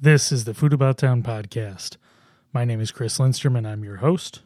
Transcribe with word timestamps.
This 0.00 0.30
is 0.30 0.44
the 0.44 0.54
Food 0.54 0.72
About 0.72 0.96
Town 0.96 1.24
podcast. 1.24 1.96
My 2.52 2.64
name 2.64 2.80
is 2.80 2.92
Chris 2.92 3.18
Lindstrom 3.18 3.56
and 3.56 3.66
I'm 3.66 3.82
your 3.82 3.96
host. 3.96 4.42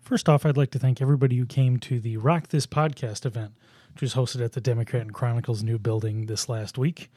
First 0.00 0.28
off, 0.28 0.46
I'd 0.46 0.56
like 0.56 0.70
to 0.70 0.78
thank 0.78 1.02
everybody 1.02 1.36
who 1.36 1.44
came 1.44 1.78
to 1.80 1.98
the 1.98 2.18
Rock 2.18 2.50
This 2.50 2.68
Podcast 2.68 3.26
event, 3.26 3.50
which 3.92 4.02
was 4.02 4.14
hosted 4.14 4.44
at 4.44 4.52
the 4.52 4.60
Democrat 4.60 5.02
and 5.02 5.12
Chronicles 5.12 5.64
new 5.64 5.76
building 5.76 6.26
this 6.26 6.48
last 6.48 6.78
week. 6.78 7.10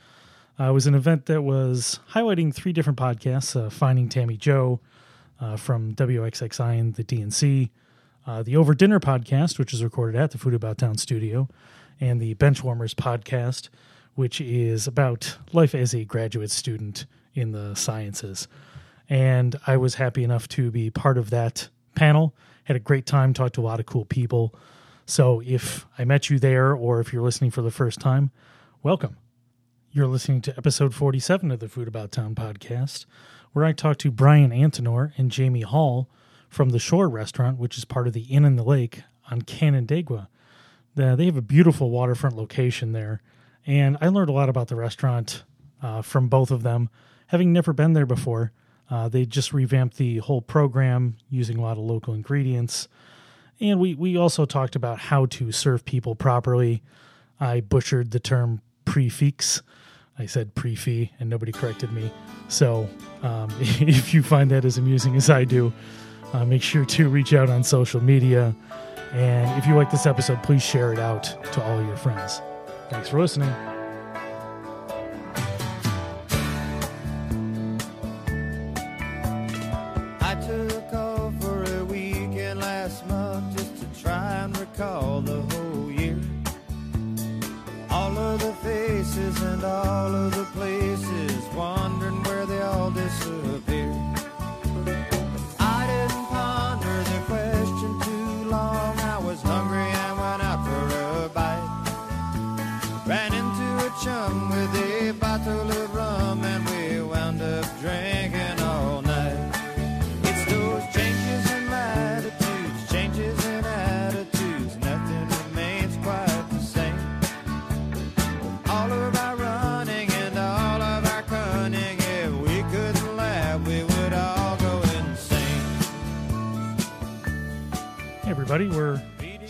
Uh, 0.59 0.63
it 0.63 0.71
was 0.71 0.87
an 0.87 0.95
event 0.95 1.27
that 1.27 1.43
was 1.43 1.99
highlighting 2.13 2.51
three 2.51 2.73
different 2.73 2.97
podcasts 2.97 3.55
uh, 3.55 3.69
Finding 3.69 4.09
Tammy 4.09 4.35
Jo 4.35 4.79
uh, 5.39 5.55
from 5.55 5.93
WXXI 5.93 6.79
and 6.79 6.95
the 6.95 7.03
D&C, 7.03 7.69
uh, 8.25 8.41
the 8.41 8.57
Over 8.57 8.73
Dinner 8.73 8.99
podcast, 8.99 9.59
which 9.59 9.75
is 9.75 9.83
recorded 9.83 10.19
at 10.19 10.31
the 10.31 10.39
Food 10.39 10.55
About 10.55 10.79
Town 10.79 10.97
studio, 10.97 11.47
and 12.01 12.19
the 12.19 12.33
Benchwarmers 12.33 12.95
podcast, 12.95 13.69
which 14.15 14.41
is 14.41 14.87
about 14.87 15.37
life 15.53 15.75
as 15.75 15.93
a 15.93 16.03
graduate 16.03 16.49
student 16.49 17.05
in 17.35 17.51
the 17.51 17.75
sciences. 17.75 18.47
And 19.07 19.55
I 19.67 19.77
was 19.77 19.95
happy 19.95 20.23
enough 20.23 20.47
to 20.49 20.71
be 20.71 20.89
part 20.89 21.17
of 21.17 21.29
that 21.29 21.69
panel. 21.93 22.33
Had 22.63 22.75
a 22.75 22.79
great 22.79 23.05
time, 23.05 23.33
talked 23.33 23.55
to 23.55 23.61
a 23.61 23.63
lot 23.63 23.79
of 23.79 23.85
cool 23.85 24.05
people. 24.05 24.55
So 25.05 25.41
if 25.45 25.85
I 25.99 26.05
met 26.05 26.29
you 26.31 26.39
there 26.39 26.73
or 26.73 26.99
if 26.99 27.13
you're 27.13 27.21
listening 27.21 27.51
for 27.51 27.61
the 27.61 27.69
first 27.69 27.99
time, 27.99 28.31
welcome. 28.81 29.17
You're 29.91 30.07
listening 30.07 30.41
to 30.41 30.57
episode 30.57 30.95
47 30.95 31.51
of 31.51 31.59
the 31.59 31.69
Food 31.69 31.87
About 31.87 32.11
Town 32.11 32.33
podcast, 32.33 33.05
where 33.53 33.63
I 33.63 33.71
talk 33.71 33.97
to 33.99 34.11
Brian 34.11 34.51
Antinor 34.51 35.13
and 35.17 35.31
Jamie 35.31 35.61
Hall 35.61 36.09
from 36.49 36.69
the 36.69 36.79
Shore 36.79 37.07
Restaurant, 37.07 37.59
which 37.59 37.77
is 37.77 37.85
part 37.85 38.07
of 38.07 38.13
the 38.13 38.23
Inn 38.23 38.45
on 38.45 38.55
the 38.55 38.63
Lake 38.63 39.03
on 39.29 39.43
Canandaigua. 39.43 40.27
Uh, 40.97 41.15
they 41.15 41.25
have 41.25 41.37
a 41.37 41.41
beautiful 41.41 41.91
waterfront 41.91 42.35
location 42.35 42.91
there, 42.91 43.21
and 43.65 43.97
I 44.01 44.07
learned 44.07 44.29
a 44.29 44.33
lot 44.33 44.49
about 44.49 44.69
the 44.69 44.75
restaurant 44.75 45.43
uh, 45.81 46.01
from 46.01 46.27
both 46.29 46.51
of 46.51 46.63
them, 46.63 46.89
having 47.27 47.53
never 47.53 47.73
been 47.73 47.93
there 47.93 48.05
before. 48.05 48.51
Uh, 48.89 49.09
they 49.09 49.25
just 49.25 49.53
revamped 49.53 49.97
the 49.97 50.17
whole 50.19 50.41
program 50.41 51.17
using 51.29 51.57
a 51.57 51.61
lot 51.61 51.77
of 51.77 51.83
local 51.83 52.13
ingredients. 52.13 52.87
And 53.59 53.79
we, 53.79 53.95
we 53.95 54.17
also 54.17 54.45
talked 54.45 54.75
about 54.75 54.99
how 54.99 55.25
to 55.27 55.51
serve 55.51 55.85
people 55.85 56.13
properly. 56.13 56.83
I 57.39 57.61
butchered 57.61 58.11
the 58.11 58.19
term 58.19 58.61
prix 58.83 59.09
fixe. 59.09 59.61
I 60.17 60.25
said 60.27 60.55
pre-fee 60.55 61.11
and 61.19 61.29
nobody 61.29 61.51
corrected 61.51 61.91
me. 61.91 62.11
So 62.47 62.89
um, 63.21 63.49
if 63.59 64.13
you 64.13 64.23
find 64.23 64.49
that 64.51 64.65
as 64.65 64.77
amusing 64.77 65.15
as 65.15 65.29
I 65.29 65.43
do, 65.43 65.73
uh, 66.33 66.45
make 66.45 66.61
sure 66.61 66.85
to 66.85 67.09
reach 67.09 67.33
out 67.33 67.49
on 67.49 67.63
social 67.63 68.01
media. 68.01 68.55
And 69.13 69.57
if 69.57 69.67
you 69.67 69.75
like 69.75 69.91
this 69.91 70.05
episode, 70.05 70.41
please 70.43 70.63
share 70.63 70.93
it 70.93 70.99
out 70.99 71.23
to 71.53 71.63
all 71.63 71.81
your 71.83 71.97
friends. 71.97 72.41
Thanks 72.89 73.09
for 73.09 73.19
listening. 73.19 73.74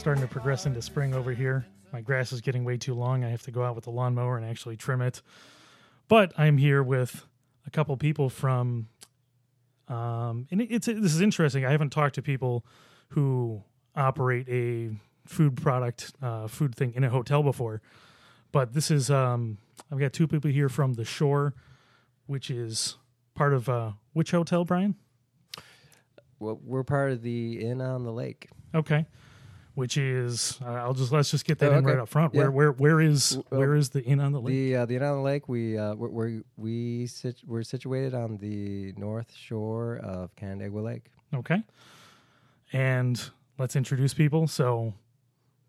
Starting 0.06 0.22
to 0.22 0.30
progress 0.30 0.68
into 0.68 0.80
spring 0.84 1.16
over 1.16 1.32
here. 1.32 1.66
My 1.92 2.00
grass 2.00 2.32
is 2.32 2.40
getting 2.40 2.64
way 2.64 2.78
too 2.78 2.94
long. 2.94 3.24
I 3.24 3.30
have 3.30 3.42
to 3.42 3.50
go 3.50 3.64
out 3.64 3.74
with 3.74 3.86
the 3.86 3.90
lawnmower 3.90 4.38
and 4.38 4.46
actually 4.46 4.78
trim 4.78 5.02
it. 5.02 5.24
But 6.08 6.32
I'm 6.38 6.60
here 6.60 6.84
with 6.84 7.26
a 7.66 7.72
couple 7.72 7.98
people 7.98 8.30
from, 8.30 8.88
um, 9.88 10.46
and 10.52 10.62
it's 10.62 10.86
this 10.86 11.12
is 11.12 11.22
interesting. 11.22 11.66
I 11.66 11.72
haven't 11.72 11.90
talked 11.90 12.14
to 12.14 12.22
people 12.22 12.68
who 13.10 13.64
operate 13.96 14.48
a 14.48 14.92
food 15.26 15.58
product, 15.58 16.14
uh, 16.22 16.46
food 16.46 16.76
thing 16.76 16.94
in 16.96 17.04
a 17.04 17.10
hotel 17.10 17.42
before. 17.42 17.82
But 18.52 18.74
this 18.76 18.92
is, 18.92 19.10
um, 19.10 19.58
I've 19.92 19.98
got 19.98 20.14
two 20.14 20.28
people 20.28 20.52
here 20.52 20.70
from 20.70 20.94
the 20.94 21.04
Shore, 21.04 21.56
which 22.28 22.52
is 22.52 22.98
part 23.34 23.56
of 23.56 23.68
uh, 23.68 23.94
which 24.14 24.30
hotel, 24.30 24.66
Brian? 24.66 24.98
Well, 26.38 26.60
we're 26.64 26.84
part 26.84 27.12
of 27.12 27.24
the 27.24 27.60
Inn 27.60 27.82
on 27.82 28.04
the 28.04 28.14
Lake. 28.14 28.50
Okay. 28.76 29.08
Which 29.76 29.98
is 29.98 30.58
uh, 30.66 30.70
I'll 30.70 30.94
just 30.94 31.12
let's 31.12 31.30
just 31.30 31.46
get 31.46 31.60
that 31.60 31.72
Oh, 31.72 31.78
in 31.78 31.86
okay. 31.86 31.94
right 31.96 32.02
up 32.02 32.08
front. 32.10 32.34
Yeah. 32.34 32.42
Where 32.48 32.52
where 32.52 32.72
where 32.72 33.02
is 33.02 33.38
where 33.50 33.76
is 33.76 33.90
the 33.90 34.02
inn 34.04 34.20
on 34.22 34.32
the 34.32 34.40
lake? 34.40 34.54
The 34.54 34.76
uh, 34.78 34.86
the 34.86 34.96
Inn 34.96 35.04
on 35.04 35.18
the 35.18 35.22
Lake. 35.22 35.50
We 35.50 35.78
uh, 35.78 35.96
we're, 35.96 36.42
we're 36.58 37.08
sit, 37.08 37.42
we're 37.46 37.64
situated 37.64 38.14
on 38.14 38.38
the 38.38 38.94
north 38.98 39.34
shore 39.36 39.98
of 39.98 40.34
Canandaigua 40.38 40.80
Lake. 40.82 41.06
okay. 41.36 41.62
And 42.74 43.22
let's 43.58 43.76
introduce 43.76 44.14
people. 44.14 44.48
So 44.48 44.94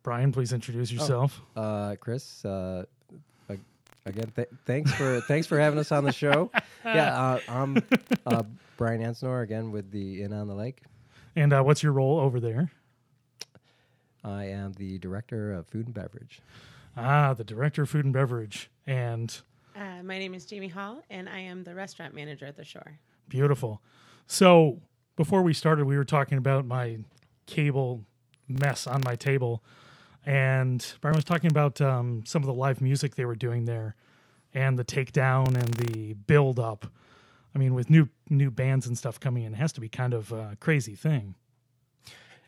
Brian, 0.03 0.31
please 0.33 0.53
introduce 0.53 0.93
yourself. 0.93 1.43
Uh, 1.57 1.97
Chris, 2.01 2.45
uh, 2.45 2.85
again, 4.07 4.31
th- 4.37 4.49
thanks 4.67 4.93
for 4.95 5.21
thanks 5.23 5.47
for 5.49 5.59
having 5.59 5.79
us 5.81 5.91
on 5.93 6.05
the 6.05 6.13
show. 6.13 6.51
Yeah, 6.85 7.21
uh, 7.21 7.41
I'm 7.49 7.79
uh, 8.27 8.45
Brian 8.77 9.03
Ansnor 9.03 9.43
again 9.43 9.73
with 9.73 9.91
the 9.91 10.23
Inn 10.23 10.33
on 10.33 10.47
the 10.47 10.55
Lake. 10.55 10.83
And 11.35 11.53
uh, 11.53 11.63
what's 11.65 11.83
your 11.83 11.91
role 11.91 12.21
over 12.21 12.39
there? 12.39 12.71
I 14.27 14.47
am 14.47 14.73
the 14.73 14.99
director 14.99 15.53
of 15.53 15.69
food 15.69 15.87
and 15.87 15.95
beverage. 15.95 16.41
Ah, 16.97 17.33
the 17.35 17.45
director 17.45 17.83
of 17.83 17.91
food 17.91 18.05
and 18.05 18.13
beverage. 18.13 18.71
And 18.87 19.41
Uh, 19.77 20.03
my 20.03 20.19
name 20.19 20.35
is 20.35 20.45
Jamie 20.47 20.69
Hall, 20.69 21.03
and 21.11 21.29
I 21.29 21.39
am 21.41 21.63
the 21.65 21.75
restaurant 21.75 22.15
manager 22.15 22.47
at 22.47 22.57
the 22.57 22.65
Shore. 22.65 22.99
beautiful. 23.29 23.83
So 24.27 24.81
before 25.17 25.43
we 25.43 25.53
started, 25.53 25.85
we 25.85 25.97
were 25.97 26.05
talking 26.05 26.39
about 26.39 26.65
my 26.67 26.99
cable 27.47 28.05
mess 28.49 28.87
on 28.87 29.03
my 29.05 29.15
table. 29.17 29.63
And 30.25 30.85
Brian 31.01 31.15
was 31.15 31.25
talking 31.25 31.51
about 31.51 31.81
um, 31.81 32.25
some 32.27 32.43
of 32.43 32.47
the 32.47 32.55
live 32.55 32.81
music 32.81 33.15
they 33.15 33.25
were 33.25 33.37
doing 33.37 33.65
there 33.65 33.95
and 34.55 34.79
the 34.79 34.85
takedown 34.85 35.49
and 35.49 35.75
the 35.75 36.15
build 36.15 36.59
up. 36.59 36.87
I 37.55 37.59
mean, 37.59 37.75
with 37.75 37.89
new 37.91 38.09
new 38.29 38.51
bands 38.51 38.87
and 38.87 38.97
stuff 38.99 39.21
coming 39.21 39.45
in, 39.45 39.55
it 39.55 39.57
has 39.57 39.73
to 39.75 39.81
be 39.81 39.89
kind 39.89 40.13
of 40.15 40.33
a 40.33 40.57
crazy 40.61 40.95
thing. 40.97 41.35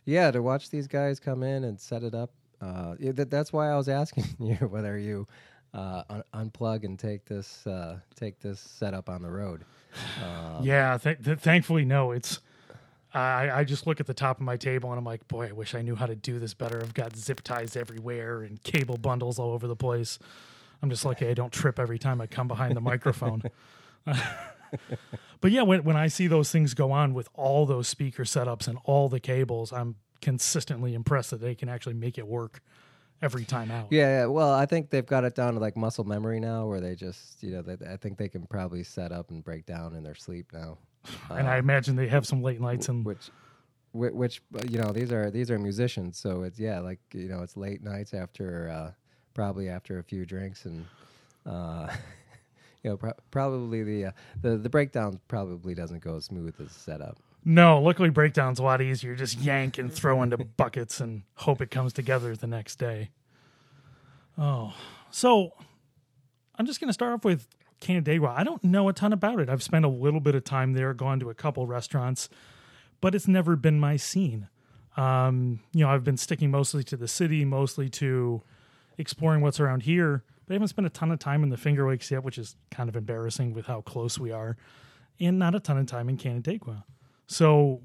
Yeah, 0.09 0.31
to 0.31 0.41
watch 0.41 0.71
these 0.71 0.87
guys 0.87 1.21
come 1.21 1.43
in 1.43 1.65
and 1.65 1.79
set 1.79 2.03
it 2.03 2.15
up. 2.15 2.31
Uh, 2.63 2.95
that, 2.99 3.31
that's 3.31 3.53
why 3.53 3.71
I 3.71 3.77
was 3.77 3.91
asking 3.91 4.25
you 4.41 4.55
whether 4.55 4.97
you 4.97 5.29
uh, 5.75 6.03
un- 6.09 6.51
unplug 6.51 6.85
and 6.85 6.99
take 6.99 7.27
this 7.27 7.67
uh, 7.67 7.99
take 8.17 8.41
this 8.41 8.59
setup 8.59 9.11
on 9.11 9.21
the 9.21 9.31
road. 9.31 9.67
Uh, 10.25 10.61
yeah, 10.63 10.97
th- 10.97 11.23
th- 11.23 11.39
thankfully, 11.41 11.85
no. 11.85 12.13
It's 12.13 12.41
I, 13.13 13.51
I 13.51 13.65
just 13.65 13.87
look 13.87 14.01
at 14.01 14.07
the 14.07 14.15
top 14.15 14.39
of 14.39 14.45
my 14.45 14.57
table 14.57 14.89
and 14.91 14.99
I'm 14.99 15.05
like, 15.05 15.29
boy, 15.29 15.49
I 15.49 15.53
wish 15.53 15.75
I 15.75 15.83
knew 15.83 15.95
how 15.95 16.07
to 16.07 16.17
do 16.17 16.39
this 16.39 16.55
better. 16.55 16.81
I've 16.81 16.95
got 16.95 17.15
zip 17.15 17.43
ties 17.43 17.77
everywhere 17.77 18.43
and 18.43 18.63
cable 18.63 18.97
bundles 18.97 19.39
all 19.39 19.53
over 19.53 19.67
the 19.67 19.77
place. 19.77 20.19
I'm 20.81 20.89
just 20.89 21.05
lucky 21.05 21.29
I 21.29 21.35
don't 21.35 21.53
trip 21.53 21.79
every 21.79 21.99
time 21.99 22.23
I 22.23 22.27
come 22.27 22.49
behind 22.49 22.75
the 22.75 22.81
microphone. 22.81 23.43
but 25.41 25.51
yeah, 25.51 25.63
when 25.63 25.85
when 25.85 25.97
I 25.97 26.09
see 26.09 26.27
those 26.27 26.51
things 26.51 26.75
go 26.75 26.93
on 26.93 27.15
with 27.15 27.29
all 27.35 27.67
those 27.67 27.89
speaker 27.89 28.25
setups 28.25 28.69
and 28.69 28.79
all 28.85 29.09
the 29.09 29.21
cables, 29.21 29.73
I'm 29.73 29.97
consistently 30.21 30.95
impressed 30.95 31.31
that 31.31 31.41
they 31.41 31.55
can 31.55 31.69
actually 31.69 31.95
make 31.95 32.19
it 32.19 32.27
work 32.27 32.61
every 33.23 33.45
time 33.45 33.71
out. 33.71 33.89
Yeah, 33.91 34.21
yeah. 34.21 34.27
Well, 34.27 34.53
I 34.53 34.67
think 34.67 34.91
they've 34.91 35.07
got 35.07 35.25
it 35.25 35.35
down 35.35 35.55
to 35.55 35.61
like 35.61 35.77
muscle 35.77 36.05
memory 36.05 36.41
now, 36.41 36.67
where 36.67 36.81
they 36.81 36.95
just, 36.95 37.43
you 37.43 37.53
know, 37.53 37.63
they, 37.63 37.87
I 37.87 37.97
think 37.97 38.19
they 38.19 38.29
can 38.29 38.47
probably 38.47 38.83
set 38.85 39.13
up 39.13 39.31
and 39.31 39.43
break 39.43 39.67
down 39.67 39.95
in 39.95 40.03
their 40.03 40.15
sleep 40.15 40.53
now. 40.53 40.79
And 41.31 41.49
I 41.49 41.59
imagine 41.59 41.97
they 41.97 42.09
have 42.09 42.27
some 42.27 42.43
late 42.43 42.61
nights 42.61 42.89
and 42.89 43.05
which, 43.05 43.31
which, 43.93 44.13
which, 44.13 44.43
you 44.69 44.79
know, 44.79 44.93
these 44.93 45.13
are 45.13 45.31
these 45.31 45.51
are 45.51 45.59
musicians, 45.59 46.19
so 46.19 46.43
it's 46.43 46.59
yeah, 46.59 46.81
like 46.81 47.01
you 47.13 47.29
know, 47.29 47.43
it's 47.43 47.57
late 47.57 47.83
nights 47.83 48.13
after 48.15 48.69
uh, 48.69 48.91
probably 49.35 49.69
after 49.69 49.99
a 49.99 50.03
few 50.03 50.25
drinks 50.27 50.65
and. 50.65 50.87
Uh, 51.47 51.89
You 52.83 52.91
know, 52.91 52.97
pro- 52.97 53.13
probably 53.31 53.83
the, 53.83 54.05
uh, 54.07 54.11
the 54.41 54.57
the 54.57 54.69
breakdown 54.69 55.21
probably 55.29 55.75
doesn't 55.75 56.03
go 56.03 56.17
as 56.17 56.27
smooth 56.27 56.55
as 56.61 56.73
setup. 56.73 57.19
No, 57.45 57.81
luckily 57.81 58.11
breakdown's 58.11 58.59
a 58.59 58.63
lot 58.63 58.81
easier. 58.81 59.15
Just 59.15 59.39
yank 59.39 59.79
and 59.79 59.93
throw 59.93 60.23
into 60.23 60.37
buckets 60.57 61.01
and 61.01 61.23
hope 61.35 61.61
it 61.61 61.71
comes 61.71 61.93
together 61.93 62.37
the 62.37 62.47
next 62.47 62.77
day. 62.77 63.11
Oh, 64.37 64.75
so 65.11 65.53
I'm 66.57 66.67
just 66.67 66.81
going 66.81 66.89
to 66.89 66.93
start 66.93 67.15
off 67.15 67.25
with 67.25 67.49
Canandaigua, 67.81 68.35
I 68.37 68.45
don't 68.45 68.63
know 68.65 68.89
a 68.89 68.93
ton 68.93 69.13
about 69.13 69.41
it. 69.41 69.49
I've 69.49 69.63
spent 69.63 69.85
a 69.85 69.89
little 69.89 70.21
bit 70.21 70.35
of 70.35 70.45
time 70.45 70.73
there, 70.73 70.93
gone 70.95 71.21
to 71.21 71.31
a 71.31 71.35
couple 71.35 71.67
restaurants, 71.67 72.29
but 73.01 73.15
it's 73.15 73.29
never 73.29 73.57
been 73.57 73.79
my 73.79 73.97
scene. 73.97 74.49
Um, 74.97 75.61
you 75.73 75.85
know, 75.85 75.91
I've 75.91 76.03
been 76.03 76.17
sticking 76.17 76.51
mostly 76.51 76.83
to 76.85 76.97
the 76.97 77.07
city, 77.07 77.45
mostly 77.45 77.89
to 77.91 78.43
exploring 78.97 79.43
what's 79.43 79.61
around 79.61 79.85
here. 79.85 80.25
I 80.51 80.55
haven't 80.55 80.69
spent 80.69 80.87
a 80.87 80.91
ton 80.91 81.11
of 81.11 81.19
time 81.19 81.43
in 81.43 81.51
the 81.51 81.57
Finger 81.57 81.89
Lakes 81.89 82.11
yet, 82.11 82.23
which 82.23 82.39
is 82.39 82.57
kind 82.71 82.89
of 82.89 82.97
embarrassing 82.97 83.53
with 83.53 83.67
how 83.67 83.83
close 83.83 84.19
we 84.19 84.33
are, 84.33 84.57
and 85.21 85.39
not 85.39 85.55
a 85.55 85.61
ton 85.61 85.79
of 85.79 85.87
time 85.87 86.09
in 86.09 86.17
Canandaigua. 86.17 86.85
So, 87.27 87.83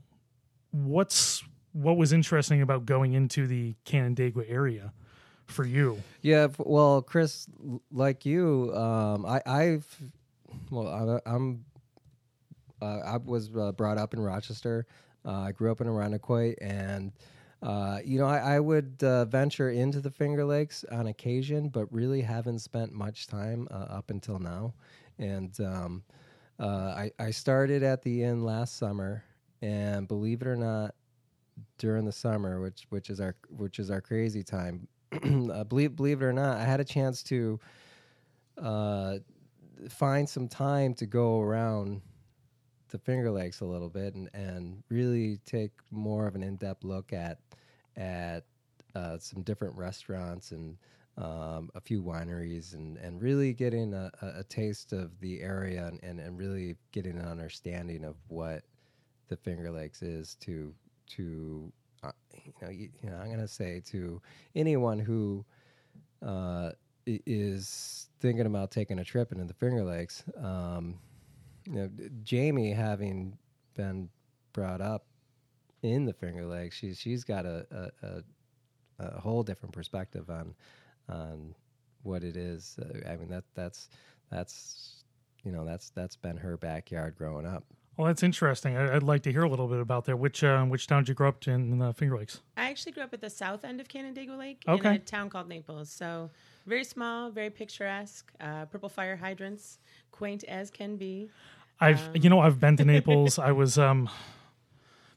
what's 0.72 1.44
what 1.74 1.98
was 1.98 2.14
interesting 2.14 2.62
about 2.62 2.86
going 2.86 3.14
into 3.14 3.48
the 3.48 3.76
Canandaigua 3.84 4.46
area 4.48 4.94
for 5.48 5.66
you? 5.66 6.02
Yeah, 6.22 6.48
well, 6.58 7.02
Chris, 7.02 7.48
like 7.92 8.26
you, 8.26 8.72
um, 8.76 9.26
I, 9.26 9.42
I've, 9.46 9.98
well, 10.70 11.22
I, 11.26 11.30
I'm, 11.30 11.66
uh, 12.82 13.00
I 13.00 13.18
was 13.18 13.50
uh, 13.56 13.72
brought 13.72 13.98
up 13.98 14.14
in 14.14 14.20
Rochester. 14.20 14.86
Uh, 15.26 15.32
I 15.32 15.52
grew 15.52 15.72
up 15.72 15.82
in 15.82 15.88
Irondequoit, 15.88 16.56
and 16.62 17.12
uh, 17.64 18.00
you 18.04 18.20
know, 18.20 18.26
I, 18.26 18.56
I 18.56 18.60
would 18.60 19.02
uh, 19.04 19.24
venture 19.26 19.70
into 19.70 20.02
the 20.02 20.12
Finger 20.12 20.44
Lakes 20.44 20.84
on 20.92 21.08
occasion, 21.08 21.70
but 21.70 21.92
really 21.94 22.22
haven't 22.22 22.60
spent 22.60 22.92
much 22.92 23.28
time 23.28 23.70
uh, 23.72 23.86
up 23.90 24.10
until 24.10 24.38
now. 24.38 24.74
And 25.18 25.58
um, 25.62 26.04
uh, 26.60 26.66
I, 26.66 27.12
I 27.20 27.32
started 27.32 27.82
at 27.82 28.02
the 28.02 28.24
inn 28.24 28.44
last 28.44 28.78
summer, 28.78 29.24
and 29.62 30.10
believe 30.10 30.42
it 30.42 30.48
or 30.48 30.58
not, 30.58 30.94
during 31.78 32.04
the 32.04 32.12
summer, 32.12 32.60
which 32.60 32.86
which 32.90 33.10
is 33.10 33.22
our 33.22 33.36
which 33.50 33.80
is 33.80 33.90
our 33.90 34.02
crazy 34.02 34.44
time, 34.44 34.88
uh, 35.14 35.64
believe 35.64 35.96
believe 35.96 36.22
it 36.22 36.26
or 36.26 36.34
not, 36.34 36.58
I 36.58 36.66
had 36.66 36.82
a 36.82 36.86
chance 36.86 37.24
to 37.24 37.60
uh, 38.62 39.18
find 39.90 40.28
some 40.28 40.50
time 40.50 40.94
to 40.96 41.06
go 41.06 41.40
around 41.40 42.02
the 42.94 43.00
Finger 43.00 43.32
Lakes 43.32 43.62
a 43.62 43.66
little 43.66 43.90
bit 43.90 44.14
and, 44.14 44.30
and 44.36 44.84
really 44.90 45.40
take 45.46 45.72
more 45.90 46.28
of 46.28 46.36
an 46.36 46.44
in 46.44 46.58
depth 46.58 46.84
look 46.84 47.12
at 47.12 47.40
at 47.98 48.46
uh, 48.96 49.18
some 49.18 49.42
different 49.42 49.76
restaurants 49.76 50.52
and 50.52 50.78
um, 51.18 51.72
a 51.74 51.82
few 51.82 52.04
wineries 52.04 52.76
and, 52.76 52.98
and 52.98 53.22
really 53.22 53.52
getting 53.52 53.96
a, 53.96 54.12
a, 54.22 54.44
taste 54.44 54.94
of 54.94 55.20
the 55.20 55.42
area 55.42 55.86
and, 55.88 56.00
and, 56.04 56.20
and 56.20 56.40
really 56.40 56.76
getting 56.92 57.18
an 57.18 57.28
understanding 57.28 58.04
of 58.04 58.16
what 58.28 58.64
the 59.28 59.38
Finger 59.38 59.72
Lakes 59.72 60.04
is 60.04 60.36
to 60.42 60.72
to 61.08 61.72
uh, 62.04 62.12
you 62.46 62.54
know 62.62 62.70
you, 62.70 62.90
you 63.02 63.10
know 63.10 63.18
I'm 63.18 63.32
gonna 63.32 63.48
say 63.48 63.82
to 63.88 64.22
anyone 64.56 65.00
who 65.00 65.44
uh, 66.24 66.72
is 67.08 68.10
thinking 68.20 68.46
about 68.46 68.70
taking 68.70 69.00
a 69.00 69.04
trip 69.04 69.32
into 69.32 69.46
the 69.46 69.54
Finger 69.56 69.84
Lakes. 69.84 70.24
Um, 70.38 71.00
you 71.66 71.74
know, 71.74 71.90
Jamie 72.24 72.72
having 72.74 73.38
been 73.76 74.10
brought 74.54 74.82
up 74.82 75.06
in 75.82 76.06
the 76.06 76.14
Finger 76.14 76.46
Lakes, 76.46 76.76
she's 76.78 77.00
she's 77.00 77.24
got 77.24 77.46
a 77.46 77.66
a, 78.02 78.08
a, 78.08 78.24
a 79.16 79.20
whole 79.20 79.44
different 79.44 79.74
perspective 79.74 80.30
on 80.30 80.56
on 81.10 81.54
what 82.04 82.24
it 82.24 82.38
is. 82.38 82.78
Uh, 82.82 83.10
I 83.10 83.16
mean 83.18 83.30
that 83.30 83.44
that's 83.56 83.90
that's 84.30 85.04
you 85.44 85.52
know 85.52 85.66
that's 85.66 85.90
that's 85.90 86.16
been 86.16 86.38
her 86.38 86.58
backyard 86.58 87.16
growing 87.18 87.46
up. 87.46 87.64
Well, 87.98 88.08
that's 88.08 88.24
interesting. 88.24 88.76
I, 88.76 88.96
I'd 88.96 89.04
like 89.04 89.22
to 89.24 89.32
hear 89.32 89.44
a 89.44 89.50
little 89.50 89.68
bit 89.68 89.80
about 89.80 90.06
that. 90.06 90.18
Which 90.18 90.44
uh, 90.44 90.64
which 90.66 90.88
town 90.88 91.04
did 91.04 91.10
you 91.10 91.16
grow 91.16 91.30
up 91.30 91.48
in, 91.48 91.72
in 91.74 91.78
the 91.80 91.94
Finger 91.94 92.18
Lakes? 92.18 92.42
I 92.58 92.70
actually 92.70 92.94
grew 92.94 93.04
up 93.04 93.14
at 93.14 93.22
the 93.22 93.30
south 93.30 93.64
end 93.64 93.80
of 93.80 93.88
Canandaigua 93.88 94.36
Lake 94.36 94.64
Okay. 94.68 94.90
in 94.90 94.96
a 94.96 95.00
town 95.00 95.30
called 95.30 95.48
Naples. 95.48 95.90
So 95.92 96.32
very 96.66 96.84
small, 96.84 97.30
very 97.30 97.50
picturesque. 97.50 98.32
Uh, 98.40 98.66
purple 98.66 98.90
fire 98.90 99.16
hydrants, 99.16 99.80
quaint 100.12 100.44
as 100.46 100.70
can 100.70 100.96
be. 100.98 101.30
I've 101.80 102.02
you 102.14 102.30
know 102.30 102.40
I've 102.40 102.60
been 102.60 102.78
to 102.78 102.86
Naples. 102.94 103.40
I 103.40 103.52
was 103.52 103.78
um 103.78 104.10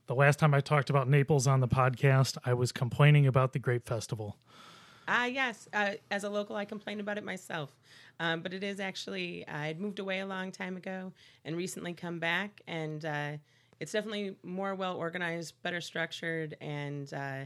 the 0.07 0.15
last 0.15 0.39
time 0.39 0.55
I 0.55 0.61
talked 0.61 0.91
about 0.91 1.09
Naples 1.09 1.47
on 1.47 1.61
the 1.61 1.69
podcast, 1.69 2.39
I 2.45 2.55
was 2.55 2.73
complaining 2.73 3.27
about 3.27 3.53
the 3.53 3.59
Grape 3.59 3.87
Festival. 3.87 4.37
Ah, 5.09 5.27
yes. 5.27 5.69
Uh, 5.73 5.93
as 6.11 6.25
a 6.25 6.31
local, 6.31 6.57
I 6.57 6.65
complained 6.65 7.01
about 7.01 7.19
it 7.19 7.25
myself. 7.25 7.77
Um, 8.19 8.41
but 8.41 8.53
it 8.53 8.65
is 8.65 8.81
actually, 8.81 9.47
I 9.47 9.67
had 9.67 9.81
moved 9.81 9.99
away 9.99 10.21
a 10.21 10.27
long 10.27 10.51
time 10.51 10.77
ago 10.77 11.13
and 11.45 11.57
recently 11.57 11.93
come 11.93 12.19
back. 12.19 12.61
And 12.67 13.05
uh, 13.05 13.33
it's 13.79 13.93
definitely 13.93 14.37
more 14.43 14.75
well 14.75 14.97
organized, 14.97 15.55
better 15.63 15.81
structured, 15.81 16.57
and 16.61 17.13
uh, 17.13 17.45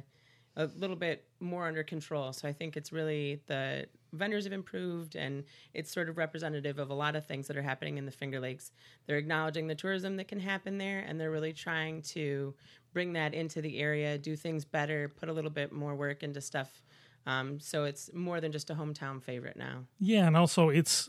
a 0.56 0.66
little 0.66 0.96
bit 0.96 1.24
more 1.38 1.66
under 1.66 1.82
control. 1.82 2.32
So 2.32 2.48
I 2.48 2.52
think 2.52 2.76
it's 2.76 2.92
really 2.92 3.40
the 3.46 3.86
vendors 4.12 4.44
have 4.44 4.52
improved 4.52 5.14
and 5.14 5.44
it's 5.74 5.92
sort 5.92 6.08
of 6.08 6.18
representative 6.18 6.78
of 6.78 6.90
a 6.90 6.94
lot 6.94 7.14
of 7.14 7.26
things 7.26 7.46
that 7.46 7.56
are 7.56 7.62
happening 7.62 7.98
in 7.98 8.04
the 8.04 8.10
Finger 8.10 8.40
Lakes. 8.40 8.72
They're 9.06 9.18
acknowledging 9.18 9.68
the 9.68 9.74
tourism 9.74 10.16
that 10.16 10.28
can 10.28 10.40
happen 10.40 10.78
there 10.78 11.00
and 11.06 11.20
they're 11.20 11.30
really 11.30 11.52
trying 11.52 12.02
to 12.02 12.54
bring 12.92 13.12
that 13.12 13.34
into 13.34 13.62
the 13.62 13.78
area, 13.78 14.18
do 14.18 14.34
things 14.34 14.64
better, 14.64 15.08
put 15.08 15.28
a 15.28 15.32
little 15.32 15.50
bit 15.50 15.72
more 15.72 15.94
work 15.94 16.22
into 16.22 16.40
stuff. 16.40 16.82
Um, 17.26 17.60
so 17.60 17.84
it's 17.84 18.10
more 18.12 18.40
than 18.40 18.50
just 18.50 18.70
a 18.70 18.74
hometown 18.74 19.22
favorite 19.22 19.56
now. 19.56 19.84
Yeah, 20.00 20.26
and 20.26 20.36
also 20.36 20.68
it's 20.68 21.08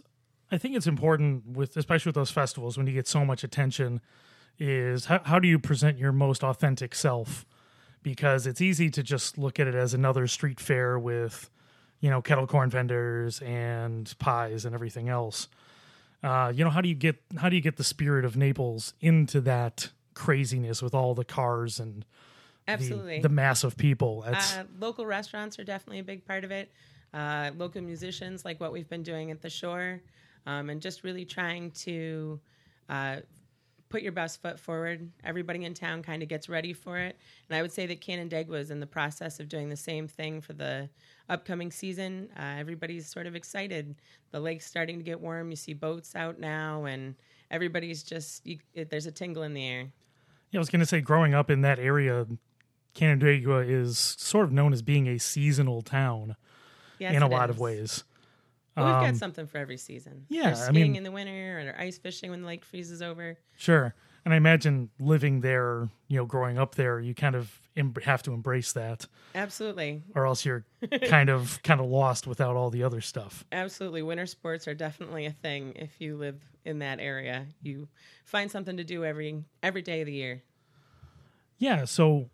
I 0.51 0.57
think 0.57 0.75
it's 0.75 0.87
important 0.87 1.47
with 1.47 1.77
especially 1.77 2.09
with 2.09 2.15
those 2.15 2.31
festivals 2.31 2.77
when 2.77 2.85
you 2.85 2.94
get 2.94 3.07
so 3.07 3.25
much 3.25 3.44
attention 3.44 4.01
is 4.59 5.05
how, 5.05 5.21
how 5.23 5.39
do 5.39 5.47
you 5.47 5.57
present 5.57 5.97
your 5.97 6.11
most 6.11 6.44
authentic 6.44 6.94
self 6.94 7.45
because 8.03 8.48
it's 8.48 8.62
easy 8.62 8.89
to 8.89 9.03
just 9.03 9.38
look 9.38 9.59
at 9.59 9.68
it 9.68 9.75
as 9.75 9.94
another 9.94 10.27
street 10.27 10.59
fair 10.59 10.98
with 10.98 11.50
you 12.00 12.09
know 12.09 12.21
kettle 12.21 12.48
corn 12.48 12.69
vendors 12.69 13.39
and 13.42 14.13
pies 14.19 14.65
and 14.65 14.74
everything 14.74 15.09
else 15.09 15.48
uh, 16.24 16.51
you 16.53 16.63
know 16.63 16.69
how 16.69 16.81
do 16.81 16.89
you 16.89 16.95
get 16.95 17.21
how 17.38 17.50
do 17.50 17.56
you 17.56 17.62
get 17.62 17.77
the 17.77 17.83
spirit 17.83 18.25
of 18.25 18.36
naples 18.36 18.94
into 19.01 19.42
that 19.42 19.89
craziness 20.13 20.81
with 20.81 20.94
all 20.94 21.13
the 21.15 21.25
cars 21.25 21.80
and 21.80 22.06
the- 22.65 22.71
Absolutely. 22.74 23.19
the, 23.21 23.30
mass 23.30 23.63
of 23.63 23.75
people 23.75 24.24
Uh, 24.25 24.63
local 24.80 25.06
restaurants 25.06 25.57
are 25.59 25.63
definitely 25.63 26.00
a 26.00 26.04
big 26.04 26.25
part 26.25 26.44
of 26.44 26.51
it. 26.51 26.71
Uh, 27.13 27.51
local 27.57 27.81
musicians, 27.81 28.45
like 28.45 28.59
what 28.62 28.71
we've 28.71 28.88
been 28.88 29.04
doing 29.04 29.31
at 29.31 29.42
the 29.42 29.50
shore, 29.50 30.00
um, 30.45 30.69
and 30.69 30.80
just 30.81 31.04
really 31.04 31.25
trying 31.25 31.71
to 31.71 32.39
uh, 32.88 33.18
put 33.91 34.01
your 34.01 34.11
best 34.11 34.41
foot 34.41 34.59
forward. 34.59 35.11
Everybody 35.23 35.65
in 35.65 35.73
town 35.73 36.01
kind 36.01 36.23
of 36.23 36.29
gets 36.29 36.49
ready 36.49 36.73
for 36.73 36.97
it. 36.97 37.17
And 37.49 37.57
I 37.57 37.61
would 37.61 37.71
say 37.71 37.85
that 37.88 38.01
Canandaigua 38.01 38.57
is 38.57 38.71
in 38.71 38.79
the 38.79 38.88
process 38.88 39.39
of 39.39 39.49
doing 39.49 39.69
the 39.69 39.75
same 39.75 40.07
thing 40.07 40.41
for 40.41 40.53
the 40.53 40.89
upcoming 41.29 41.71
season. 41.71 42.29
Uh, 42.38 42.55
everybody's 42.57 43.07
sort 43.07 43.27
of 43.27 43.35
excited. 43.35 43.95
The 44.31 44.39
lake's 44.39 44.65
starting 44.65 44.97
to 44.97 45.03
get 45.03 45.19
warm. 45.19 45.49
You 45.49 45.57
see 45.57 45.73
boats 45.73 46.15
out 46.15 46.39
now, 46.39 46.85
and 46.85 47.15
everybody's 47.51 48.01
just, 48.01 48.45
you, 48.47 48.59
it, 48.73 48.89
there's 48.89 49.05
a 49.05 49.11
tingle 49.11 49.43
in 49.43 49.53
the 49.53 49.67
air. 49.67 49.91
Yeah, 50.51 50.59
I 50.59 50.61
was 50.61 50.69
going 50.69 50.80
to 50.80 50.85
say, 50.85 51.01
growing 51.01 51.33
up 51.33 51.49
in 51.49 51.61
that 51.61 51.77
area, 51.77 52.25
Canandaigua 52.94 53.59
is 53.59 53.97
sort 53.97 54.45
of 54.45 54.51
known 54.51 54.73
as 54.73 54.81
being 54.81 55.07
a 55.07 55.18
seasonal 55.18 55.81
town 55.81 56.35
Yes, 56.97 57.16
in 57.16 57.21
a 57.23 57.27
lot 57.27 57.49
of 57.49 57.59
ways. 57.59 58.04
But 58.75 58.85
we've 58.85 58.94
Um, 58.95 59.04
got 59.06 59.16
something 59.18 59.47
for 59.47 59.57
every 59.57 59.78
season. 59.78 60.25
yeah, 60.30 60.44
There's 60.47 60.61
I 60.61 60.69
skiing 60.69 60.92
mean- 60.94 60.95
in 60.97 61.04
the 61.04 61.11
winter 61.11 61.59
or 61.59 61.75
ice 61.80 61.97
fishing 61.97 62.30
when 62.31 62.42
the 62.42 62.47
lake 62.47 62.63
freezes 62.63 63.01
over. 63.01 63.37
Sure. 63.57 63.94
And 64.23 64.33
I 64.33 64.37
imagine 64.37 64.92
living 64.99 65.42
there, 65.42 65.90
you 66.07 66.18
know, 66.18 66.25
growing 66.25 66.57
up 66.59 66.75
there, 66.75 66.99
you 66.99 67.16
kind 67.16 67.35
of 67.35 67.59
em- 67.75 67.94
have 68.04 68.21
to 68.23 68.33
embrace 68.33 68.71
that, 68.73 69.07
Absolutely, 69.33 70.04
or 70.16 70.28
else 70.28 70.45
you're 70.45 70.63
kind 71.09 71.30
of 71.30 71.61
kind 71.63 71.80
of 71.81 71.87
lost 71.87 72.28
without 72.28 72.56
all 72.56 72.69
the 72.69 72.83
other 72.83 73.01
stuff. 73.01 73.44
absolutely. 73.51 74.04
Winter 74.04 74.28
sports 74.28 74.68
are 74.68 74.75
definitely 74.75 75.25
a 75.25 75.31
thing 75.31 75.73
if 75.75 75.99
you 75.99 76.18
live 76.18 76.40
in 76.66 76.80
that 76.80 76.99
area. 76.99 77.47
You 77.63 77.87
find 78.25 78.49
something 78.51 78.78
to 78.78 78.83
do 78.83 79.04
every 79.04 79.44
every 79.63 79.81
day 79.81 80.01
of 80.01 80.06
the 80.06 80.13
year. 80.13 80.44
Yeah. 81.57 81.85
So 81.85 82.30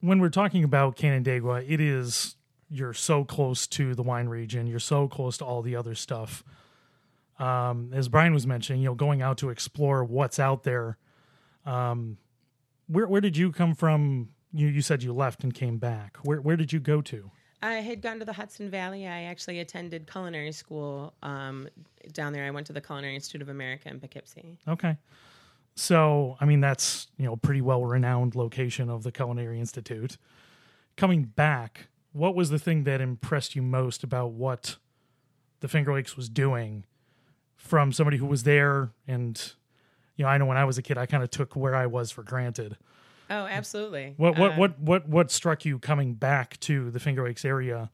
when 0.00 0.18
we're 0.18 0.30
talking 0.30 0.64
about 0.64 0.96
Canandaigua, 0.96 1.62
it 1.68 1.80
is 1.80 2.36
you're 2.72 2.94
so 2.94 3.24
close 3.24 3.66
to 3.68 3.94
the 3.94 4.02
wine 4.02 4.28
region. 4.28 4.66
You're 4.66 4.78
so 4.78 5.06
close 5.06 5.36
to 5.38 5.44
all 5.44 5.62
the 5.62 5.76
other 5.76 5.94
stuff. 5.94 6.42
Um, 7.38 7.90
as 7.92 8.08
Brian 8.08 8.32
was 8.32 8.46
mentioning, 8.46 8.82
you 8.82 8.88
know, 8.88 8.94
going 8.94 9.20
out 9.20 9.38
to 9.38 9.50
explore 9.50 10.04
what's 10.04 10.38
out 10.38 10.62
there. 10.62 10.96
Um, 11.66 12.18
where 12.88 13.06
where 13.06 13.20
did 13.20 13.36
you 13.36 13.52
come 13.52 13.74
from? 13.74 14.30
You 14.52 14.68
you 14.68 14.82
said 14.82 15.02
you 15.02 15.12
left 15.12 15.44
and 15.44 15.52
came 15.54 15.78
back. 15.78 16.16
Where 16.22 16.40
where 16.40 16.56
did 16.56 16.72
you 16.72 16.80
go 16.80 17.00
to? 17.02 17.30
I 17.62 17.74
had 17.74 18.02
gone 18.02 18.18
to 18.18 18.24
the 18.24 18.32
Hudson 18.32 18.70
Valley. 18.70 19.06
I 19.06 19.22
actually 19.24 19.60
attended 19.60 20.10
culinary 20.10 20.50
school 20.50 21.14
um, 21.22 21.68
down 22.12 22.32
there. 22.32 22.44
I 22.44 22.50
went 22.50 22.66
to 22.66 22.72
the 22.72 22.80
Culinary 22.80 23.14
Institute 23.14 23.40
of 23.40 23.48
America 23.48 23.88
in 23.88 24.00
Poughkeepsie. 24.00 24.58
Okay. 24.66 24.96
So, 25.76 26.36
I 26.40 26.44
mean, 26.44 26.60
that's, 26.60 27.06
you 27.16 27.24
know, 27.24 27.36
pretty 27.36 27.60
well 27.60 27.84
renowned 27.84 28.34
location 28.34 28.90
of 28.90 29.04
the 29.04 29.12
Culinary 29.12 29.60
Institute. 29.60 30.18
Coming 30.96 31.22
back, 31.22 31.86
what 32.12 32.34
was 32.34 32.50
the 32.50 32.58
thing 32.58 32.84
that 32.84 33.00
impressed 33.00 33.56
you 33.56 33.62
most 33.62 34.04
about 34.04 34.32
what 34.32 34.76
the 35.60 35.68
Finger 35.68 35.94
Lakes 35.94 36.16
was 36.16 36.28
doing 36.28 36.84
from 37.56 37.92
somebody 37.92 38.16
who 38.16 38.26
was 38.26 38.42
there? 38.42 38.92
And, 39.06 39.40
you 40.16 40.24
know, 40.24 40.28
I 40.28 40.38
know 40.38 40.46
when 40.46 40.56
I 40.56 40.64
was 40.64 40.78
a 40.78 40.82
kid, 40.82 40.98
I 40.98 41.06
kind 41.06 41.22
of 41.22 41.30
took 41.30 41.56
where 41.56 41.74
I 41.74 41.86
was 41.86 42.10
for 42.10 42.22
granted. 42.22 42.76
Oh, 43.30 43.46
absolutely. 43.46 44.14
What, 44.16 44.38
what, 44.38 44.52
Uh, 44.52 44.56
what, 44.56 44.78
what, 44.78 45.08
what 45.08 45.30
struck 45.30 45.64
you 45.64 45.78
coming 45.78 46.14
back 46.14 46.60
to 46.60 46.90
the 46.90 47.00
Finger 47.00 47.24
Lakes 47.24 47.44
area, 47.44 47.90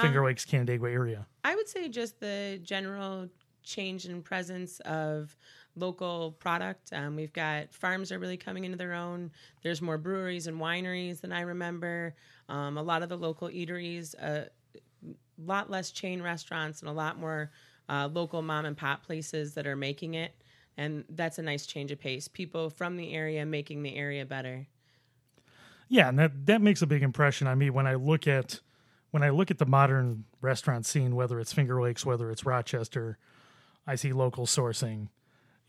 Finger 0.00 0.24
Lakes, 0.24 0.44
Canandaigua 0.44 0.90
area? 0.90 1.26
I 1.44 1.54
would 1.54 1.68
say 1.68 1.88
just 1.88 2.18
the 2.18 2.58
general 2.62 3.28
change 3.62 4.06
in 4.06 4.22
presence 4.22 4.80
of 4.80 5.36
local 5.76 6.32
product. 6.32 6.92
Um, 6.92 7.16
we've 7.16 7.32
got 7.32 7.72
farms 7.72 8.12
are 8.12 8.18
really 8.18 8.36
coming 8.36 8.64
into 8.64 8.76
their 8.76 8.94
own. 8.94 9.30
There's 9.62 9.80
more 9.80 9.98
breweries 9.98 10.46
and 10.46 10.58
wineries 10.58 11.20
than 11.20 11.32
I 11.32 11.42
remember. 11.42 12.14
Um, 12.48 12.76
a 12.78 12.82
lot 12.82 13.02
of 13.02 13.08
the 13.08 13.16
local 13.16 13.48
eateries, 13.48 14.14
a 14.14 14.48
lot 15.38 15.70
less 15.70 15.90
chain 15.90 16.22
restaurants, 16.22 16.80
and 16.80 16.88
a 16.88 16.92
lot 16.92 17.18
more 17.18 17.50
uh, 17.88 18.08
local 18.12 18.42
mom 18.42 18.64
and 18.64 18.76
pop 18.76 19.04
places 19.04 19.54
that 19.54 19.66
are 19.66 19.76
making 19.76 20.14
it. 20.14 20.34
And 20.76 21.04
that's 21.10 21.38
a 21.38 21.42
nice 21.42 21.66
change 21.66 21.90
of 21.90 21.98
pace. 21.98 22.28
People 22.28 22.70
from 22.70 22.96
the 22.96 23.12
area 23.12 23.44
making 23.44 23.82
the 23.82 23.96
area 23.96 24.24
better. 24.24 24.66
Yeah, 25.88 26.08
and 26.08 26.18
that 26.18 26.46
that 26.46 26.62
makes 26.62 26.82
a 26.82 26.86
big 26.86 27.02
impression 27.02 27.46
on 27.46 27.58
me 27.58 27.68
when 27.68 27.86
I 27.86 27.94
look 27.94 28.28
at 28.28 28.60
when 29.10 29.22
I 29.24 29.30
look 29.30 29.50
at 29.50 29.58
the 29.58 29.66
modern 29.66 30.24
restaurant 30.40 30.86
scene, 30.86 31.16
whether 31.16 31.40
it's 31.40 31.52
Finger 31.52 31.82
Lakes, 31.82 32.06
whether 32.06 32.30
it's 32.30 32.46
Rochester, 32.46 33.18
I 33.86 33.96
see 33.96 34.12
local 34.12 34.46
sourcing. 34.46 35.08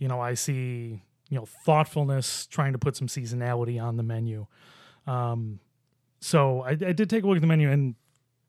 You 0.01 0.07
know, 0.07 0.19
I 0.19 0.33
see 0.33 1.03
you 1.29 1.37
know 1.37 1.45
thoughtfulness, 1.45 2.47
trying 2.47 2.73
to 2.73 2.79
put 2.79 2.97
some 2.97 3.05
seasonality 3.05 3.79
on 3.79 3.97
the 3.97 4.03
menu. 4.03 4.47
Um, 5.05 5.59
so 6.19 6.61
I, 6.61 6.71
I 6.71 6.91
did 6.91 7.07
take 7.07 7.23
a 7.23 7.27
look 7.27 7.37
at 7.37 7.41
the 7.41 7.47
menu, 7.47 7.69
and 7.69 7.93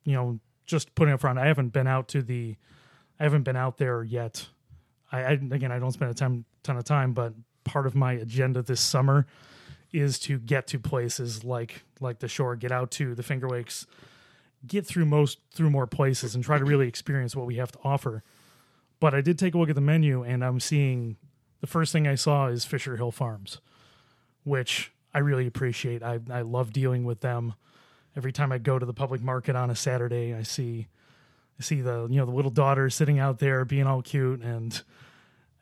you 0.04 0.14
know, 0.14 0.40
just 0.64 0.94
putting 0.94 1.12
up 1.12 1.21
front, 1.21 1.38
I 1.38 1.47
haven't 1.47 1.68
been 1.68 1.87
out 1.87 2.09
to 2.09 2.23
the, 2.23 2.56
I 3.21 3.25
haven't 3.25 3.42
been 3.42 3.56
out 3.56 3.76
there 3.76 4.02
yet. 4.02 4.49
I, 5.12 5.21
I 5.21 5.30
again, 5.32 5.71
I 5.71 5.78
don't 5.78 5.92
spend 5.92 6.11
a 6.11 6.14
ton 6.14 6.47
ton 6.62 6.78
of 6.78 6.85
time, 6.85 7.12
but 7.12 7.35
part 7.64 7.87
of 7.87 7.94
my 7.94 8.12
agenda 8.12 8.62
this 8.62 8.80
summer 8.80 9.26
is 9.92 10.18
to 10.21 10.38
get 10.38 10.66
to 10.68 10.78
places 10.78 11.44
like 11.44 11.82
like 12.00 12.21
the 12.21 12.28
shore, 12.28 12.56
get 12.56 12.73
out 12.73 12.90
to 12.92 13.14
the 13.14 13.23
Finger 13.23 13.47
Lakes, 13.47 13.87
get 14.66 14.87
through 14.87 15.04
most 15.04 15.38
through 15.52 15.68
more 15.68 15.87
places, 15.87 16.35
and 16.35 16.42
try 16.42 16.59
to 16.59 16.64
really 16.64 16.88
experience 16.88 17.37
what 17.37 17.44
we 17.44 17.56
have 17.56 17.71
to 17.73 17.78
offer. 17.85 18.23
But 19.00 19.14
I 19.14 19.21
did 19.21 19.38
take 19.38 19.54
a 19.54 19.59
look 19.59 19.68
at 19.68 19.75
the 19.75 19.82
menu, 19.82 20.23
and 20.23 20.42
I'm 20.42 20.61
seeing 20.61 21.18
the 21.62 21.66
first 21.66 21.92
thing 21.92 22.07
I 22.07 22.16
saw 22.16 22.49
is 22.49 22.66
Fisher 22.66 22.97
Hill 22.97 23.11
Farms, 23.12 23.61
which 24.45 24.92
I 25.14 25.21
really 25.21 25.47
appreciate. 25.47 26.02
I 26.02 26.21
I 26.31 26.42
love 26.42 26.73
dealing 26.75 27.04
with 27.04 27.21
them. 27.21 27.54
Every 28.14 28.33
time 28.33 28.52
I 28.52 28.59
go 28.59 28.78
to 28.78 28.85
the 28.85 28.92
public 28.92 29.23
market 29.23 29.57
on 29.57 29.71
a 29.71 29.75
Saturday, 29.76 30.35
I 30.35 30.42
see 30.42 30.88
I 31.59 31.62
see 31.62 31.81
the 31.81 32.07
you 32.11 32.19
know 32.19 32.26
the 32.26 32.33
little 32.33 32.50
daughter 32.50 32.90
sitting 32.90 33.19
out 33.19 33.38
there 33.38 33.64
being 33.64 33.87
all 33.87 34.02
cute, 34.02 34.42
and 34.42 34.83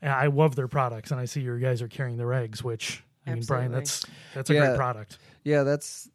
I 0.02 0.26
love 0.26 0.56
their 0.56 0.66
products. 0.68 1.10
And 1.12 1.20
I 1.20 1.26
see 1.26 1.42
your 1.42 1.58
guys 1.58 1.80
are 1.82 1.88
carrying 1.88 2.16
their 2.16 2.32
eggs, 2.32 2.64
which 2.64 3.04
I 3.26 3.34
mean, 3.34 3.44
Brian, 3.46 3.70
that's 3.70 4.04
that's 4.34 4.50
a 4.50 4.54
Yeah. 4.54 4.66
great 4.68 4.76
product. 4.76 5.18
Yeah, 5.44 5.62
that's. 5.62 6.08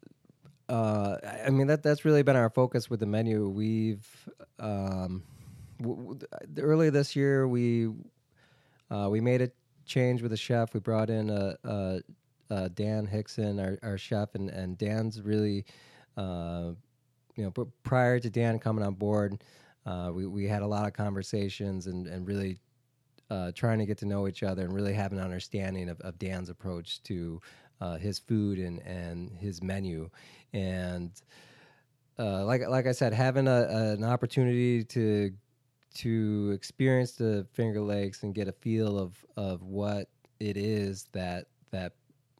Uh, 0.68 1.16
I- 1.24 1.42
I 1.46 1.50
mean 1.50 1.68
that 1.68 1.84
that's 1.84 2.04
really 2.04 2.24
been 2.24 2.34
our 2.34 2.50
focus 2.50 2.90
with 2.90 2.98
the 2.98 3.06
menu. 3.06 3.48
We've 3.48 4.04
um, 4.58 5.22
w- 5.80 6.16
w- 6.18 6.26
earlier 6.58 6.90
this 6.90 7.14
year 7.14 7.46
we 7.46 7.92
uh, 8.90 9.06
we 9.08 9.20
made 9.20 9.42
a 9.42 9.50
change 9.86 10.22
with 10.22 10.30
the 10.30 10.36
chef. 10.36 10.74
We 10.74 10.80
brought 10.80 11.10
in 11.10 11.30
a, 11.30 11.56
a, 11.64 12.00
a 12.50 12.68
Dan 12.70 13.06
Hickson, 13.06 13.58
our, 13.58 13.78
our 13.82 13.98
chef, 13.98 14.34
and 14.34 14.50
and 14.50 14.76
Dan's 14.76 15.22
really, 15.22 15.64
uh, 16.16 16.72
you 17.36 17.44
know, 17.44 17.50
pr- 17.50 17.70
prior 17.82 18.18
to 18.20 18.28
Dan 18.28 18.58
coming 18.58 18.84
on 18.84 18.94
board, 18.94 19.42
uh, 19.86 20.10
we 20.12 20.26
we 20.26 20.46
had 20.46 20.62
a 20.62 20.66
lot 20.66 20.86
of 20.86 20.92
conversations 20.92 21.86
and 21.86 22.06
and 22.06 22.26
really 22.26 22.58
uh, 23.30 23.52
trying 23.54 23.78
to 23.78 23.86
get 23.86 23.98
to 23.98 24.06
know 24.06 24.28
each 24.28 24.42
other 24.42 24.62
and 24.62 24.72
really 24.72 24.92
have 24.92 25.12
an 25.12 25.18
understanding 25.18 25.88
of, 25.88 26.00
of 26.00 26.18
Dan's 26.18 26.48
approach 26.48 27.02
to 27.04 27.40
uh, 27.80 27.96
his 27.96 28.18
food 28.18 28.58
and, 28.58 28.80
and 28.82 29.32
his 29.36 29.62
menu. 29.62 30.08
And 30.52 31.10
uh, 32.18 32.44
like 32.44 32.62
like 32.68 32.86
I 32.86 32.92
said, 32.92 33.12
having 33.12 33.48
a, 33.48 33.94
an 33.98 34.04
opportunity 34.04 34.84
to 34.84 35.32
to 35.96 36.52
experience 36.54 37.12
the 37.12 37.46
Finger 37.52 37.80
Lakes 37.80 38.22
and 38.22 38.34
get 38.34 38.48
a 38.48 38.52
feel 38.52 38.98
of, 38.98 39.24
of 39.36 39.62
what 39.62 40.08
it 40.40 40.56
is 40.56 41.06
that 41.12 41.46
that 41.70 41.92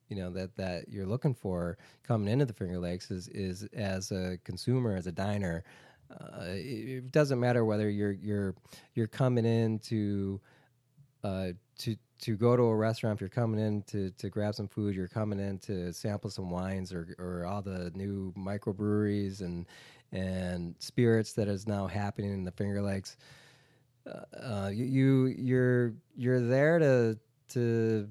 you 0.09 0.17
know 0.17 0.31
that 0.31 0.55
that 0.57 0.89
you're 0.89 1.07
looking 1.07 1.35
for 1.35 1.79
coming 2.03 2.29
into 2.29 2.45
the 2.45 2.53
Finger 2.53 2.79
Lakes 2.79 3.11
is 3.11 3.29
is 3.29 3.65
as 3.73 4.13
a 4.13 4.39
consumer 4.45 4.97
as 4.97 5.07
a 5.07 5.13
diner. 5.13 5.65
Uh, 6.11 6.45
it, 6.51 6.89
it 6.89 7.13
doesn't 7.13 7.41
matter 7.41 7.65
whether 7.65 7.91
you're 7.91 8.13
you're 8.13 8.55
you're 8.95 9.09
coming 9.09 9.45
in 9.45 9.79
to 9.81 10.41
uh, 11.25 11.49
to 11.79 11.97
to 12.21 12.37
go 12.37 12.57
to 12.57 12.63
a 12.63 12.77
restaurant, 12.77 13.17
if 13.17 13.21
you're 13.21 13.29
coming 13.29 13.61
in 13.61 13.83
to, 13.83 14.11
to 14.13 14.31
grab 14.31 14.55
some 14.55 14.69
food, 14.69 14.95
you're 14.95 15.09
coming 15.09 15.39
in 15.39 15.59
to 15.59 15.93
sample 15.93 16.31
some 16.31 16.51
wines 16.51 16.93
or, 16.93 17.15
or 17.19 17.45
all 17.45 17.61
the 17.61 17.91
new 17.95 18.33
microbreweries 18.37 19.41
and 19.41 19.67
and 20.13 20.77
spirits 20.79 21.33
that 21.33 21.49
is 21.49 21.67
now 21.67 21.87
happening 21.87 22.33
in 22.33 22.45
the 22.45 22.53
Finger 22.53 22.81
Lakes. 22.81 23.17
Uh, 24.07 24.71
you, 24.73 24.85
you 24.85 25.27
you're 25.39 25.95
you're 26.17 26.41
there 26.41 26.79
to 26.79 27.19
to 27.49 28.09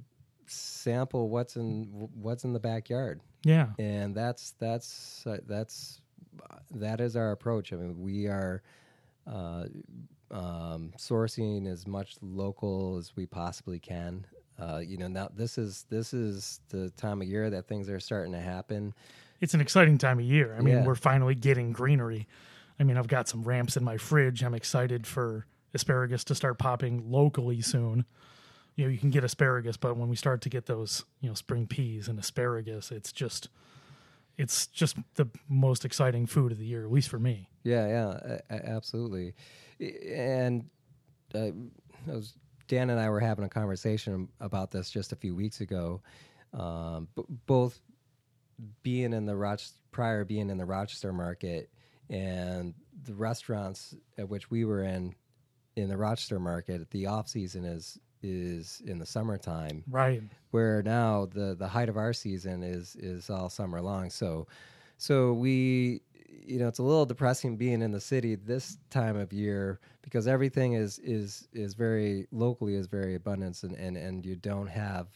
sample 0.47 1.29
what's 1.29 1.55
in 1.55 1.87
what's 2.13 2.43
in 2.43 2.53
the 2.53 2.59
backyard 2.59 3.21
Yeah, 3.43 3.67
and 3.79 4.13
that's 4.15 4.51
that's 4.59 5.25
uh, 5.25 5.37
that's 5.47 6.01
that 6.71 6.99
is 6.99 7.15
our 7.15 7.31
approach. 7.31 7.71
I 7.73 7.77
mean, 7.77 8.01
we 8.01 8.27
are 8.27 8.61
uh, 9.25 9.65
um, 10.31 10.91
sourcing 10.97 11.67
as 11.71 11.87
much 11.87 12.15
local 12.21 12.97
as 12.97 13.15
we 13.15 13.25
possibly 13.25 13.79
can. 13.79 14.25
Uh, 14.59 14.79
you 14.85 14.97
know, 14.97 15.07
now 15.07 15.29
this 15.35 15.57
is 15.57 15.85
this 15.89 16.13
is 16.13 16.59
the 16.69 16.89
time 16.91 17.21
of 17.21 17.27
year 17.27 17.49
that 17.49 17.67
things 17.67 17.89
are 17.89 17.99
starting 17.99 18.31
to 18.33 18.39
happen. 18.39 18.93
it's 19.41 19.53
an 19.53 19.61
exciting 19.61 19.97
time 19.97 20.19
of 20.19 20.25
year. 20.25 20.55
I 20.57 20.61
mean, 20.61 20.75
Yeah. 20.75 20.85
we're 20.85 20.95
finally 20.95 21.35
getting 21.35 21.71
greenery. 21.73 22.27
I 22.79 22.83
mean, 22.83 22.97
I've 22.97 23.07
got 23.07 23.27
some 23.27 23.43
ramps 23.43 23.77
in 23.77 23.83
my 23.83 23.97
fridge. 23.97 24.43
I'm 24.43 24.53
excited 24.53 25.05
for 25.07 25.45
asparagus 25.75 26.23
to 26.25 26.35
start 26.35 26.57
popping 26.57 27.11
locally 27.11 27.61
soon. 27.61 28.05
You 28.75 28.85
know, 28.85 28.91
you 28.91 28.97
can 28.97 29.09
get 29.09 29.23
asparagus, 29.23 29.77
but 29.77 29.95
when 29.95 30.09
we 30.09 30.15
start 30.15 30.41
to 30.41 30.49
get 30.49 30.65
those, 30.65 31.05
you 31.21 31.29
know, 31.29 31.35
spring 31.35 31.67
peas 31.67 32.07
and 32.07 32.19
asparagus, 32.19 32.91
it's 32.91 33.11
just 33.11 33.49
it's 34.37 34.67
just 34.67 34.97
the 35.15 35.27
most 35.47 35.85
exciting 35.85 36.25
food 36.25 36.51
of 36.51 36.57
the 36.57 36.65
year, 36.65 36.83
at 36.83 36.91
least 36.91 37.09
for 37.09 37.19
me. 37.19 37.49
Yeah, 37.63 37.87
yeah, 37.87 38.39
absolutely. 38.49 39.33
And 39.79 40.65
uh, 41.33 41.51
I 42.09 42.11
was, 42.11 42.33
Dan 42.67 42.89
and 42.89 42.99
I 42.99 43.09
were 43.09 43.21
having 43.21 43.45
a 43.45 43.49
conversation 43.49 44.27
about 44.41 44.71
this 44.71 44.89
just 44.89 45.13
a 45.13 45.15
few 45.15 45.35
weeks 45.35 45.61
ago. 45.61 46.01
Um, 46.53 47.07
b- 47.15 47.23
both 47.45 47.79
being 48.83 49.13
in 49.13 49.25
the 49.25 49.35
Roch- 49.35 49.71
prior 49.91 50.25
being 50.25 50.49
in 50.49 50.57
the 50.57 50.65
Rochester 50.65 51.13
market 51.13 51.69
and 52.09 52.73
the 53.03 53.13
restaurants 53.13 53.95
at 54.17 54.27
which 54.27 54.51
we 54.51 54.65
were 54.65 54.83
in 54.83 55.15
in 55.75 55.89
the 55.89 55.97
Rochester 55.97 56.39
market, 56.39 56.89
the 56.91 57.07
off 57.07 57.27
season 57.27 57.65
is 57.65 57.99
is 58.23 58.81
in 58.85 58.97
the 58.97 59.05
summertime. 59.05 59.83
Right. 59.89 60.21
where 60.51 60.81
now 60.81 61.27
the 61.27 61.55
the 61.55 61.67
height 61.67 61.89
of 61.89 61.97
our 61.97 62.13
season 62.13 62.63
is 62.63 62.95
is 62.95 63.29
all 63.29 63.49
summer 63.49 63.81
long. 63.81 64.09
So 64.09 64.47
so 64.97 65.33
we 65.33 66.01
you 66.47 66.59
know 66.59 66.67
it's 66.67 66.79
a 66.79 66.83
little 66.83 67.05
depressing 67.05 67.57
being 67.57 67.81
in 67.81 67.91
the 67.91 67.99
city 67.99 68.35
this 68.35 68.77
time 68.89 69.17
of 69.17 69.33
year 69.33 69.79
because 70.01 70.27
everything 70.27 70.73
is 70.73 70.99
is 70.99 71.47
is 71.53 71.73
very 71.73 72.27
locally 72.31 72.75
is 72.75 72.87
very 72.87 73.15
abundant 73.15 73.61
and 73.63 73.75
and, 73.75 73.97
and 73.97 74.25
you 74.25 74.35
don't 74.35 74.67
have 74.67 75.07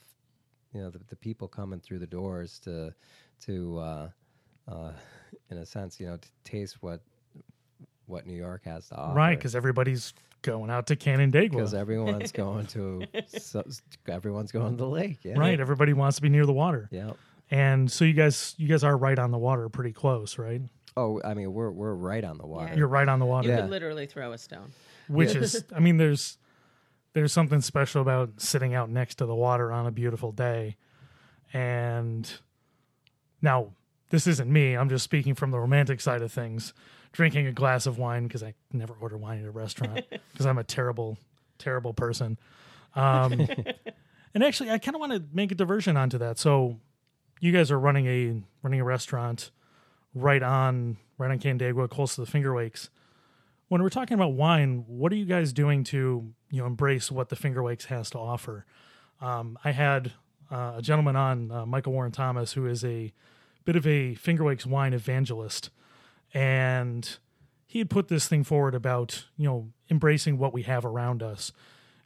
you 0.73 0.81
know 0.81 0.89
the, 0.89 0.99
the 1.07 1.15
people 1.15 1.47
coming 1.47 1.79
through 1.79 1.99
the 1.99 2.07
doors 2.07 2.59
to 2.59 2.93
to 3.41 3.77
uh, 3.79 4.09
uh, 4.67 4.91
in 5.49 5.57
a 5.57 5.65
sense 5.65 5.99
you 5.99 6.07
know 6.07 6.17
to 6.17 6.29
taste 6.43 6.81
what 6.81 7.01
what 8.05 8.25
New 8.25 8.33
York 8.35 8.63
has 8.65 8.89
to 8.89 8.97
offer. 8.97 9.15
Right, 9.15 9.37
because 9.37 9.55
everybody's 9.55 10.13
going 10.41 10.69
out 10.69 10.87
to 10.87 10.95
Canandaigua. 10.95 11.57
because 11.57 11.73
everyone's 11.73 12.31
going 12.31 12.65
to 12.67 13.05
so, 13.27 13.63
everyone's 14.07 14.51
going 14.51 14.71
to 14.71 14.77
the 14.77 14.87
lake 14.87 15.19
yeah 15.23 15.37
Right, 15.37 15.59
everybody 15.59 15.93
wants 15.93 16.15
to 16.17 16.21
be 16.21 16.29
near 16.29 16.45
the 16.45 16.53
water, 16.53 16.87
yeah 16.91 17.11
and 17.51 17.91
so 17.91 18.05
you 18.05 18.13
guys, 18.13 18.53
you 18.57 18.67
guys 18.67 18.83
are 18.83 18.95
right 18.95 19.17
on 19.17 19.31
the 19.31 19.37
water, 19.39 19.69
pretty 19.69 19.91
close, 19.91 20.37
right? 20.37 20.61
Oh, 20.95 21.19
I 21.25 21.33
mean, 21.33 21.51
we're 21.51 21.71
we're 21.71 21.95
right 21.95 22.23
on 22.23 22.37
the 22.37 22.45
water. 22.45 22.75
You're 22.75 22.87
right 22.87 23.07
on 23.09 23.17
the 23.17 23.25
water. 23.25 23.47
You 23.47 23.53
Yeah. 23.55 23.61
could 23.61 23.71
literally 23.71 24.05
throw 24.05 24.33
a 24.33 24.37
stone. 24.37 24.71
which 25.07 25.33
Yeah. 25.33 25.41
is 25.41 25.63
i 25.75 25.79
mean 25.79 25.97
there's 25.97 26.37
there's 27.13 27.33
something 27.33 27.59
special 27.61 28.01
about 28.03 28.39
sitting 28.39 28.75
out 28.75 28.89
next 28.91 29.15
to 29.15 29.25
the 29.25 29.33
water 29.35 29.71
on 29.71 29.87
a 29.87 29.91
beautiful 29.91 30.31
day 30.31 30.77
and 31.53 32.31
now 33.41 33.69
this 34.11 34.27
isn't 34.27 34.51
me 34.51 34.75
i'm 34.75 34.89
just 34.89 35.03
speaking 35.03 35.33
from 35.33 35.51
the 35.51 35.59
romantic 35.59 35.99
side 36.01 36.21
of 36.21 36.31
things 36.31 36.73
drinking 37.11 37.47
a 37.47 37.51
glass 37.51 37.85
of 37.85 37.97
wine 37.97 38.23
because 38.23 38.43
i 38.43 38.53
never 38.71 38.93
order 39.01 39.17
wine 39.17 39.39
at 39.39 39.45
a 39.45 39.51
restaurant 39.51 40.05
because 40.31 40.45
i'm 40.45 40.57
a 40.57 40.63
terrible 40.63 41.17
terrible 41.57 41.93
person. 41.93 42.37
Um, 42.95 43.33
and 44.33 44.43
actually 44.43 44.69
i 44.71 44.77
kind 44.77 44.95
of 44.95 44.99
want 44.99 45.11
to 45.13 45.23
make 45.33 45.51
a 45.51 45.55
diversion 45.55 45.97
onto 45.97 46.17
that. 46.19 46.39
So 46.39 46.79
you 47.39 47.51
guys 47.51 47.71
are 47.71 47.79
running 47.79 48.07
a 48.07 48.41
running 48.63 48.79
a 48.79 48.83
restaurant 48.83 49.51
right 50.13 50.41
on 50.41 50.97
right 51.17 51.31
on 51.31 51.39
Canandaigua, 51.39 51.87
close 51.87 52.15
to 52.15 52.21
the 52.21 52.27
Finger 52.27 52.55
Lakes 52.55 52.89
when 53.69 53.83
we're 53.83 53.89
talking 53.89 54.15
about 54.15 54.33
wine, 54.33 54.83
what 54.87 55.13
are 55.13 55.15
you 55.15 55.25
guys 55.25 55.53
doing 55.53 55.83
to 55.85 56.33
you 56.51 56.59
know 56.59 56.65
embrace 56.65 57.09
what 57.09 57.29
the 57.29 57.35
Finger 57.35 57.63
Lakes 57.63 57.85
has 57.85 58.09
to 58.09 58.17
offer? 58.17 58.65
Um, 59.21 59.57
I 59.63 59.71
had 59.71 60.11
uh, 60.51 60.73
a 60.77 60.81
gentleman 60.81 61.15
on, 61.15 61.51
uh, 61.51 61.65
Michael 61.65 61.93
Warren 61.93 62.11
Thomas, 62.11 62.53
who 62.53 62.65
is 62.65 62.83
a 62.83 63.13
bit 63.65 63.75
of 63.75 63.85
a 63.87 64.15
Finger 64.15 64.45
Lakes 64.45 64.65
wine 64.65 64.93
evangelist, 64.93 65.69
and 66.33 67.17
he 67.65 67.79
had 67.79 67.89
put 67.89 68.07
this 68.07 68.27
thing 68.27 68.43
forward 68.43 68.75
about 68.75 69.25
you 69.37 69.45
know 69.45 69.69
embracing 69.89 70.37
what 70.37 70.53
we 70.53 70.63
have 70.63 70.85
around 70.85 71.23
us. 71.23 71.51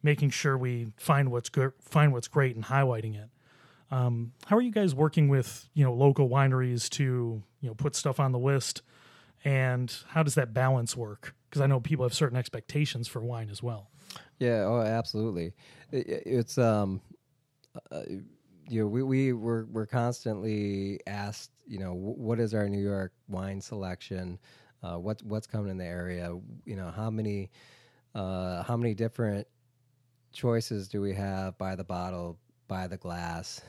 making 0.01 0.29
sure 0.29 0.57
we 0.57 0.91
find 0.97 1.31
what's 1.31 1.47
good, 1.49 1.71
find 1.79 2.11
what's 2.11 2.27
great, 2.27 2.55
and 2.55 2.65
highlighting 2.65 3.15
it. 3.15 3.29
Um, 3.89 4.33
how 4.47 4.57
are 4.57 4.61
you 4.61 4.71
guys 4.71 4.93
working 4.93 5.29
with 5.29 5.69
you 5.73 5.83
know 5.83 5.93
local 5.93 6.29
wineries 6.29 6.89
to 6.91 7.43
you 7.61 7.67
know 7.69 7.73
put 7.73 7.95
stuff 7.95 8.19
on 8.19 8.31
the 8.31 8.39
list, 8.39 8.81
and 9.45 9.95
how 10.09 10.23
does 10.23 10.35
that 10.35 10.53
balance 10.53 10.97
work? 10.97 11.35
Because 11.49 11.61
I 11.61 11.67
know 11.67 11.79
people 11.79 12.03
have 12.03 12.13
certain 12.13 12.37
expectations 12.37 13.07
for 13.07 13.21
wine 13.21 13.49
as 13.49 13.61
well. 13.63 13.89
Yeah, 14.39 14.65
oh, 14.65 14.81
absolutely. 14.81 15.53
It, 15.91 16.23
it's 16.25 16.57
um, 16.57 17.01
uh, 17.91 18.01
you 18.67 18.81
know, 18.81 18.87
we 18.87 19.03
we 19.03 19.33
we're 19.33 19.65
we're 19.65 19.85
constantly 19.85 20.99
asked, 21.07 21.51
you 21.67 21.79
know, 21.79 21.93
what 21.93 22.39
is 22.39 22.53
our 22.53 22.67
New 22.69 22.81
York 22.81 23.13
wine 23.27 23.61
selection? 23.61 24.39
Uh, 24.81 24.97
what's 24.97 25.23
what's 25.23 25.47
coming 25.47 25.71
in 25.71 25.77
the 25.77 25.85
area? 25.85 26.37
You 26.65 26.75
know, 26.75 26.91
how 26.91 27.09
many 27.09 27.49
uh, 28.15 28.63
how 28.63 28.77
many 28.77 28.93
different 28.93 29.47
choices 30.33 30.87
do 30.87 31.01
we 31.01 31.13
have 31.13 31.57
by 31.57 31.75
the 31.75 31.83
bottle, 31.83 32.37
by 32.67 32.87
the 32.87 32.97
glass, 32.97 33.61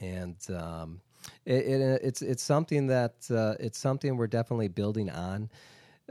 and 0.00 0.36
um, 0.56 1.00
it, 1.44 1.64
it, 1.66 2.00
it's 2.02 2.22
it's 2.22 2.42
something 2.42 2.86
that 2.88 3.14
uh, 3.30 3.54
it's 3.60 3.78
something 3.78 4.16
we're 4.16 4.26
definitely 4.26 4.68
building 4.68 5.10
on. 5.10 5.50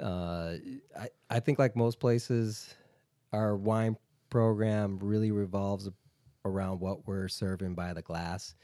Uh, 0.01 0.55
I 0.97 1.09
I 1.29 1.39
think 1.39 1.59
like 1.59 1.75
most 1.75 1.99
places, 1.99 2.73
our 3.33 3.55
wine 3.55 3.97
program 4.29 4.99
really 5.01 5.31
revolves 5.31 5.89
around 6.45 6.79
what 6.79 7.07
we're 7.07 7.27
serving 7.27 7.75
by 7.75 7.93
the 7.93 8.01
glass. 8.01 8.55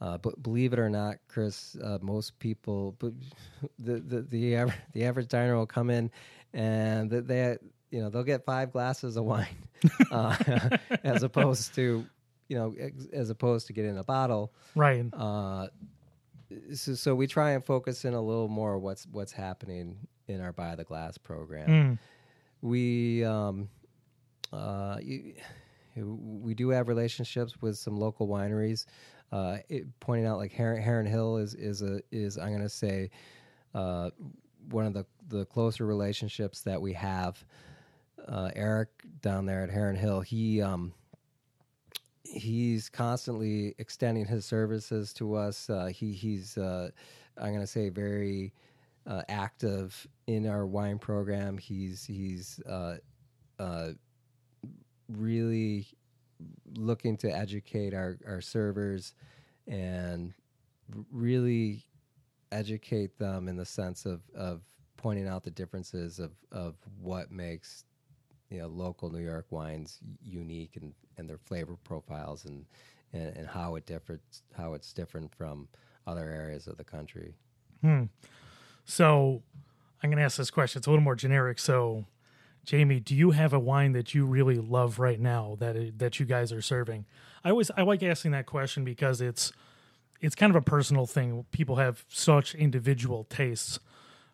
Uh, 0.00 0.18
but 0.18 0.42
believe 0.42 0.72
it 0.72 0.78
or 0.78 0.90
not, 0.90 1.16
Chris, 1.28 1.76
uh, 1.82 1.98
most 2.02 2.38
people, 2.38 2.94
but 2.98 3.12
the 3.78 4.00
the 4.00 4.22
the 4.22 4.56
average, 4.56 4.78
the 4.92 5.04
average 5.04 5.28
diner 5.28 5.56
will 5.56 5.66
come 5.66 5.90
in, 5.90 6.10
and 6.52 7.10
they 7.10 7.56
you 7.90 8.02
know 8.02 8.10
they'll 8.10 8.24
get 8.24 8.44
five 8.44 8.72
glasses 8.72 9.16
of 9.16 9.24
wine, 9.24 9.46
uh, 10.10 10.36
as 11.04 11.22
opposed 11.22 11.74
to 11.76 12.04
you 12.48 12.56
know 12.56 12.74
as 13.12 13.30
opposed 13.30 13.66
to 13.68 13.72
getting 13.72 13.96
a 13.98 14.04
bottle. 14.04 14.52
Right. 14.74 15.06
Uh, 15.12 15.68
so, 16.74 16.94
so 16.94 17.14
we 17.14 17.26
try 17.26 17.52
and 17.52 17.64
focus 17.64 18.04
in 18.04 18.14
a 18.14 18.20
little 18.20 18.48
more 18.48 18.78
what's 18.78 19.06
what's 19.10 19.32
happening 19.32 19.96
in 20.28 20.40
our 20.40 20.52
buy 20.52 20.74
the 20.74 20.84
glass 20.84 21.18
program. 21.18 21.68
Mm. 21.68 21.98
We 22.62 23.24
um, 23.24 23.68
uh, 24.52 24.98
you, 25.02 25.34
we 25.96 26.54
do 26.54 26.70
have 26.70 26.88
relationships 26.88 27.60
with 27.60 27.76
some 27.76 27.96
local 27.96 28.28
wineries. 28.28 28.86
Uh, 29.32 29.58
it, 29.68 29.84
pointing 30.00 30.26
out 30.26 30.38
like 30.38 30.52
Heron, 30.52 30.82
Heron, 30.82 31.06
Hill 31.06 31.38
is 31.38 31.54
is 31.54 31.82
a 31.82 32.00
is 32.12 32.38
I'm 32.38 32.48
going 32.48 32.62
to 32.62 32.68
say 32.68 33.10
uh, 33.74 34.10
one 34.70 34.86
of 34.86 34.92
the 34.92 35.06
the 35.28 35.44
closer 35.46 35.86
relationships 35.86 36.62
that 36.62 36.80
we 36.80 36.92
have. 36.92 37.44
Uh, 38.26 38.50
Eric 38.56 38.88
down 39.20 39.44
there 39.44 39.62
at 39.62 39.70
Heron 39.70 39.96
Hill, 39.96 40.20
he 40.20 40.62
um, 40.62 40.94
he's 42.22 42.88
constantly 42.88 43.74
extending 43.78 44.24
his 44.24 44.46
services 44.46 45.12
to 45.14 45.34
us. 45.34 45.68
Uh, 45.68 45.86
he 45.86 46.12
he's 46.12 46.56
uh, 46.56 46.90
I'm 47.36 47.48
going 47.48 47.60
to 47.60 47.66
say 47.66 47.88
very 47.90 48.52
uh, 49.06 49.22
active 49.28 50.06
in 50.26 50.46
our 50.46 50.66
wine 50.66 50.98
program. 50.98 51.58
He's 51.58 52.04
he's 52.04 52.60
really 55.08 55.86
looking 56.76 57.16
to 57.18 57.30
educate 57.30 57.94
our, 57.94 58.18
our 58.26 58.40
servers 58.40 59.14
and 59.66 60.32
really 61.10 61.84
educate 62.52 63.18
them 63.18 63.48
in 63.48 63.56
the 63.56 63.64
sense 63.64 64.06
of, 64.06 64.20
of 64.34 64.62
pointing 64.96 65.28
out 65.28 65.44
the 65.44 65.50
differences 65.50 66.18
of, 66.18 66.32
of 66.52 66.76
what 67.00 67.30
makes 67.30 67.84
you 68.50 68.58
know 68.58 68.68
local 68.68 69.10
New 69.10 69.22
York 69.22 69.46
wines 69.50 69.98
unique 70.22 70.76
and, 70.76 70.92
and 71.18 71.28
their 71.28 71.38
flavor 71.38 71.76
profiles 71.84 72.44
and, 72.44 72.64
and, 73.12 73.36
and 73.36 73.46
how 73.46 73.74
it 73.74 73.86
differs 73.86 74.20
how 74.56 74.74
it's 74.74 74.92
different 74.92 75.34
from 75.34 75.68
other 76.06 76.30
areas 76.30 76.66
of 76.66 76.76
the 76.76 76.84
country. 76.84 77.34
Hmm. 77.80 78.04
So 78.84 79.42
I'm 80.02 80.10
going 80.10 80.18
to 80.18 80.24
ask 80.24 80.36
this 80.36 80.50
question. 80.50 80.80
It's 80.80 80.86
a 80.86 80.90
little 80.90 81.02
more 81.02 81.16
generic. 81.16 81.58
So 81.58 82.04
Jamie, 82.64 83.00
do 83.00 83.14
you 83.14 83.32
have 83.32 83.52
a 83.52 83.58
wine 83.58 83.92
that 83.92 84.14
you 84.14 84.24
really 84.24 84.56
love 84.56 84.98
right 84.98 85.20
now 85.20 85.56
that 85.60 85.98
that 85.98 86.18
you 86.18 86.26
guys 86.26 86.52
are 86.52 86.62
serving? 86.62 87.06
I 87.44 87.50
always 87.50 87.70
I 87.76 87.82
like 87.82 88.02
asking 88.02 88.32
that 88.32 88.46
question 88.46 88.84
because 88.84 89.20
it's 89.20 89.52
it's 90.20 90.34
kind 90.34 90.50
of 90.50 90.56
a 90.56 90.62
personal 90.62 91.06
thing. 91.06 91.44
People 91.50 91.76
have 91.76 92.04
such 92.08 92.54
individual 92.54 93.24
tastes, 93.24 93.78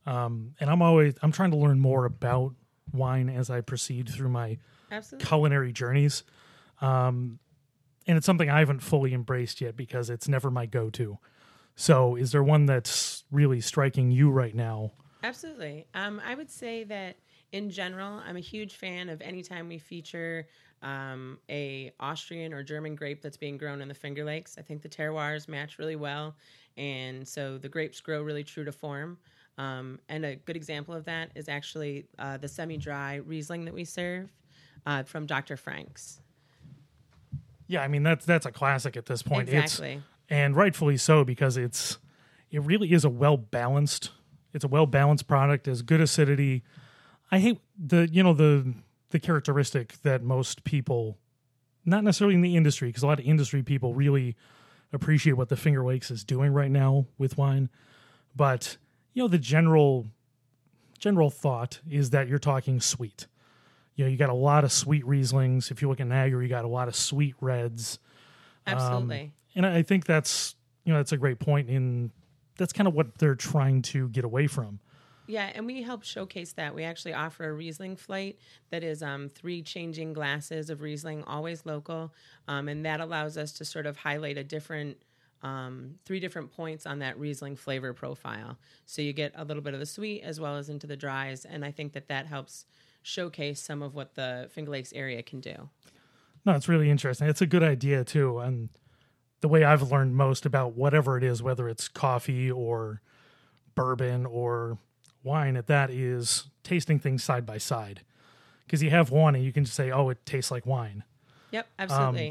um, 0.07 0.55
and 0.61 0.71
I'm 0.71 0.83
always 0.83 1.15
I'm 1.23 1.33
trying 1.33 1.51
to 1.51 1.57
learn 1.57 1.81
more 1.81 2.05
about 2.05 2.55
wine 2.93 3.29
as 3.29 3.51
I 3.51 3.61
proceed 3.61 4.09
through 4.09 4.29
my 4.29 4.59
Absolutely. 4.91 5.27
culinary 5.27 5.73
journeys. 5.73 6.23
Um, 6.81 7.39
and 8.07 8.17
it's 8.17 8.27
something 8.27 8.49
I 8.49 8.61
haven't 8.61 8.81
fully 8.81 9.13
embraced 9.13 9.61
yet 9.61 9.77
because 9.77 10.11
it's 10.11 10.27
never 10.27 10.51
my 10.51 10.67
go-to. 10.67 11.19
So, 11.77 12.17
is 12.17 12.33
there 12.33 12.43
one 12.43 12.67
that's 12.67 13.25
really 13.31 13.61
striking 13.61 14.11
you 14.11 14.31
right 14.31 14.55
now? 14.55 14.93
Absolutely. 15.23 15.87
Um, 15.95 16.21
I 16.25 16.35
would 16.35 16.51
say 16.51 16.85
that 16.85 17.17
in 17.53 17.71
general, 17.71 18.21
I'm 18.27 18.37
a 18.37 18.41
huge 18.41 18.75
fan 18.75 19.09
of 19.09 19.21
anytime 19.21 19.69
we 19.69 19.79
feature 19.79 20.47
um, 20.83 21.39
a 21.49 21.93
Austrian 22.01 22.53
or 22.53 22.63
German 22.63 22.95
grape 22.95 23.21
that's 23.23 23.37
being 23.37 23.59
grown 23.59 23.81
in 23.81 23.89
the 23.89 23.95
Finger 23.95 24.25
Lakes. 24.25 24.57
I 24.59 24.63
think 24.63 24.83
the 24.83 24.89
terroirs 24.89 25.49
match 25.49 25.79
really 25.79 25.97
well, 25.97 26.35
and 26.77 27.27
so 27.27 27.59
the 27.59 27.69
grapes 27.69 28.01
grow 28.01 28.23
really 28.23 28.45
true 28.45 28.65
to 28.65 28.73
form. 28.73 29.19
Um, 29.59 29.99
and 30.09 30.25
a 30.25 30.37
good 30.37 30.57
example 30.57 30.95
of 30.95 31.05
that 31.05 31.31
is 31.35 31.49
actually 31.49 32.07
uh, 32.19 32.39
the 32.39 32.49
semi-dry 32.49 33.17
Riesling 33.17 33.67
that 33.67 33.75
we 33.75 33.85
serve 33.85 34.33
uh, 34.87 35.03
from 35.03 35.27
Dr. 35.27 35.57
Frank's. 35.57 36.21
Yeah, 37.67 37.83
I 37.83 37.89
mean 37.89 38.03
that's 38.03 38.25
that's 38.25 38.47
a 38.47 38.53
classic 38.53 38.97
at 38.97 39.07
this 39.07 39.23
point. 39.23 39.49
Exactly, 39.49 39.95
it's, 39.95 40.05
and 40.29 40.57
rightfully 40.57 40.97
so 40.97 41.25
because 41.25 41.57
it's 41.57 41.99
it 42.51 42.63
really 42.63 42.93
is 42.93 43.05
a 43.05 43.11
well 43.11 43.37
balanced. 43.37 44.11
It's 44.53 44.65
a 44.65 44.69
well 44.69 44.87
balanced 44.87 45.29
product, 45.29 45.69
as 45.69 45.83
good 45.83 46.01
acidity, 46.01 46.65
I 47.31 47.39
hate 47.39 47.61
the 47.79 48.09
you 48.11 48.23
know 48.23 48.35
the 48.35 48.75
the 49.11 49.19
characteristic 49.19 50.01
that 50.03 50.23
most 50.23 50.65
people, 50.65 51.19
not 51.85 52.05
necessarily 52.05 52.35
in 52.35 52.43
the 52.43 52.57
industry, 52.57 52.89
because 52.89 53.03
a 53.03 53.07
lot 53.07 53.19
of 53.19 53.27
industry 53.27 53.63
people 53.63 53.95
really 53.95 54.37
appreciate 54.93 55.35
what 55.35 55.49
the 55.49 55.57
Finger 55.57 55.85
Lakes 55.85 56.11
is 56.11 56.25
doing 56.25 56.53
right 56.53 56.71
now 56.71 57.07
with 57.19 57.39
wine, 57.39 57.69
but 58.35 58.77
you 59.13 59.23
know 59.23 59.29
the 59.29 59.39
general 59.39 60.07
general 60.99 61.31
thought 61.31 61.81
is 61.89 62.11
that 62.11 62.29
you're 62.29 62.39
talking 62.39 62.81
sweet. 62.81 63.27
You 63.97 64.05
know, 64.05 64.11
you 64.11 64.17
got 64.17 64.31
a 64.31 64.35
lot 64.35 64.65
of 64.65 64.73
sweet 64.73 65.05
Rieslings. 65.05 65.71
If 65.71 65.83
you 65.83 65.89
look 65.89 66.01
at 66.01 66.07
Niagara, 66.07 66.43
you 66.43 66.49
got 66.49 66.65
a 66.65 66.69
lot 66.69 66.89
of 66.89 66.95
sweet 66.95 67.35
reds. 67.41 67.99
Absolutely. 68.67 69.21
Um, 69.21 69.33
and 69.57 69.67
I 69.67 69.83
think 69.83 70.05
that's 70.05 70.55
you 70.85 70.93
know 70.93 70.99
that's 70.99 71.13
a 71.13 71.17
great 71.17 71.39
point 71.39 71.69
in 71.69 72.11
that's 72.57 72.73
kind 72.73 72.89
of 72.89 72.95
what 72.95 73.19
they're 73.19 73.35
trying 73.35 73.83
to 73.83 74.09
get 74.09 74.25
away 74.25 74.47
from 74.47 74.81
yeah, 75.31 75.51
and 75.55 75.67
we 75.67 75.83
help 75.83 76.03
showcase 76.03 76.53
that. 76.55 76.75
We 76.75 76.85
actually 76.85 77.15
offer 77.15 77.49
a 77.49 77.53
Riesling 77.53 77.97
flight 77.97 78.39
that 78.71 78.83
is 78.83 79.03
um, 79.03 79.29
three 79.29 79.63
changing 79.63 80.13
glasses 80.13 80.71
of 80.71 80.83
Riesling, 80.83 81.25
always 81.25 81.65
local, 81.65 82.13
um, 82.49 82.69
and 82.69 82.85
that 82.85 83.01
allows 83.01 83.37
us 83.37 83.53
to 83.53 83.65
sort 83.65 83.87
of 83.87 83.97
highlight 83.97 84.39
a 84.39 84.45
different. 84.45 84.99
Um, 85.43 85.95
three 86.05 86.21
different 86.21 86.55
points 86.55 86.85
on 86.85 86.99
that 86.99 87.19
Riesling 87.19 87.57
flavor 87.57 87.95
profile. 87.95 88.59
So 88.85 89.01
you 89.01 89.15
get 89.15 89.33
a 89.35 89.43
little 89.43 89.63
bit 89.63 89.73
of 89.73 89.81
the 89.81 89.87
sweet 89.87 90.21
as 90.21 90.39
well 90.39 90.57
as 90.57 90.69
into 90.69 90.87
the 90.87 90.99
dries. 90.99 91.47
And 91.47 91.65
I 91.65 91.71
think 91.71 91.95
that 91.95 92.09
that 92.09 92.27
helps 92.27 92.67
showcase 93.01 93.59
some 93.59 93.81
of 93.81 93.95
what 93.95 94.17
the 94.17 94.51
Finger 94.53 94.73
Lakes 94.73 94.93
area 94.93 95.23
can 95.23 95.41
do. 95.41 95.71
No, 96.45 96.53
it's 96.53 96.69
really 96.69 96.91
interesting. 96.91 97.27
It's 97.27 97.41
a 97.41 97.47
good 97.47 97.63
idea 97.63 98.05
too. 98.05 98.39
And 98.39 98.69
the 99.41 99.49
way 99.49 99.65
I've 99.65 99.91
learned 99.91 100.15
most 100.15 100.45
about 100.45 100.75
whatever 100.75 101.17
it 101.17 101.25
is, 101.25 101.43
whether 101.43 101.71
it's 101.71 101.89
coffee 101.89 102.51
or 102.51 103.01
bourbon 103.75 104.27
or 104.27 104.77
wine 105.23 105.57
at 105.57 105.67
that 105.67 105.91
is 105.91 106.49
tasting 106.63 106.99
things 106.99 107.23
side 107.25 107.47
by 107.47 107.59
side 107.59 108.03
because 108.65 108.83
you 108.83 108.91
have 108.91 109.11
one 109.11 109.35
and 109.35 109.45
you 109.45 109.53
can 109.53 109.65
just 109.65 109.77
say, 109.77 109.91
"Oh, 109.91 110.09
it 110.11 110.25
tastes 110.25 110.51
like 110.51 110.67
wine." 110.67 111.05
Yep, 111.51 111.67
absolutely. 111.79 112.31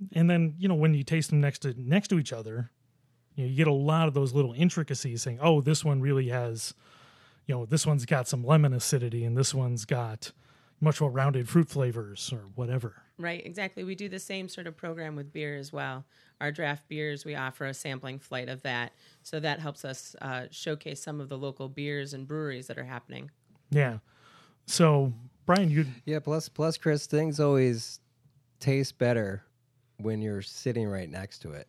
Um, 0.00 0.08
and 0.12 0.30
then 0.30 0.54
you 0.58 0.68
know 0.68 0.74
when 0.74 0.94
you 0.94 1.02
taste 1.04 1.30
them 1.30 1.40
next 1.40 1.60
to 1.60 1.74
next 1.76 2.08
to 2.08 2.18
each 2.18 2.32
other, 2.32 2.70
you 3.34 3.44
know 3.44 3.50
you 3.50 3.56
get 3.56 3.66
a 3.66 3.72
lot 3.72 4.08
of 4.08 4.14
those 4.14 4.32
little 4.32 4.52
intricacies, 4.52 5.22
saying, 5.22 5.38
"Oh, 5.42 5.60
this 5.60 5.84
one 5.84 6.00
really 6.00 6.28
has, 6.28 6.74
you 7.46 7.54
know, 7.54 7.66
this 7.66 7.86
one's 7.86 8.06
got 8.06 8.28
some 8.28 8.44
lemon 8.44 8.72
acidity, 8.72 9.24
and 9.24 9.36
this 9.36 9.52
one's 9.54 9.84
got 9.84 10.32
much 10.80 11.00
more 11.00 11.10
rounded 11.10 11.48
fruit 11.48 11.68
flavors 11.68 12.32
or 12.32 12.48
whatever." 12.54 13.02
Right, 13.18 13.44
exactly. 13.44 13.84
We 13.84 13.94
do 13.94 14.08
the 14.08 14.18
same 14.18 14.48
sort 14.48 14.66
of 14.66 14.76
program 14.76 15.16
with 15.16 15.32
beer 15.32 15.56
as 15.56 15.72
well. 15.72 16.06
Our 16.40 16.50
draft 16.50 16.88
beers, 16.88 17.24
we 17.24 17.34
offer 17.34 17.66
a 17.66 17.74
sampling 17.74 18.18
flight 18.18 18.48
of 18.48 18.62
that. 18.62 18.92
So 19.22 19.40
that 19.40 19.60
helps 19.60 19.84
us 19.84 20.16
uh, 20.22 20.46
showcase 20.50 21.02
some 21.02 21.20
of 21.20 21.28
the 21.28 21.36
local 21.36 21.68
beers 21.68 22.14
and 22.14 22.26
breweries 22.26 22.66
that 22.68 22.78
are 22.78 22.84
happening. 22.84 23.30
Yeah. 23.70 23.98
So, 24.66 25.12
Brian, 25.46 25.70
you. 25.70 25.86
Yeah, 26.04 26.20
plus, 26.20 26.48
plus, 26.48 26.76
Chris, 26.78 27.06
things 27.06 27.40
always 27.40 28.00
taste 28.58 28.98
better 28.98 29.42
when 29.98 30.22
you're 30.22 30.40
sitting 30.42 30.86
right 30.88 31.10
next 31.10 31.40
to 31.40 31.52
it. 31.52 31.68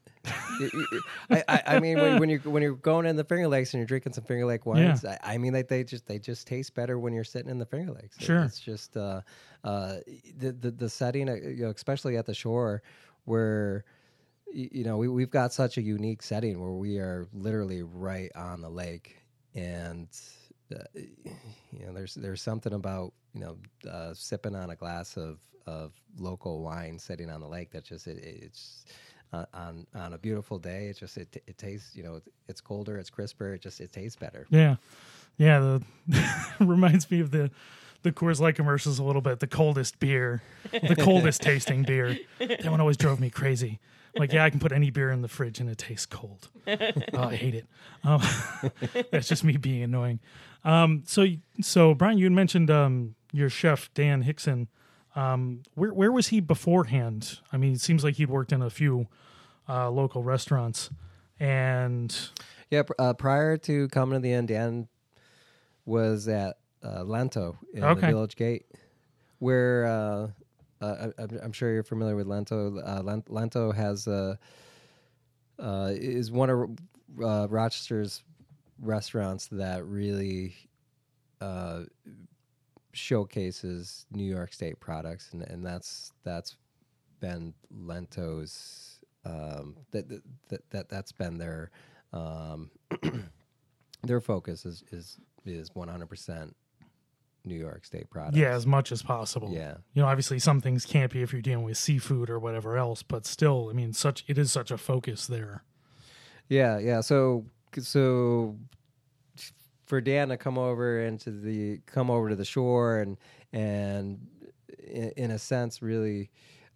You- 0.60 0.70
you- 0.92 1.02
I, 1.32 1.44
I, 1.50 1.64
I 1.76 1.80
mean, 1.80 1.98
when, 2.00 2.20
when 2.20 2.30
you're 2.30 2.40
when 2.42 2.62
you're 2.64 2.76
going 2.76 3.06
in 3.06 3.16
the 3.16 3.24
Finger 3.24 3.48
Lakes 3.48 3.74
and 3.74 3.80
you're 3.80 3.88
drinking 3.88 4.14
some 4.14 4.24
Finger 4.24 4.46
Lake 4.46 4.66
wines, 4.66 5.04
I, 5.04 5.18
I 5.24 5.38
mean, 5.38 5.54
like 5.54 5.68
they 5.68 5.84
just 5.84 6.06
they 6.06 6.20
just 6.20 6.46
taste 6.48 6.76
better 6.76 7.00
when 7.00 7.12
you're 7.14 7.24
sitting 7.24 7.50
in 7.50 7.58
the 7.58 7.66
Finger 7.66 7.92
Lakes. 7.94 8.18
It- 8.18 8.24
Sure. 8.24 8.44
it's 8.44 8.60
just 8.60 8.96
uh, 8.96 9.22
uh, 9.64 9.96
the, 10.38 10.52
the 10.54 10.72
the 10.72 10.90
setting, 10.90 11.28
uh, 11.30 11.34
you 11.34 11.64
know, 11.64 11.70
especially 11.72 12.16
at 12.18 12.26
the 12.26 12.34
shore, 12.34 12.84
where 13.26 13.84
y- 13.86 14.01
you 14.54 14.84
know 14.84 14.98
we 14.98 15.08
we've 15.08 15.30
got 15.30 15.54
such 15.54 15.78
a 15.78 15.82
unique 15.82 16.22
setting 16.22 16.60
where 16.62 16.72
we 16.72 16.98
are 16.98 17.28
literally 17.34 17.84
right 17.84 18.32
on 18.36 18.62
the 18.62 18.70
lake, 18.70 19.18
and 19.56 20.08
uh, 20.74 20.84
you 20.96 21.86
know, 21.86 21.94
there's 21.94 22.16
there's 22.16 22.42
something 22.42 22.74
about 22.74 23.14
you 23.34 23.42
know 23.42 23.58
uh, 23.90 24.14
sipping 24.14 24.56
on 24.56 24.70
a 24.70 24.76
glass 24.76 25.18
of 25.18 25.40
of 25.68 25.94
local 26.18 26.64
wine 26.64 26.98
sitting 26.98 27.30
on 27.30 27.40
the 27.40 27.48
lake 27.48 27.72
that 27.72 27.84
just 27.84 28.08
it, 28.08 28.18
it's 28.24 28.86
uh, 29.34 29.46
on 29.54 29.86
on 29.96 30.14
a 30.14 30.18
beautiful 30.18 30.58
day. 30.60 30.88
It 30.88 30.98
just 30.98 31.18
it 31.18 31.44
it 31.48 31.58
tastes 31.58 31.96
you 31.96 32.04
know 32.04 32.16
it, 32.16 32.24
it's 32.48 32.62
colder, 32.62 32.98
it's 32.98 33.10
crisper. 33.10 33.54
It 33.54 33.62
just 33.62 33.80
it 33.82 33.92
tastes 33.92 34.16
better. 34.16 34.48
Yeah, 34.50 34.76
yeah. 35.38 35.60
The 35.60 35.84
reminds 36.60 37.10
me 37.10 37.20
of 37.20 37.32
the 37.32 37.52
the 38.04 38.12
Coors 38.12 38.40
Light 38.40 38.56
commercials 38.56 39.00
a 39.00 39.04
little 39.04 39.22
bit. 39.22 39.40
The 39.40 39.48
coldest 39.48 40.00
beer, 40.00 40.42
the 40.72 40.96
coldest 41.00 41.42
tasting 41.42 41.84
beer. 41.84 42.18
That 42.40 42.66
one 42.66 42.80
always 42.82 42.98
drove 42.98 43.20
me 43.20 43.30
crazy. 43.30 43.80
Like, 44.18 44.34
yeah, 44.34 44.44
I 44.44 44.50
can 44.50 44.60
put 44.60 44.72
any 44.74 44.90
beer 44.90 45.10
in 45.10 45.22
the 45.22 45.28
fridge 45.30 45.60
and 45.62 45.70
it 45.70 45.78
tastes 45.78 46.06
cold. 46.06 46.50
Oh, 46.68 47.24
I 47.24 47.36
hate 47.36 47.56
it. 47.56 47.66
Um, 48.04 48.22
that's 49.12 49.28
just 49.28 49.44
me 49.44 49.58
being 49.58 49.84
annoying. 49.84 50.20
Um, 50.64 51.04
so, 51.06 51.26
so 51.62 51.94
Brian, 51.94 52.18
you 52.18 52.30
mentioned 52.30 52.70
um, 52.70 53.16
your 53.32 53.50
chef 53.50 53.90
Dan 53.94 54.22
Hickson. 54.24 54.68
Um, 55.16 55.64
where 55.76 55.94
where 55.94 56.12
was 56.12 56.28
he 56.30 56.40
beforehand? 56.40 57.40
I 57.52 57.58
mean, 57.58 57.74
it 57.74 57.82
seems 57.82 58.04
like 58.04 58.16
he'd 58.16 58.30
worked 58.30 58.52
in 58.54 58.62
a 58.62 58.70
few 58.70 59.08
uh, 59.68 59.90
local 59.90 60.24
restaurants, 60.24 60.90
and 61.40 62.16
Yeah, 62.70 62.84
pr- 62.84 62.94
uh, 62.98 63.14
prior 63.14 63.58
to 63.58 63.88
coming 63.90 64.20
to 64.20 64.22
the 64.24 64.32
end, 64.34 64.48
Dan 64.50 64.88
was 65.86 66.28
at 66.28 66.58
uh, 66.84 67.04
Lento 67.04 67.58
in 67.74 67.84
Okay. 67.84 68.02
the 68.02 68.08
Village 68.08 68.36
Gate, 68.36 68.66
where 69.40 69.86
uh, 69.86 70.28
uh, 70.82 71.12
I, 71.18 71.22
I'm- 71.22 71.40
I'm 71.44 71.52
sure 71.52 71.72
you're 71.74 71.84
familiar 71.84 72.16
with 72.16 72.28
Lento. 72.28 72.78
Uh, 72.80 73.20
Lento 73.28 73.72
has 73.72 74.08
uh, 74.08 74.36
uh, 75.60 75.92
is 75.94 76.32
one 76.32 76.50
of 76.50 76.70
uh, 77.24 77.48
Rochester's 77.50 78.24
restaurants 78.80 79.48
that 79.52 79.86
really 79.86 80.56
uh, 81.40 81.84
showcases 82.94 84.06
New 84.12 84.24
York 84.24 84.54
State 84.54 84.80
products, 84.80 85.30
and, 85.34 85.44
and 85.44 85.66
that's 85.66 86.12
that's 86.24 86.58
been 87.20 87.54
Lento's 87.70 89.00
um, 89.26 89.76
that, 89.92 90.08
that 90.10 90.22
that 90.50 90.70
that 90.72 90.90
that's 90.90 91.12
been 91.12 91.38
their 91.38 91.70
um, 92.14 92.72
their 94.04 94.20
focus 94.22 94.66
is 94.66 94.84
is 94.92 95.18
is 95.46 95.70
100% 95.72 96.54
New 97.44 97.56
York 97.56 97.86
State 97.86 98.10
products. 98.10 98.38
yeah, 98.38 98.50
as 98.50 98.68
much 98.68 98.92
as 98.92 99.02
possible. 99.02 99.52
Yeah. 99.52 99.76
you 99.94 100.02
know, 100.02 100.08
obviously 100.08 100.40
some 100.40 100.62
things 100.62 100.86
can't 100.86 101.12
be 101.12 101.22
if 101.22 101.34
you're 101.34 101.42
dealing 101.42 101.66
with 101.66 101.78
seafood 101.78 102.30
or 102.30 102.40
whatever 102.40 102.78
else, 102.78 103.04
but 103.04 103.26
still, 103.26 103.68
I 103.70 103.74
mean, 103.74 103.94
such 103.94 104.24
it 104.28 104.38
is 104.38 104.52
such 104.52 104.72
a 104.72 104.78
focus 104.78 105.28
there. 105.28 105.64
Yeah, 106.50 106.78
yeah. 106.80 107.02
So 107.02 107.46
so 107.80 108.58
for 109.86 110.02
Dan 110.02 110.30
to 110.30 110.38
come 110.38 110.58
over 110.58 111.02
into 111.02 111.32
the 111.32 111.80
come 111.86 112.10
over 112.10 112.30
to 112.30 112.36
the 112.36 112.46
shore 112.46 113.00
and 113.00 113.18
and 113.52 114.28
in, 114.88 115.12
in 115.18 115.32
a 115.32 115.40
sense 115.40 115.82
really 115.82 116.30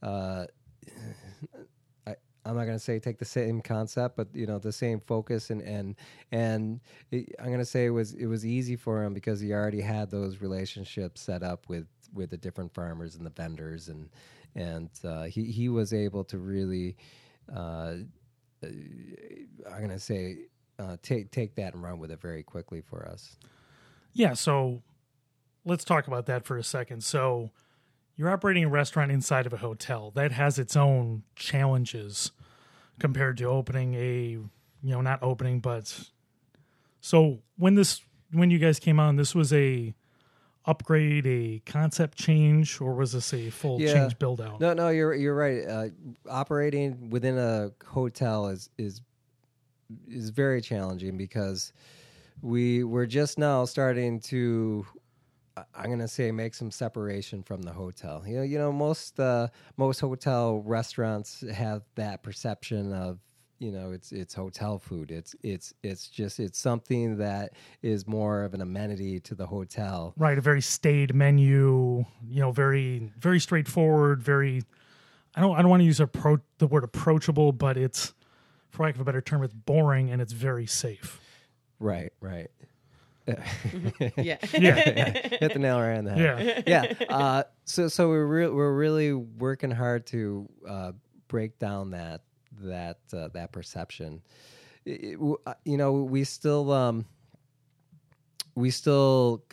uh 0.04 0.45
I'm 2.45 2.55
not 2.55 2.65
going 2.65 2.77
to 2.77 2.84
say 2.84 2.99
take 2.99 3.17
the 3.17 3.25
same 3.25 3.62
concept, 3.62 4.15
but 4.15 4.27
you 4.34 4.45
know 4.45 4.60
the 4.60 4.71
same 4.71 4.99
focus 4.99 5.49
and 5.49 5.62
and 5.62 5.95
and 6.31 6.79
it, 7.12 7.36
I'm 7.39 7.47
going 7.47 7.60
to 7.60 7.65
say 7.65 7.86
it 7.86 7.89
was 7.89 8.13
it 8.13 8.27
was 8.27 8.45
easy 8.45 8.75
for 8.75 9.03
him 9.03 9.13
because 9.13 9.39
he 9.39 9.51
already 9.51 9.81
had 9.81 10.12
those 10.12 10.41
relationships 10.41 11.21
set 11.21 11.43
up 11.43 11.67
with 11.67 11.88
with 12.13 12.29
the 12.29 12.38
different 12.38 12.73
farmers 12.73 13.15
and 13.15 13.25
the 13.25 13.31
vendors 13.31 13.89
and 13.89 14.10
and 14.55 14.89
uh, 15.03 15.23
he 15.23 15.45
he 15.45 15.69
was 15.69 15.91
able 15.91 16.23
to 16.25 16.38
really 16.38 16.95
uh, 17.53 17.95
I'm 18.63 19.81
gonna 19.81 19.99
say 19.99 20.38
uh, 20.79 20.97
take 21.01 21.31
take 21.31 21.55
that 21.55 21.73
and 21.73 21.84
run 21.84 21.99
with 21.99 22.12
it 22.12 22.21
very 22.21 22.43
quickly 22.43 22.81
for 22.81 23.08
us. 23.08 23.38
Yeah, 24.13 24.34
so 24.34 24.81
let's 25.65 25.84
talk 25.84 26.08
about 26.08 26.25
that 26.27 26.45
for 26.45 26.58
a 26.58 26.63
second. 26.63 27.03
So 27.03 27.51
you're 28.17 28.30
operating 28.30 28.63
a 28.63 28.69
restaurant 28.69 29.12
inside 29.12 29.45
of 29.45 29.54
a 29.54 29.58
hotel 29.58 30.12
that 30.12 30.32
has 30.32 30.58
its 30.60 30.75
own 30.75 31.23
challenges 31.36 32.32
compared 32.99 33.38
to 33.38 33.45
opening 33.45 33.93
a 33.95 34.30
you 34.32 34.49
know 34.84 35.01
not 35.01 35.21
opening 35.21 35.60
but 35.60 36.10
so 37.01 37.39
when 37.58 37.75
this 37.75 38.01
when 38.32 38.49
you 38.51 38.58
guys 38.60 38.80
came 38.80 38.99
on 38.99 39.15
this 39.15 39.36
was 39.36 39.51
a 39.54 39.93
upgrade 40.65 41.28
a 41.28 41.62
concept 41.65 42.17
change 42.17 42.80
or 42.82 42.93
was 42.95 43.12
this 43.12 43.34
a 43.34 43.49
full 43.49 43.80
Yeah. 43.80 43.93
change 43.93 44.17
build 44.17 44.41
out 44.41 44.60
No, 44.60 44.73
no, 44.73 44.89
you're 44.89 45.13
you're 45.13 45.36
right. 45.36 45.63
Uh, 45.67 45.88
operating 46.30 47.10
within 47.12 47.38
a 47.38 47.71
hotel 47.86 48.47
is 48.47 48.69
is 48.78 49.01
is 50.08 50.30
very 50.32 50.62
challenging 50.62 51.17
because 51.17 51.71
we 52.41 52.84
we're 52.84 53.06
just 53.06 53.38
now 53.38 53.65
starting 53.65 54.19
to. 54.21 54.86
I'm 55.73 55.89
gonna 55.89 56.07
say 56.07 56.31
make 56.31 56.53
some 56.53 56.71
separation 56.71 57.43
from 57.43 57.61
the 57.61 57.71
hotel. 57.71 58.23
You 58.27 58.37
know, 58.37 58.41
you 58.43 58.57
know 58.57 58.71
most 58.71 59.19
uh, 59.19 59.47
most 59.77 59.99
hotel 59.99 60.61
restaurants 60.65 61.43
have 61.53 61.83
that 61.95 62.23
perception 62.23 62.91
of 62.91 63.19
you 63.59 63.71
know 63.71 63.91
it's 63.91 64.11
it's 64.11 64.33
hotel 64.33 64.77
food. 64.79 65.11
It's 65.11 65.33
it's 65.43 65.73
it's 65.81 66.09
just 66.09 66.39
it's 66.41 66.59
something 66.59 67.17
that 67.17 67.53
is 67.81 68.05
more 68.05 68.43
of 68.43 68.53
an 68.53 68.61
amenity 68.61 69.19
to 69.21 69.35
the 69.35 69.47
hotel. 69.47 70.13
right 70.17 70.37
a 70.37 70.41
very 70.41 70.61
staid 70.61 71.15
menu 71.15 72.03
you 72.27 72.41
know 72.41 72.51
very 72.51 73.11
very 73.17 73.39
straightforward 73.39 74.21
very 74.21 74.61
i 75.35 75.41
don't 75.41 75.55
i 75.57 75.61
don't 75.61 75.69
want 75.69 75.79
to 75.79 75.85
use 75.85 75.99
appro- 75.99 76.41
the 76.57 76.67
word 76.67 76.83
approachable 76.83 77.51
but 77.53 77.77
it's 77.77 78.13
for 78.71 78.83
lack 78.83 78.95
of 78.95 79.01
a 79.01 79.03
better 79.05 79.21
term 79.21 79.41
it's 79.43 79.53
boring 79.53 80.09
and 80.11 80.21
it's 80.21 80.33
very 80.33 80.65
safe 80.65 81.21
Right, 81.79 82.11
right. 82.21 82.49
Yeah. 84.17 84.38
yeah. 84.53 84.75
hit 85.39 85.53
the 85.53 85.59
nail 85.59 85.79
right 85.79 85.97
on 85.97 86.05
the 86.05 86.11
head. 86.13 86.63
yeah 86.67 86.93
yeah. 86.99 87.05
Uh, 87.09 87.43
so 87.65 87.88
so 87.88 88.09
we're 88.09 88.25
re- 88.25 88.47
we're 88.49 88.73
really 88.75 89.13
working 89.13 89.71
hard 89.71 90.05
to 90.07 90.47
uh, 90.67 90.91
break 91.27 91.57
down 91.59 91.91
that 91.91 92.21
that 92.61 92.99
uh, 93.13 93.29
that 93.29 93.51
perception. 93.51 94.21
It- 94.85 95.03
it- 95.03 95.13
w- 95.15 95.38
uh, 95.45 95.55
you 95.63 95.77
know, 95.77 95.93
we 95.93 96.23
still 96.23 96.71
um, 96.71 97.05
we 98.55 98.69
still, 98.69 99.43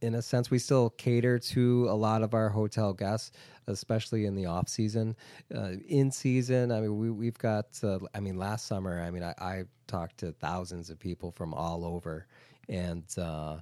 in 0.00 0.14
a 0.14 0.20
sense, 0.22 0.50
we 0.50 0.58
still 0.58 0.90
cater 0.90 1.38
to 1.38 1.86
a 1.88 1.94
lot 1.94 2.22
of 2.22 2.34
our 2.34 2.48
hotel 2.50 2.92
guests, 2.92 3.30
especially 3.68 4.26
in 4.26 4.34
the 4.34 4.46
off 4.46 4.68
season. 4.68 5.16
Uh, 5.54 5.72
in 5.88 6.10
season, 6.10 6.70
I 6.72 6.80
mean, 6.80 6.98
we 6.98 7.10
we've 7.10 7.38
got. 7.38 7.66
Uh, 7.82 8.00
I 8.14 8.20
mean, 8.20 8.36
last 8.36 8.66
summer, 8.66 9.00
I 9.00 9.10
mean, 9.10 9.22
I, 9.22 9.34
I 9.38 9.62
talked 9.86 10.18
to 10.18 10.32
thousands 10.32 10.90
of 10.90 10.98
people 10.98 11.30
from 11.30 11.54
all 11.54 11.84
over, 11.84 12.26
and. 12.68 13.04
Uh, 13.16 13.58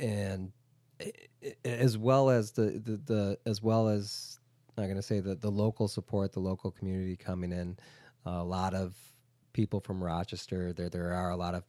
and 0.00 0.52
as 1.64 1.98
well 1.98 2.30
as 2.30 2.52
the, 2.52 2.80
the, 2.84 3.00
the 3.04 3.38
as 3.46 3.62
well 3.62 3.88
as 3.88 4.38
I'm 4.78 4.84
going 4.84 4.96
to 4.96 5.02
say 5.02 5.20
the 5.20 5.34
the 5.34 5.50
local 5.50 5.88
support, 5.88 6.32
the 6.32 6.40
local 6.40 6.70
community 6.70 7.16
coming 7.16 7.52
in, 7.52 7.78
a 8.24 8.42
lot 8.44 8.74
of 8.74 8.96
people 9.52 9.80
from 9.80 10.02
Rochester. 10.02 10.72
There 10.72 10.88
there 10.88 11.12
are 11.12 11.30
a 11.30 11.36
lot 11.36 11.54
of 11.54 11.64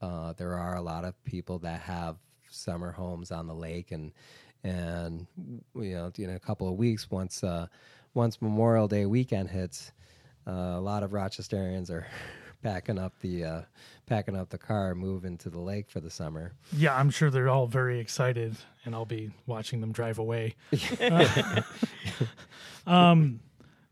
uh, 0.00 0.32
there 0.34 0.54
are 0.54 0.76
a 0.76 0.82
lot 0.82 1.04
of 1.04 1.22
people 1.24 1.58
that 1.60 1.80
have 1.80 2.16
summer 2.48 2.92
homes 2.92 3.30
on 3.30 3.46
the 3.46 3.54
lake, 3.54 3.92
and 3.92 4.12
and 4.62 5.26
you 5.74 5.94
know 5.94 6.12
in 6.16 6.30
a 6.30 6.38
couple 6.38 6.68
of 6.68 6.74
weeks 6.74 7.10
once 7.10 7.42
uh, 7.42 7.66
once 8.14 8.42
Memorial 8.42 8.88
Day 8.88 9.06
weekend 9.06 9.48
hits, 9.48 9.92
uh, 10.46 10.50
a 10.50 10.80
lot 10.80 11.02
of 11.02 11.12
Rochesterians 11.12 11.90
are 11.90 12.06
packing 12.62 12.98
up 12.98 13.18
the 13.20 13.44
uh, 13.44 13.62
packing 14.06 14.36
up 14.36 14.50
the 14.50 14.58
car, 14.58 14.94
moving 14.94 15.38
to 15.38 15.50
the 15.50 15.58
lake 15.60 15.88
for 15.90 16.00
the 16.00 16.10
summer. 16.10 16.52
yeah 16.76 16.94
i'm 16.96 17.10
sure 17.10 17.30
they're 17.30 17.48
all 17.48 17.66
very 17.66 17.98
excited 18.00 18.56
and 18.84 18.94
i'll 18.94 19.04
be 19.04 19.30
watching 19.46 19.80
them 19.80 19.92
drive 19.92 20.18
away 20.18 20.54
um 22.86 23.40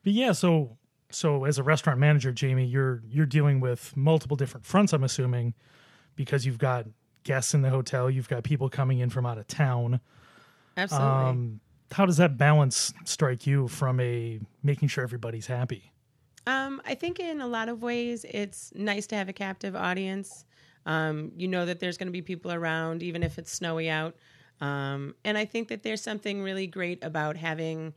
but 0.05 0.13
yeah 0.13 0.33
so 0.33 0.77
so 1.11 1.45
as 1.45 1.59
a 1.59 1.63
restaurant 1.63 1.99
manager 1.99 2.33
jamie 2.33 2.67
you're 2.67 3.03
you're 3.09 3.27
dealing 3.27 3.61
with 3.61 3.97
multiple 3.97 4.37
different 4.37 4.67
fronts 4.67 4.93
i'm 4.93 5.05
assuming 5.05 5.55
because 6.17 6.45
you've 6.45 6.59
got 6.59 6.87
guests 7.25 7.55
in 7.55 7.63
the 7.63 7.71
hotel 7.71 8.11
you've 8.11 8.29
got 8.29 8.43
people 8.43 8.69
coming 8.69 8.99
in 9.01 9.11
from 9.11 9.27
out 9.27 9.39
of 9.39 9.47
town 9.47 10.01
Absolutely. 10.77 11.09
um 11.09 11.61
how 11.93 12.05
does 12.05 12.19
that 12.19 12.37
balance 12.37 12.93
strike 13.05 13.47
you 13.47 13.69
from 13.69 13.99
a 14.01 14.41
making 14.63 14.89
sure 14.89 15.03
everybody's 15.05 15.47
happy 15.47 15.93
Um, 16.49 16.81
I 16.87 16.95
think 16.95 17.21
in 17.21 17.43
a 17.43 17.47
lot 17.47 17.69
of 17.69 17.83
ways, 17.83 18.25
it's 18.27 18.73
nice 18.75 19.07
to 19.09 19.17
have 19.17 19.29
a 19.29 19.35
captive 19.35 19.77
audience. 19.77 20.47
Um, 20.87 21.31
you 21.37 21.47
know 21.47 21.67
that 21.67 21.79
there's 21.79 21.99
going 21.99 22.07
to 22.07 22.13
be 22.13 22.23
people 22.23 22.51
around, 22.51 23.03
even 23.03 23.23
if 23.23 23.37
it's 23.37 23.53
snowy 23.53 23.91
out. 23.91 24.17
Um, 24.63 25.15
and 25.27 25.37
I 25.37 25.45
think 25.45 25.69
that 25.69 25.83
there's 25.83 26.01
something 26.01 26.43
really 26.43 26.67
great 26.67 27.05
about 27.05 27.37
having 27.37 27.93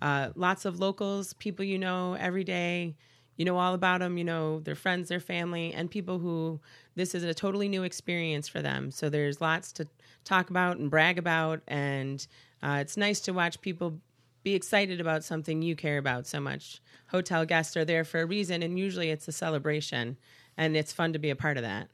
uh, 0.00 0.28
lots 0.36 0.64
of 0.66 0.78
locals, 0.78 1.32
people 1.32 1.64
you 1.64 1.80
know 1.80 2.14
every 2.14 2.44
day. 2.44 2.94
You 3.38 3.44
know 3.44 3.58
all 3.58 3.74
about 3.74 3.98
them. 3.98 4.16
You 4.16 4.24
know 4.24 4.60
their 4.60 4.76
friends, 4.76 5.08
their 5.08 5.18
family, 5.18 5.74
and 5.74 5.90
people 5.90 6.20
who 6.20 6.60
this 6.94 7.12
is 7.12 7.24
a 7.24 7.34
totally 7.34 7.68
new 7.68 7.82
experience 7.82 8.46
for 8.46 8.62
them. 8.62 8.92
So 8.92 9.08
there's 9.10 9.40
lots 9.40 9.72
to 9.72 9.88
talk 10.22 10.48
about 10.48 10.76
and 10.76 10.88
brag 10.88 11.18
about, 11.18 11.60
and 11.66 12.24
uh, 12.62 12.78
it's 12.80 12.96
nice 12.96 13.18
to 13.22 13.32
watch 13.32 13.60
people 13.60 14.00
be 14.46 14.54
excited 14.54 15.00
about 15.00 15.24
something 15.24 15.60
you 15.60 15.74
care 15.74 15.98
about 15.98 16.24
so 16.24 16.38
much. 16.38 16.80
Hotel 17.08 17.44
guests 17.44 17.76
are 17.76 17.84
there 17.84 18.04
for 18.04 18.20
a 18.20 18.26
reason, 18.26 18.62
and 18.62 18.78
usually 18.78 19.10
it's 19.10 19.26
a 19.26 19.32
celebration, 19.32 20.16
and 20.56 20.76
it's 20.76 20.92
fun 20.92 21.12
to 21.12 21.18
be 21.18 21.30
a 21.30 21.34
part 21.34 21.56
of 21.56 21.64
that. 21.64 21.88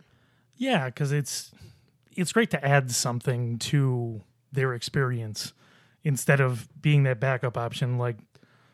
Yeah, 0.59 0.85
because 0.85 1.13
it's 1.13 1.51
it's 2.15 2.31
great 2.31 2.51
to 2.51 2.63
add 2.63 2.91
something 2.91 3.57
to 3.59 4.21
their 4.53 4.75
experience 4.75 5.55
instead 6.05 6.43
of 6.43 6.69
being 6.83 7.05
that 7.05 7.19
backup 7.19 7.57
option. 7.57 7.97
Like, 7.97 8.19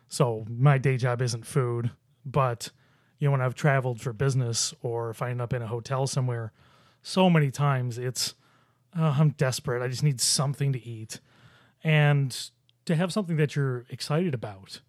so 0.09 0.45
my 0.49 0.79
day 0.79 0.97
job 0.97 1.23
isn't 1.23 1.47
food, 1.47 1.93
but 2.27 2.73
you 3.21 3.29
know 3.29 3.31
when 3.31 3.41
I've 3.41 3.55
traveled 3.55 4.01
for 4.01 4.13
business 4.13 4.75
or 4.83 5.11
if 5.11 5.23
I 5.23 5.31
end 5.31 5.41
up 5.41 5.53
in 5.53 5.63
a 5.63 5.69
hotel 5.69 6.09
somewhere, 6.09 6.51
so 7.01 7.31
many 7.31 7.53
times 7.53 7.97
it's 7.97 8.35
oh, 8.99 9.15
I'm 9.21 9.31
desperate. 9.31 9.85
I 9.85 9.87
just 9.87 10.03
need 10.03 10.21
something 10.21 10.73
to 10.73 10.85
eat, 10.85 11.21
and 11.85 12.51
to 12.89 12.97
have 12.97 13.13
something 13.13 13.37
that 13.37 13.55
you're 13.57 13.85
excited 13.91 14.35
about 14.35 14.81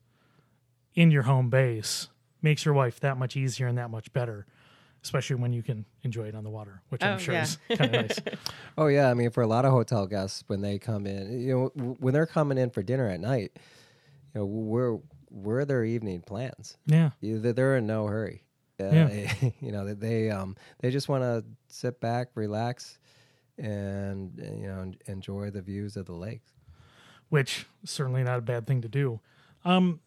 in 0.96 1.12
your 1.12 1.24
home 1.24 1.50
base 1.50 2.10
makes 2.42 2.66
your 2.66 2.76
life 2.76 3.00
that 3.00 3.18
much 3.18 3.36
easier 3.36 3.68
and 3.68 3.78
that 3.78 3.90
much 3.90 4.12
better 4.14 4.46
especially 5.02 5.38
when 5.38 5.54
you 5.54 5.64
can 5.64 5.86
enjoy 6.04 6.26
it 6.28 6.36
on 6.36 6.44
the 6.44 6.50
water, 6.50 6.82
which 6.90 7.02
I'm 7.02 7.16
Oh, 7.16 7.18
sure 7.20 7.34
yeah. 7.34 7.44
is 7.44 7.58
kind 7.78 7.96
of 7.96 8.02
nice. 8.10 8.20
Oh 8.78 8.88
yeah, 8.88 9.10
I 9.10 9.14
mean 9.14 9.30
for 9.32 9.42
a 9.42 9.48
lot 9.48 9.64
of 9.64 9.72
hotel 9.72 10.06
guests 10.08 10.44
when 10.48 10.60
they 10.60 10.78
come 10.78 11.08
in, 11.08 11.40
you 11.40 11.54
know, 11.78 11.96
when 12.00 12.14
they're 12.14 12.26
coming 12.26 12.58
in 12.58 12.70
for 12.70 12.84
dinner 12.84 13.08
at 13.08 13.22
night, 13.22 13.52
you 14.36 14.42
know, 14.42 14.46
we're 14.46 14.98
we're 15.30 15.64
their 15.64 15.86
evening 15.86 16.20
plans. 16.22 16.76
Yeah, 16.86 17.12
They're 17.22 17.54
they're 17.54 17.78
in 17.78 17.88
no 17.88 18.08
hurry. 18.08 18.44
Uh, 18.78 18.90
Yeah. 18.92 19.34
you 19.62 19.72
know, 19.72 19.86
they- 19.86 19.94
they 19.94 20.32
um 20.32 20.58
they 20.82 20.92
just 20.92 21.08
want 21.08 21.24
to 21.24 21.46
sit 21.70 22.02
back, 22.02 22.32
relax, 22.36 23.00
and 23.58 24.34
you 24.38 24.68
know 24.68 24.92
enjoy 25.06 25.50
the 25.50 25.62
views 25.62 25.96
of 25.96 26.08
the 26.08 26.14
lake. 26.28 26.42
Which 27.30 27.66
is 27.84 27.90
certainly 27.90 28.24
not 28.24 28.40
a 28.40 28.42
bad 28.42 28.68
thing 28.68 28.82
to 28.82 28.88
do. 28.88 29.20
Um, 29.66 30.00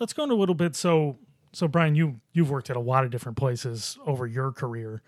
let's 0.00 0.12
go 0.12 0.22
into 0.24 0.34
a 0.34 0.36
little 0.36 0.54
bit. 0.54 0.74
So, 0.76 1.18
so 1.52 1.66
Brian, 1.68 1.94
you 1.94 2.20
you've 2.32 2.50
worked 2.50 2.70
at 2.70 2.76
a 2.76 2.80
lot 2.80 3.04
of 3.04 3.10
different 3.10 3.36
places 3.38 3.98
over 4.06 4.26
your 4.26 4.52
career. 4.52 5.02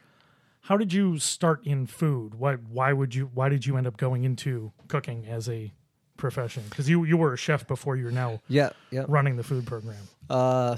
How 0.62 0.76
did 0.76 0.92
you 0.92 1.18
start 1.18 1.64
in 1.66 1.86
food? 1.86 2.34
What 2.34 2.60
why 2.64 2.92
would 2.92 3.14
you 3.14 3.30
why 3.32 3.48
did 3.48 3.64
you 3.66 3.76
end 3.76 3.86
up 3.86 3.96
going 3.96 4.24
into 4.24 4.72
cooking 4.88 5.26
as 5.26 5.48
a 5.48 5.72
profession? 6.16 6.62
Because 6.68 6.88
you 6.88 7.04
you 7.04 7.16
were 7.16 7.32
a 7.32 7.36
chef 7.38 7.66
before 7.66 7.96
you're 7.96 8.10
now 8.10 8.40
Yeah, 8.48 8.70
yeah. 8.90 9.04
running 9.08 9.36
the 9.36 9.42
food 9.42 9.66
program. 9.66 9.96
Uh, 10.28 10.76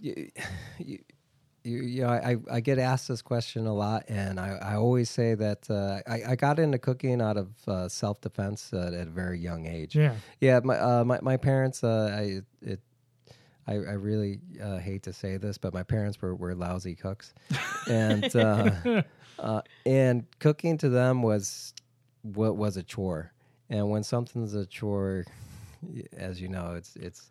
you, 0.00 0.30
you, 0.78 0.98
you, 1.64 1.78
you 1.78 2.02
know, 2.02 2.10
I, 2.10 2.36
I 2.50 2.60
get 2.60 2.78
asked 2.78 3.08
this 3.08 3.22
question 3.22 3.66
a 3.66 3.72
lot, 3.72 4.04
and 4.08 4.38
I, 4.38 4.58
I 4.60 4.74
always 4.76 5.08
say 5.08 5.34
that 5.34 5.70
uh, 5.70 6.00
I, 6.06 6.32
I 6.32 6.36
got 6.36 6.58
into 6.58 6.78
cooking 6.78 7.22
out 7.22 7.36
of 7.36 7.48
uh, 7.66 7.88
self 7.88 8.20
defense 8.20 8.70
uh, 8.72 8.92
at 8.94 9.08
a 9.08 9.10
very 9.10 9.38
young 9.38 9.66
age. 9.66 9.96
Yeah, 9.96 10.14
Yeah, 10.40 10.60
my 10.62 10.78
uh, 10.78 11.04
my, 11.04 11.18
my 11.22 11.36
parents, 11.38 11.82
uh, 11.82 12.14
I 12.14 12.40
it, 12.62 12.80
I, 13.66 13.72
I 13.72 13.92
really 13.92 14.40
uh, 14.62 14.76
hate 14.76 15.04
to 15.04 15.12
say 15.12 15.38
this, 15.38 15.56
but 15.56 15.72
my 15.72 15.82
parents 15.82 16.20
were, 16.20 16.34
were 16.34 16.54
lousy 16.54 16.94
cooks, 16.94 17.32
and 17.88 18.34
uh, 18.36 19.02
uh, 19.38 19.62
and 19.86 20.26
cooking 20.38 20.76
to 20.78 20.90
them 20.90 21.22
was 21.22 21.72
what 22.22 22.56
was 22.56 22.76
a 22.76 22.82
chore, 22.82 23.32
and 23.70 23.90
when 23.90 24.02
something's 24.02 24.54
a 24.54 24.66
chore, 24.66 25.24
as 26.14 26.42
you 26.42 26.48
know, 26.48 26.74
it's 26.76 26.94
it's 26.96 27.30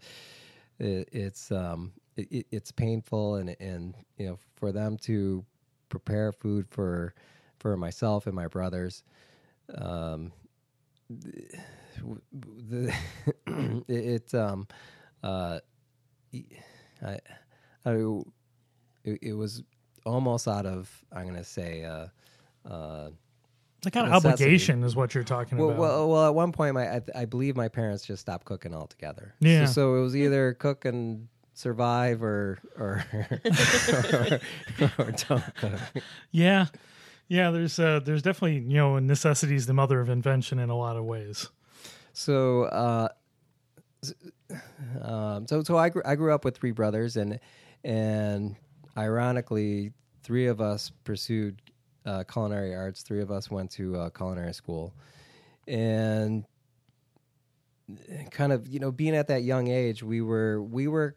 it, 0.79 1.09
it's 1.11 1.51
um 1.51 1.93
it, 2.15 2.27
it- 2.31 2.47
it's 2.51 2.71
painful, 2.71 3.35
and 3.35 3.55
and 3.59 3.95
you 4.17 4.27
know 4.27 4.37
for 4.55 4.71
them 4.71 4.97
to 4.99 5.45
prepare 5.89 6.31
food 6.31 6.67
for 6.69 7.13
for 7.59 7.77
myself 7.77 8.25
and 8.27 8.35
my 8.35 8.47
brothers. 8.47 9.03
Um, 9.75 10.31
the 11.09 12.93
it, 13.87 13.87
it 13.87 14.33
um 14.35 14.67
uh 15.23 15.59
I, 17.05 17.19
I 17.85 17.91
it, 19.03 19.19
it 19.21 19.33
was 19.33 19.61
almost 20.05 20.47
out 20.47 20.65
of 20.65 20.89
I'm 21.11 21.25
gonna 21.27 21.43
say 21.43 21.83
uh 21.83 22.07
uh 22.69 23.09
the 23.81 23.91
kind 23.91 24.07
of 24.07 24.13
Necessity. 24.13 24.43
obligation 24.45 24.83
is 24.83 24.95
what 24.95 25.13
you're 25.13 25.25
talking 25.25 25.57
well, 25.57 25.69
about. 25.69 25.79
well, 25.79 26.09
well 26.09 26.27
at 26.27 26.33
one 26.33 26.51
point 26.53 26.73
my 26.73 26.95
I, 26.95 27.01
I 27.15 27.25
believe 27.25 27.55
my 27.57 27.67
parents 27.67 28.05
just 28.05 28.21
stopped 28.21 28.45
cooking 28.45 28.73
altogether 28.73 29.35
Yeah. 29.41 29.65
so, 29.65 29.71
so 29.73 29.95
it 29.97 30.01
was 30.01 30.15
either 30.15 30.53
cook 30.53 30.85
and 30.85 31.27
survive 31.53 32.23
or 32.23 32.59
or 32.77 33.05
or, 33.11 34.39
or 34.97 35.11
don't 35.11 35.43
yeah, 36.31 36.65
yeah. 37.27 37.51
There's 37.51 37.79
uh, 37.79 37.99
there's 38.03 38.21
definitely 38.21 38.59
you 38.59 38.77
know 38.77 38.99
necessity 38.99 39.55
is 39.55 39.65
the 39.65 39.73
mother 39.73 39.99
of 39.99 40.09
invention 40.09 40.59
in 40.59 40.69
a 40.69 40.77
lot 40.77 40.97
of 40.97 41.05
ways. 41.05 41.49
So, 42.13 42.63
uh, 42.65 43.09
um, 45.01 45.47
so 45.47 45.63
so 45.63 45.77
I 45.77 45.89
grew, 45.89 46.01
I 46.05 46.15
grew 46.15 46.33
up 46.33 46.45
with 46.45 46.57
three 46.57 46.71
brothers, 46.71 47.17
and 47.17 47.39
and 47.83 48.55
ironically, 48.97 49.93
three 50.23 50.47
of 50.47 50.61
us 50.61 50.91
pursued 51.03 51.61
uh, 52.05 52.23
culinary 52.31 52.75
arts. 52.75 53.01
Three 53.01 53.21
of 53.21 53.31
us 53.31 53.49
went 53.49 53.71
to 53.71 53.95
uh, 53.97 54.09
culinary 54.09 54.53
school, 54.53 54.93
and 55.67 56.45
kind 58.31 58.53
of 58.53 58.67
you 58.67 58.79
know 58.79 58.91
being 58.91 59.15
at 59.15 59.27
that 59.27 59.43
young 59.43 59.67
age, 59.67 60.03
we 60.03 60.21
were 60.21 60.61
we 60.61 60.87
were 60.87 61.15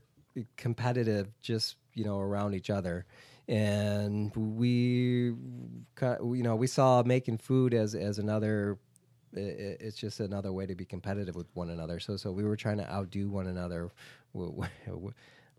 competitive, 0.56 1.28
just 1.40 1.76
you 1.94 2.04
know 2.04 2.18
around 2.18 2.54
each 2.54 2.70
other. 2.70 3.06
And 3.48 4.34
we, 4.34 5.32
you 6.02 6.42
know, 6.42 6.56
we 6.56 6.66
saw 6.66 7.02
making 7.04 7.38
food 7.38 7.74
as 7.74 7.94
as 7.94 8.18
another 8.18 8.78
it's 9.32 9.96
just 9.96 10.20
another 10.20 10.52
way 10.52 10.64
to 10.66 10.74
be 10.74 10.84
competitive 10.84 11.34
with 11.34 11.46
one 11.54 11.70
another. 11.70 12.00
So 12.00 12.16
so 12.16 12.32
we 12.32 12.44
were 12.44 12.56
trying 12.56 12.78
to 12.78 12.90
outdo 12.90 13.28
one 13.28 13.46
another 13.46 13.90
with 14.32 14.68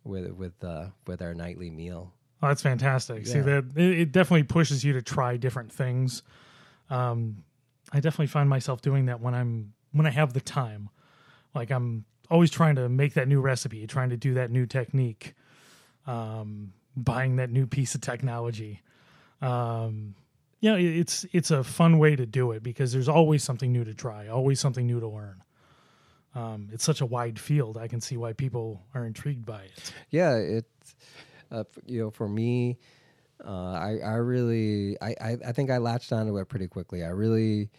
with 0.03 0.31
with, 0.31 0.63
uh, 0.63 0.87
with 1.05 1.21
our 1.21 1.33
nightly 1.33 1.69
meal. 1.69 2.13
Oh, 2.41 2.47
that's 2.47 2.61
fantastic. 2.61 3.25
See 3.25 3.39
that 3.39 3.71
it, 3.75 3.99
it 3.99 4.11
definitely 4.11 4.43
pushes 4.43 4.83
you 4.83 4.93
to 4.93 5.01
try 5.01 5.37
different 5.37 5.71
things. 5.71 6.23
Um, 6.89 7.43
I 7.91 7.99
definitely 7.99 8.27
find 8.27 8.49
myself 8.49 8.81
doing 8.81 9.05
that 9.05 9.21
when 9.21 9.33
I'm 9.33 9.73
when 9.91 10.05
I 10.05 10.11
have 10.11 10.33
the 10.33 10.41
time. 10.41 10.89
Like 11.55 11.71
I'm 11.71 12.05
always 12.29 12.51
trying 12.51 12.75
to 12.75 12.89
make 12.89 13.13
that 13.13 13.27
new 13.27 13.41
recipe, 13.41 13.87
trying 13.87 14.09
to 14.09 14.17
do 14.17 14.33
that 14.35 14.51
new 14.51 14.65
technique, 14.65 15.33
um, 16.05 16.73
buying 16.95 17.37
that 17.37 17.51
new 17.51 17.67
piece 17.67 17.95
of 17.95 18.01
technology. 18.01 18.81
Um, 19.41 20.15
you 20.59 20.71
know, 20.71 20.77
it's 20.77 21.25
it's 21.33 21.51
a 21.51 21.63
fun 21.63 21.99
way 21.99 22.15
to 22.15 22.25
do 22.25 22.51
it 22.51 22.63
because 22.63 22.91
there's 22.91 23.09
always 23.09 23.43
something 23.43 23.71
new 23.71 23.83
to 23.83 23.93
try, 23.93 24.27
always 24.27 24.59
something 24.59 24.87
new 24.87 24.99
to 24.99 25.07
learn. 25.07 25.43
Um, 26.33 26.69
it's 26.71 26.83
such 26.83 27.01
a 27.01 27.05
wide 27.05 27.39
field. 27.39 27.77
I 27.77 27.87
can 27.87 28.01
see 28.01 28.17
why 28.17 28.33
people 28.33 28.81
are 28.93 29.05
intrigued 29.05 29.45
by 29.45 29.63
it. 29.63 29.93
Yeah, 30.09 30.35
it 30.35 30.65
uh, 31.51 31.63
you 31.85 32.01
know 32.01 32.09
for 32.09 32.27
me, 32.27 32.77
uh, 33.45 33.73
I 33.73 33.99
I 34.03 34.13
really 34.15 34.97
I, 35.01 35.15
I 35.21 35.37
I 35.47 35.51
think 35.51 35.69
I 35.69 35.77
latched 35.77 36.11
onto 36.11 36.37
it 36.37 36.47
pretty 36.49 36.67
quickly. 36.67 37.03
I 37.03 37.09
really 37.09 37.69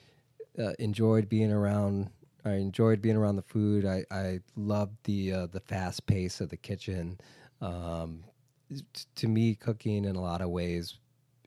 uh, 0.59 0.73
enjoyed 0.79 1.29
being 1.29 1.53
around. 1.53 2.11
I 2.45 2.55
enjoyed 2.55 3.03
being 3.03 3.17
around 3.17 3.37
the 3.37 3.43
food. 3.43 3.85
I 3.85 4.05
I 4.11 4.41
loved 4.57 4.97
the 5.05 5.33
uh, 5.33 5.47
the 5.47 5.61
fast 5.61 6.07
pace 6.07 6.41
of 6.41 6.49
the 6.49 6.57
kitchen. 6.57 7.19
Um, 7.61 8.25
t- 8.71 9.05
to 9.17 9.29
me, 9.29 9.55
cooking 9.55 10.05
in 10.05 10.17
a 10.17 10.21
lot 10.21 10.41
of 10.41 10.51
ways 10.51 10.99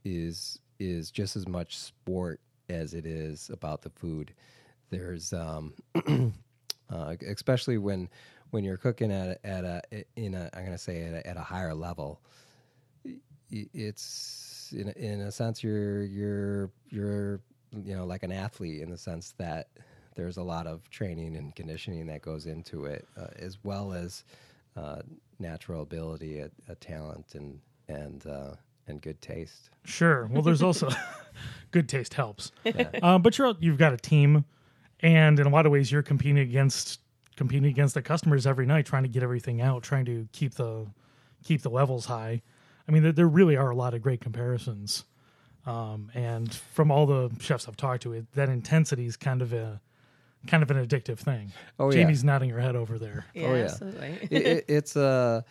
is 0.04 0.60
is 0.80 1.12
just 1.12 1.36
as 1.36 1.47
much 1.47 1.77
sport 1.77 2.39
as 2.69 2.93
it 2.93 3.06
is 3.06 3.49
about 3.51 3.82
the 3.82 3.89
food. 3.91 4.34
There's 4.89 5.34
um, 5.34 5.73
uh, 6.89 7.15
especially 7.27 7.77
when 7.77 8.10
when 8.49 8.63
you're 8.63 8.77
cooking 8.77 9.12
at 9.12 9.27
a, 9.30 9.47
at 9.47 9.63
a 9.63 9.82
in 10.15 10.36
a 10.36 10.49
I'm 10.54 10.65
gonna 10.65 10.77
say 10.77 11.04
at 11.04 11.13
a, 11.13 11.27
at 11.27 11.38
a 11.38 11.41
higher 11.41 11.73
level. 11.73 12.21
It's 13.49 14.73
in 14.75 14.89
in 14.89 15.21
a 15.21 15.32
sense 15.32 15.63
you're 15.63 16.04
you're 16.04 16.71
you're 16.89 17.41
you 17.84 17.95
know 17.95 18.06
like 18.06 18.23
an 18.23 18.32
athlete 18.32 18.82
in 18.82 18.89
the 18.89 18.97
sense 18.97 19.34
that 19.38 19.67
there's 20.15 20.38
a 20.38 20.43
lot 20.43 20.67
of 20.67 20.89
training 20.89 21.36
and 21.36 21.56
conditioning 21.56 22.08
that 22.08 22.21
goes 22.21 22.45
into 22.45 22.86
it, 22.86 23.08
uh, 23.17 23.28
as 23.38 23.58
well 23.63 23.93
as 23.93 24.24
uh, 24.76 25.02
natural 25.39 25.82
ability, 25.82 26.39
a, 26.39 26.50
a 26.67 26.76
talent, 26.76 27.36
and 27.36 27.60
and 27.88 28.26
uh, 28.26 28.54
and 28.88 29.02
good 29.02 29.21
taste. 29.21 29.69
Sure. 29.86 30.28
Well, 30.28 30.41
there's 30.41 30.62
also 30.62 30.89
good 31.71 31.89
taste 31.89 32.13
helps, 32.13 32.52
um, 33.02 33.21
but 33.21 33.38
you're 33.38 33.56
you've 33.60 33.78
got 33.78 33.93
a 33.93 33.97
team, 33.97 34.45
and 35.00 35.39
in 35.39 35.45
a 35.45 35.50
lot 35.50 35.65
of 35.65 35.71
ways, 35.71 35.91
you're 35.91 36.04
competing 36.04 36.39
against 36.39 37.00
competing 37.36 37.69
against 37.69 37.93
the 37.93 38.02
customers 38.02 38.45
every 38.45 38.65
night, 38.65 38.86
trying 38.86 39.04
to 39.04 39.10
get 39.10 39.24
everything 39.24 39.62
out, 39.62 39.84
trying 39.84 40.06
to 40.06 40.28
keep 40.32 40.56
the 40.56 40.86
keep 41.43 41.62
the 41.62 41.69
levels 41.69 42.06
high. 42.06 42.41
I 42.88 42.91
mean, 42.91 43.04
there, 43.04 43.12
there 43.12 43.28
really 43.28 43.56
are 43.56 43.69
a 43.69 43.76
lot 43.76 43.93
of 43.93 44.02
great 44.02 44.21
comparisons, 44.21 45.06
um, 45.65 46.12
and 46.13 46.54
from 46.54 46.91
all 46.91 47.06
the 47.06 47.32
chefs 47.39 47.67
I've 47.67 47.78
talked 47.78 48.04
to, 48.04 48.13
it 48.13 48.32
that 48.34 48.50
intensity 48.50 49.06
is 49.06 49.17
kind 49.17 49.41
of 49.41 49.54
a 49.54 49.82
kind 50.47 50.63
of 50.63 50.71
an 50.71 50.86
addictive 50.86 51.19
thing. 51.19 51.51
Oh, 51.80 51.91
yeah. 51.91 52.01
Jamie's 52.01 52.23
nodding 52.23 52.49
her 52.49 52.60
head 52.60 52.75
over 52.75 52.97
there. 52.99 53.25
Yeah, 53.34 53.47
Oh, 53.47 53.56
yeah. 53.56 53.63
absolutely. 53.63 54.19
it, 54.32 54.45
it, 54.47 54.65
it's 54.67 54.95
a 54.95 55.43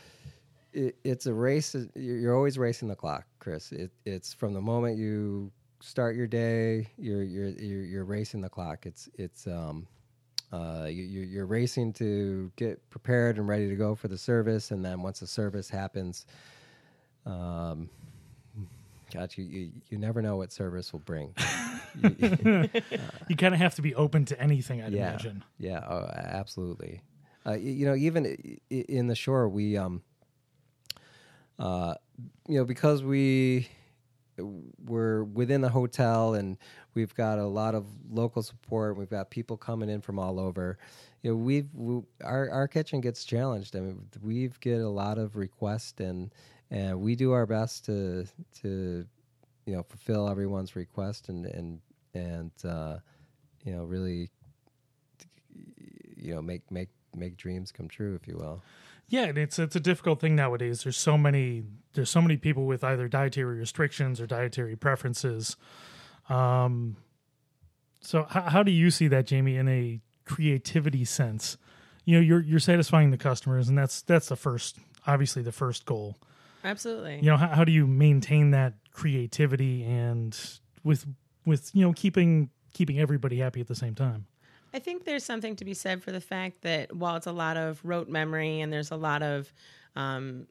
it, 0.73 0.97
it's 1.05 1.27
a 1.27 1.33
race. 1.35 1.75
You're 1.95 2.17
you're 2.19 2.37
always 2.37 2.59
racing 2.59 2.89
the 2.89 2.97
clock, 2.97 3.25
Chris. 3.39 3.73
It, 3.73 3.91
it's 4.05 4.33
from 4.33 4.53
the 4.55 4.61
moment 4.61 4.97
you 4.99 5.51
start 5.81 6.15
your 6.17 6.27
day, 6.27 6.89
you're 6.99 7.23
you're 7.23 7.49
you're, 7.51 7.83
you're 7.85 8.05
racing 8.05 8.41
the 8.41 8.49
clock. 8.51 8.87
It's 8.87 9.09
it's 9.15 9.47
um 9.47 9.87
uh 10.53 10.87
you, 10.89 11.05
you- 11.05 11.27
you're 11.27 11.47
racing 11.47 11.93
to 11.95 12.51
get 12.57 12.89
prepared 12.91 13.39
and 13.39 13.47
ready 13.49 13.69
to 13.69 13.77
go 13.77 13.95
for 13.95 14.09
the 14.09 14.19
service, 14.19 14.71
and 14.73 14.85
then 14.85 15.03
once 15.03 15.21
the 15.21 15.27
service 15.27 15.71
happens, 15.71 16.27
um. 17.27 17.89
God, 19.13 19.33
you, 19.37 19.45
you, 19.45 19.71
you 19.89 19.99
never 19.99 20.23
know 20.23 20.37
what 20.37 20.53
service 20.53 20.93
will 20.93 21.01
bring. 21.01 21.35
You- 22.03 22.69
You 23.29 23.37
kind 23.37 23.53
of 23.53 23.59
have 23.61 23.75
to 23.75 23.83
be 23.83 23.95
open 23.97 24.25
to 24.27 24.41
anything, 24.41 24.81
I'd 24.81 24.93
yeah, 24.93 25.09
imagine. 25.11 25.43
Yeah, 25.59 25.85
oh, 25.89 26.09
absolutely. 26.15 27.03
Uh, 27.45 27.55
you 27.55 27.85
know, 27.87 27.95
even 27.97 28.59
in 28.71 29.09
the 29.09 29.17
shore, 29.17 29.49
we, 29.49 29.77
um, 29.77 30.03
uh, 31.59 31.95
you 32.49 32.59
know, 32.59 32.65
because 32.65 33.03
we 33.03 33.69
we're 34.87 35.25
within 35.25 35.61
the 35.61 35.69
hotel 35.69 36.35
and 36.35 36.57
we've 36.95 37.15
got 37.15 37.39
a 37.39 37.47
lot 37.47 37.75
of 37.75 37.87
local 38.11 38.43
support. 38.43 38.97
We've 38.97 39.11
got 39.11 39.29
people 39.31 39.57
coming 39.57 39.91
in 39.91 40.01
from 40.01 40.19
all 40.19 40.41
over. 40.41 40.79
You 41.23 41.33
know, 41.33 41.37
we've 41.37 41.69
we, 41.75 42.03
our 42.25 42.49
our 42.51 42.69
kitchen 42.69 43.01
gets 43.01 43.25
challenged. 43.25 43.77
I 43.77 43.81
mean, 43.81 44.07
we've 44.23 44.59
get 44.61 44.81
a 44.81 44.89
lot 44.89 45.19
of 45.19 45.37
requests 45.37 46.01
and 46.01 46.31
and 46.71 47.01
we 47.01 47.17
do 47.17 47.33
our 47.33 47.47
best 47.47 47.85
to 47.87 48.27
to 48.63 49.07
you 49.67 49.77
know 49.77 49.83
fulfill 49.83 50.29
everyone's 50.29 50.77
request 50.77 51.29
and 51.29 51.47
and 51.47 51.81
and 52.15 52.51
uh, 52.65 52.99
you 53.65 53.73
know 53.73 53.85
really 53.85 54.31
you 56.17 56.35
know 56.35 56.43
make 56.43 56.71
make 56.71 56.89
make 57.15 57.37
dreams 57.37 57.73
come 57.73 57.89
true 57.89 58.15
if 58.15 58.29
you 58.29 58.37
will 58.37 58.63
Yeah, 59.09 59.25
and 59.25 59.39
it's 59.39 59.59
it's 59.59 59.75
a 59.77 59.81
difficult 59.81 60.21
thing 60.21 60.37
nowadays. 60.37 60.85
There's 60.85 60.97
so 60.97 61.19
many 61.19 61.65
there's 61.95 62.11
so 62.11 62.23
many 62.23 62.37
people 62.37 62.67
with 62.67 62.85
either 62.85 63.09
dietary 63.09 63.59
restrictions 63.59 64.21
or 64.21 64.27
dietary 64.27 64.77
preferences. 64.77 65.57
Um, 66.29 66.97
so 68.01 68.27
how, 68.31 68.43
how 68.43 68.63
do 68.63 68.71
you 68.71 68.91
see 68.91 69.09
that, 69.09 69.27
Jamie, 69.27 69.57
in 69.57 69.69
a 69.69 70.01
creativity 70.25 71.05
sense? 71.05 71.57
You 72.05 72.15
know, 72.17 72.21
you're 72.21 72.41
you're 72.41 72.61
satisfying 72.61 73.11
the 73.11 73.19
customers, 73.19 73.69
and 73.69 73.77
that's 73.77 74.03
that's 74.03 74.29
the 74.29 74.37
first, 74.37 74.79
obviously, 75.07 75.43
the 75.43 75.53
first 75.53 75.85
goal. 75.85 76.17
Absolutely. 76.65 77.17
You 77.17 77.31
know, 77.31 77.37
how, 77.37 77.49
how 77.49 77.65
do 77.65 77.73
you 77.73 77.87
maintain 77.87 78.51
that 78.53 78.75
creativity 78.93 79.85
and 79.85 80.39
with 80.85 81.07
with 81.47 81.71
you 81.75 81.85
know 81.85 81.93
keeping 81.93 82.51
keeping 82.73 82.99
everybody 82.99 83.39
happy 83.39 83.61
at 83.61 83.67
the 83.67 83.75
same 83.75 83.95
time? 83.95 84.27
I 84.73 84.79
think 84.79 85.05
there's 85.05 85.25
something 85.25 85.57
to 85.57 85.65
be 85.65 85.75
said 85.75 86.03
for 86.03 86.13
the 86.13 86.21
fact 86.21 86.63
that 86.63 86.95
while 86.95 87.17
it's 87.17 87.27
a 87.27 87.33
lot 87.33 87.57
of 87.57 87.81
rote 87.83 88.09
memory 88.09 88.61
and 88.61 88.73
there's 88.73 88.93
a 88.93 88.97
lot 88.97 89.23
of 89.23 89.53
um, 89.97 90.47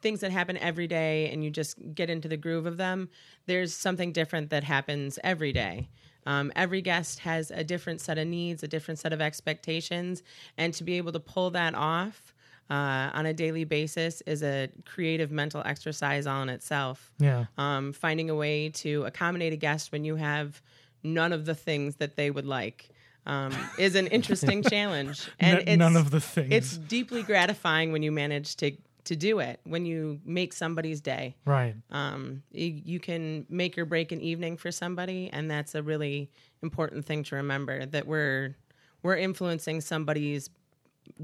things 0.00 0.20
that 0.20 0.30
happen 0.30 0.56
every 0.58 0.86
day 0.86 1.28
and 1.30 1.42
you 1.42 1.50
just 1.50 1.76
get 1.94 2.08
into 2.08 2.28
the 2.28 2.36
groove 2.36 2.66
of 2.66 2.76
them, 2.76 3.08
there's 3.46 3.74
something 3.74 4.12
different 4.12 4.50
that 4.50 4.62
happens 4.62 5.18
every 5.24 5.52
day. 5.52 5.88
Um, 6.26 6.52
every 6.56 6.80
guest 6.80 7.18
has 7.20 7.50
a 7.50 7.64
different 7.64 8.00
set 8.00 8.16
of 8.16 8.26
needs, 8.26 8.62
a 8.62 8.68
different 8.68 8.98
set 8.98 9.12
of 9.12 9.20
expectations, 9.20 10.22
and 10.56 10.72
to 10.74 10.84
be 10.84 10.96
able 10.96 11.12
to 11.12 11.20
pull 11.20 11.50
that 11.50 11.74
off 11.74 12.33
uh, 12.70 13.10
on 13.12 13.26
a 13.26 13.34
daily 13.34 13.64
basis 13.64 14.22
is 14.22 14.42
a 14.42 14.68
creative 14.84 15.30
mental 15.30 15.62
exercise 15.64 16.26
all 16.26 16.42
in 16.42 16.48
itself 16.48 17.12
Yeah, 17.18 17.46
um, 17.58 17.92
finding 17.92 18.30
a 18.30 18.34
way 18.34 18.70
to 18.70 19.04
accommodate 19.04 19.52
a 19.52 19.56
guest 19.56 19.92
when 19.92 20.04
you 20.04 20.16
have 20.16 20.60
none 21.02 21.32
of 21.32 21.44
the 21.44 21.54
things 21.54 21.96
that 21.96 22.16
they 22.16 22.30
would 22.30 22.46
like 22.46 22.88
um, 23.26 23.52
is 23.78 23.94
an 23.94 24.06
interesting 24.08 24.62
challenge. 24.70 25.28
And 25.40 25.62
N- 25.66 25.78
none 25.78 25.96
of 25.96 26.10
the 26.10 26.20
things. 26.20 26.52
It's 26.52 26.76
deeply 26.76 27.22
gratifying 27.22 27.92
when 27.92 28.02
you 28.02 28.12
manage 28.12 28.56
to 28.56 28.72
to 29.04 29.16
do 29.16 29.38
it. 29.38 29.60
When 29.64 29.84
you 29.84 30.20
make 30.24 30.54
somebody's 30.54 31.02
day, 31.02 31.36
right. 31.44 31.74
um, 31.90 32.42
you, 32.52 32.80
you 32.84 33.00
can 33.00 33.44
make 33.50 33.76
or 33.76 33.84
break 33.84 34.12
an 34.12 34.20
evening 34.22 34.56
for 34.56 34.72
somebody, 34.72 35.28
and 35.30 35.50
that's 35.50 35.74
a 35.74 35.82
really 35.82 36.30
important 36.62 37.04
thing 37.04 37.22
to 37.24 37.36
remember. 37.36 37.84
That 37.84 38.06
we're 38.06 38.56
we're 39.02 39.16
influencing 39.16 39.80
somebody's 39.82 40.48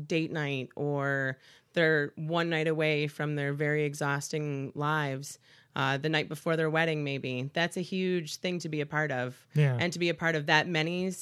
date 0.08 0.32
night 0.32 0.68
or 0.76 1.38
they're 1.72 2.12
one 2.16 2.50
night 2.50 2.66
away 2.68 3.06
from 3.06 3.36
their 3.36 3.52
very 3.52 3.84
exhausting 3.84 4.72
lives 4.74 5.38
uh, 5.76 5.96
the 5.96 6.08
night 6.08 6.28
before 6.28 6.56
their 6.56 6.68
wedding 6.70 7.04
maybe 7.04 7.48
that's 7.54 7.76
a 7.76 7.80
huge 7.82 8.36
thing 8.36 8.58
to 8.58 8.68
be 8.68 8.80
a 8.80 8.86
part 8.86 9.12
of 9.12 9.36
Yeah. 9.54 9.76
and 9.78 9.92
to 9.92 9.98
be 9.98 10.08
a 10.08 10.14
part 10.14 10.34
of 10.34 10.46
that 10.46 10.66
many 10.68 11.12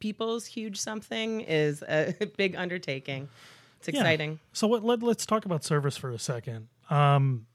people's 0.00 0.46
huge 0.46 0.78
something 0.80 1.40
is 1.42 1.82
a 1.82 2.14
big 2.36 2.56
undertaking 2.56 3.28
it's 3.78 3.88
Yeah. 3.88 4.00
exciting 4.00 4.38
So 4.52 4.66
what, 4.66 4.82
let, 4.84 5.02
let's 5.02 5.24
talk 5.26 5.44
about 5.44 5.62
service 5.64 5.96
for 5.96 6.10
a 6.10 6.18
second. 6.18 6.68
Um, 6.90 7.46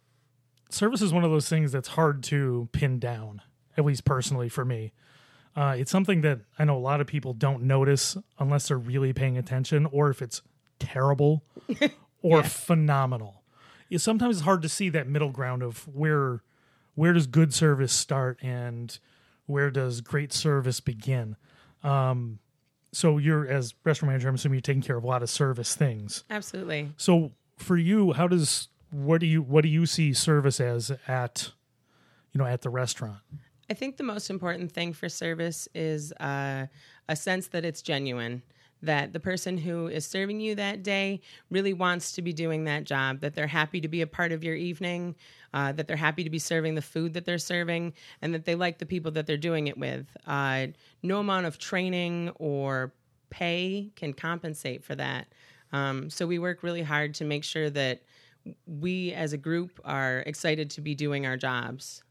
service 0.69 1.01
is 1.01 1.13
one 1.13 1.23
of 1.23 1.31
those 1.31 1.47
things 1.49 1.71
that's 1.71 1.87
hard 1.89 2.23
to 2.23 2.67
pin 2.71 2.99
down, 2.99 3.41
at 3.77 3.85
least 3.85 4.03
personally 4.05 4.49
for 4.49 4.65
me. 4.65 4.91
Uh, 5.55 5.75
it's 5.77 5.89
something 5.91 6.21
that 6.21 6.39
I 6.59 6.65
know 6.65 6.77
a 6.77 6.79
lot 6.79 7.01
of 7.01 7.07
people 7.07 7.33
don't 7.33 7.63
notice 7.63 8.17
unless 8.39 8.67
they're 8.67 8.77
really 8.77 9.11
paying 9.13 9.37
attention, 9.37 9.85
or 9.87 10.09
if 10.09 10.21
it's 10.21 10.41
terrible 10.79 11.43
or 12.21 12.43
phenomenal. 12.43 13.43
It's 13.89 14.03
sometimes 14.03 14.37
it's 14.37 14.45
hard 14.45 14.61
to 14.63 14.69
see 14.69 14.89
that 14.89 15.07
middle 15.07 15.31
ground 15.31 15.63
of 15.63 15.87
where 15.87 16.43
where 16.95 17.13
does 17.13 17.27
good 17.27 17.53
service 17.53 17.93
start 17.93 18.39
and 18.41 18.97
where 19.45 19.69
does 19.69 20.01
great 20.01 20.33
service 20.33 20.79
begin. 20.79 21.35
Um, 21.83 22.39
so 22.91 23.17
you're 23.17 23.47
as 23.47 23.75
restaurant 23.83 24.11
manager, 24.11 24.29
I'm 24.29 24.35
assuming 24.35 24.55
you're 24.55 24.61
taking 24.61 24.81
care 24.81 24.97
of 24.97 25.03
a 25.03 25.07
lot 25.07 25.23
of 25.23 25.29
service 25.29 25.75
things. 25.75 26.23
absolutely 26.29 26.91
So 26.97 27.31
for 27.57 27.77
you, 27.77 28.13
how 28.13 28.27
does 28.27 28.69
what 28.89 29.19
do 29.19 29.27
you 29.27 29.41
what 29.41 29.61
do 29.61 29.69
you 29.69 29.85
see 29.85 30.13
service 30.13 30.59
as 30.59 30.91
at 31.07 31.51
you 32.33 32.39
know 32.39 32.45
at 32.45 32.61
the 32.61 32.69
restaurant? 32.69 33.19
I 33.69 33.73
think 33.73 33.97
the 33.97 34.03
most 34.03 34.29
important 34.29 34.71
thing 34.71 34.93
for 34.93 35.09
service 35.09 35.67
is 35.75 36.13
uh, 36.13 36.67
a 37.09 37.15
sense 37.15 37.47
that 37.47 37.65
it's 37.65 37.81
genuine. 37.81 38.43
That 38.83 39.11
the 39.11 39.19
person 39.19 39.57
who 39.57 39.87
is 39.87 40.05
serving 40.05 40.39
you 40.39 40.55
that 40.55 40.83
day 40.83 41.21
really 41.49 41.73
wants 41.73 42.11
to 42.13 42.21
be 42.21 42.31
doing 42.31 42.65
that 42.65 42.83
job, 42.83 43.21
that 43.21 43.33
they're 43.33 43.47
happy 43.47 43.81
to 43.81 43.87
be 43.87 44.01
a 44.01 44.07
part 44.07 44.31
of 44.31 44.43
your 44.43 44.55
evening, 44.55 45.15
uh, 45.53 45.71
that 45.71 45.87
they're 45.87 45.97
happy 45.97 46.23
to 46.23 46.29
be 46.29 46.39
serving 46.39 46.75
the 46.75 46.81
food 46.81 47.13
that 47.13 47.25
they're 47.25 47.39
serving, 47.39 47.93
and 48.21 48.33
that 48.33 48.45
they 48.45 48.53
like 48.55 48.77
the 48.77 48.85
people 48.85 49.11
that 49.11 49.25
they're 49.25 49.35
doing 49.37 49.67
it 49.67 49.77
with. 49.77 50.05
Uh, 50.27 50.67
no 51.01 51.19
amount 51.19 51.47
of 51.47 51.57
training 51.57 52.31
or 52.35 52.93
pay 53.29 53.91
can 53.95 54.13
compensate 54.13 54.83
for 54.83 54.95
that. 54.95 55.27
Um, 55.71 56.09
so 56.09 56.27
we 56.27 56.39
work 56.39 56.63
really 56.63 56.83
hard 56.83 57.13
to 57.15 57.25
make 57.25 57.43
sure 57.43 57.69
that 57.71 58.03
we 58.65 59.11
as 59.13 59.33
a 59.33 59.37
group 59.37 59.79
are 59.83 60.19
excited 60.19 60.69
to 60.71 60.81
be 60.81 60.95
doing 60.95 61.25
our 61.25 61.35
jobs. 61.35 62.03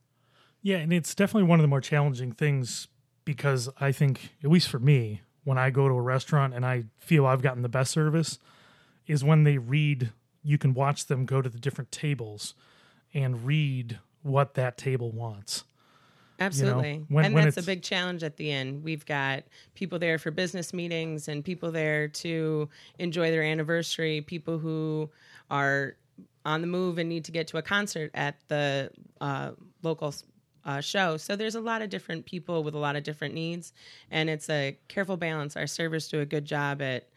Yeah, 0.62 0.78
and 0.78 0.92
it's 0.92 1.14
definitely 1.14 1.48
one 1.48 1.60
of 1.60 1.62
the 1.62 1.68
more 1.68 1.80
challenging 1.80 2.32
things 2.32 2.88
because 3.24 3.68
I 3.80 3.92
think, 3.92 4.32
at 4.42 4.50
least 4.50 4.68
for 4.68 4.78
me, 4.78 5.22
when 5.46 5.58
I 5.58 5.70
go 5.70 5.86
to 5.88 5.94
a 5.94 6.00
restaurant 6.02 6.52
and 6.54 6.66
I 6.66 6.84
feel 6.98 7.24
I've 7.24 7.40
gotten 7.40 7.62
the 7.62 7.68
best 7.68 7.92
service, 7.92 8.40
is 9.06 9.22
when 9.22 9.44
they 9.44 9.58
read. 9.58 10.10
You 10.42 10.58
can 10.58 10.74
watch 10.74 11.06
them 11.06 11.24
go 11.24 11.40
to 11.40 11.48
the 11.48 11.58
different 11.58 11.92
tables 11.92 12.54
and 13.14 13.46
read 13.46 14.00
what 14.22 14.54
that 14.54 14.76
table 14.76 15.12
wants. 15.12 15.62
Absolutely. 16.40 17.04
when- 17.08 17.24
and 17.26 17.34
when 17.34 17.44
that's 17.44 17.56
a 17.56 17.62
big 17.62 17.82
challenge 17.82 18.22
at 18.24 18.36
the 18.36 18.50
end. 18.50 18.82
We've 18.82 19.06
got 19.06 19.44
people 19.74 19.98
there 20.00 20.18
for 20.18 20.30
business 20.32 20.74
meetings 20.74 21.28
and 21.28 21.44
people 21.44 21.70
there 21.70 22.08
to 22.08 22.68
enjoy 22.98 23.30
their 23.30 23.42
anniversary, 23.44 24.20
people 24.20 24.58
who 24.58 25.08
are 25.48 25.96
on 26.44 26.60
the 26.60 26.66
move 26.66 26.98
and 26.98 27.08
need 27.08 27.24
to 27.26 27.32
get 27.32 27.46
to 27.48 27.56
a 27.58 27.62
concert 27.62 28.10
at 28.14 28.36
the 28.48 28.90
uh, 29.20 29.52
local 29.82 30.12
uh, 30.66 30.80
show. 30.80 31.16
So 31.16 31.36
there's 31.36 31.54
a 31.54 31.60
lot 31.60 31.80
of 31.80 31.88
different 31.88 32.26
people 32.26 32.64
with 32.64 32.74
a 32.74 32.78
lot 32.78 32.96
of 32.96 33.04
different 33.04 33.34
needs, 33.34 33.72
and 34.10 34.28
it's 34.28 34.50
a 34.50 34.76
careful 34.88 35.16
balance. 35.16 35.56
Our 35.56 35.68
servers 35.68 36.08
do 36.08 36.20
a 36.20 36.26
good 36.26 36.44
job 36.44 36.82
at 36.82 37.08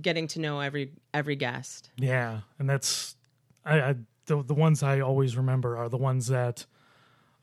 getting 0.00 0.28
to 0.28 0.40
know 0.40 0.60
every 0.60 0.92
every 1.12 1.36
guest. 1.36 1.90
Yeah, 1.96 2.40
and 2.58 2.70
that's 2.70 3.16
I, 3.64 3.80
I 3.80 3.94
the 4.26 4.42
the 4.42 4.54
ones 4.54 4.82
I 4.82 5.00
always 5.00 5.36
remember 5.36 5.76
are 5.76 5.88
the 5.88 5.98
ones 5.98 6.28
that 6.28 6.66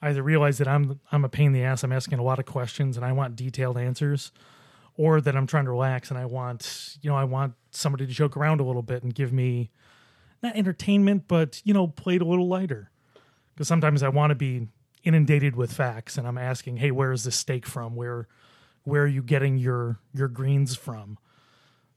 either 0.01 0.23
realize 0.23 0.57
that 0.57 0.69
I'm 0.69 1.01
I'm 1.11 1.25
a 1.25 1.29
pain 1.29 1.47
in 1.47 1.53
the 1.53 1.63
ass. 1.63 1.83
I'm 1.83 1.91
asking 1.91 2.19
a 2.19 2.23
lot 2.23 2.39
of 2.39 2.45
questions 2.45 2.95
and 2.95 3.05
I 3.05 3.11
want 3.11 3.35
detailed 3.35 3.77
answers, 3.77 4.31
or 4.95 5.19
that 5.19 5.35
I'm 5.35 5.47
trying 5.47 5.65
to 5.65 5.71
relax 5.71 6.09
and 6.09 6.17
I 6.17 6.25
want 6.25 6.97
you 7.01 7.09
know 7.09 7.17
I 7.17 7.25
want 7.25 7.55
somebody 7.71 8.07
to 8.07 8.13
joke 8.13 8.37
around 8.37 8.61
a 8.61 8.63
little 8.63 8.81
bit 8.81 9.03
and 9.03 9.13
give 9.13 9.33
me 9.33 9.69
not 10.41 10.55
entertainment, 10.55 11.25
but 11.27 11.61
you 11.65 11.73
know 11.73 11.87
play 11.87 12.15
it 12.15 12.21
a 12.21 12.25
little 12.25 12.47
lighter. 12.47 12.89
Because 13.53 13.67
sometimes 13.67 14.01
I 14.01 14.07
want 14.07 14.31
to 14.31 14.35
be 14.35 14.69
inundated 15.03 15.55
with 15.55 15.73
facts 15.73 16.17
and 16.17 16.27
I'm 16.27 16.37
asking, 16.37 16.77
hey, 16.77 16.91
where 16.91 17.11
is 17.11 17.23
this 17.23 17.35
steak 17.35 17.65
from? 17.65 17.95
Where 17.95 18.27
where 18.83 19.03
are 19.03 19.07
you 19.07 19.21
getting 19.21 19.57
your 19.57 19.99
your 20.13 20.27
greens 20.27 20.75
from? 20.75 21.17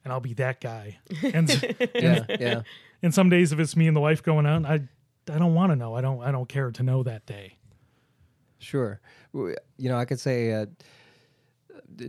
And 0.05 0.13
I'll 0.13 0.21
be 0.21 0.35
that 0.35 0.61
guy. 0.61 0.99
And 1.23 1.49
yeah 1.95 2.25
yeah 2.29 2.63
and 3.03 3.15
some 3.15 3.29
days 3.29 3.53
if 3.53 3.59
it's 3.59 3.77
me 3.77 3.87
and 3.87 3.97
the 3.97 4.01
wife 4.01 4.23
going 4.23 4.47
out, 4.47 4.65
I 4.65 4.89
I 5.31 5.39
don't 5.39 5.55
want 5.55 5.73
to 5.73 5.77
know. 5.77 5.95
I 5.95 6.01
don't 6.01 6.23
I 6.23 6.31
don't 6.33 6.49
care 6.49 6.71
to 6.71 6.83
know 6.83 7.03
that 7.03 7.27
day. 7.27 7.59
Sure. 8.59 9.01
You 9.33 9.57
know, 9.79 9.99
I 9.99 10.05
could 10.07 10.21
say 10.21 10.53
uh, 10.53 10.67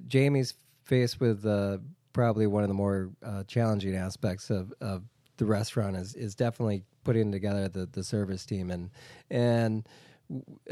Jamie's 0.08 0.54
faced 0.86 1.20
with 1.20 1.46
uh, 1.46 1.80
probably 2.14 2.48
one 2.48 2.64
of 2.64 2.70
the 2.70 2.76
more 2.76 3.10
uh, 3.24 3.44
challenging 3.44 3.96
aspects 3.96 4.50
of, 4.50 4.74
of 4.80 5.04
the 5.38 5.46
restaurant 5.46 5.98
is 5.98 6.16
is 6.16 6.34
definitely 6.34 6.84
putting 7.04 7.32
together 7.32 7.68
the, 7.68 7.86
the 7.88 8.04
service 8.04 8.46
team 8.46 8.72
and 8.72 8.90
and 9.30 9.88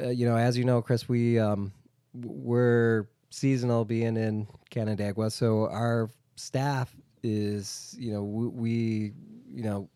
uh, 0.02 0.10
you 0.10 0.26
know 0.26 0.36
as 0.38 0.58
you 0.58 0.64
know 0.66 0.82
Chris 0.82 1.08
we 1.10 1.40
um, 1.40 1.72
we're 2.14 3.08
seasonal 3.30 3.86
being 3.86 4.16
in 4.18 4.48
Canandaigua 4.70 5.32
so 5.32 5.68
our 5.70 6.10
staff 6.36 6.96
is 7.24 7.96
you 7.98 8.12
know 8.12 8.24
we, 8.24 8.48
we 8.48 9.14
you 9.54 9.64
know 9.64 9.90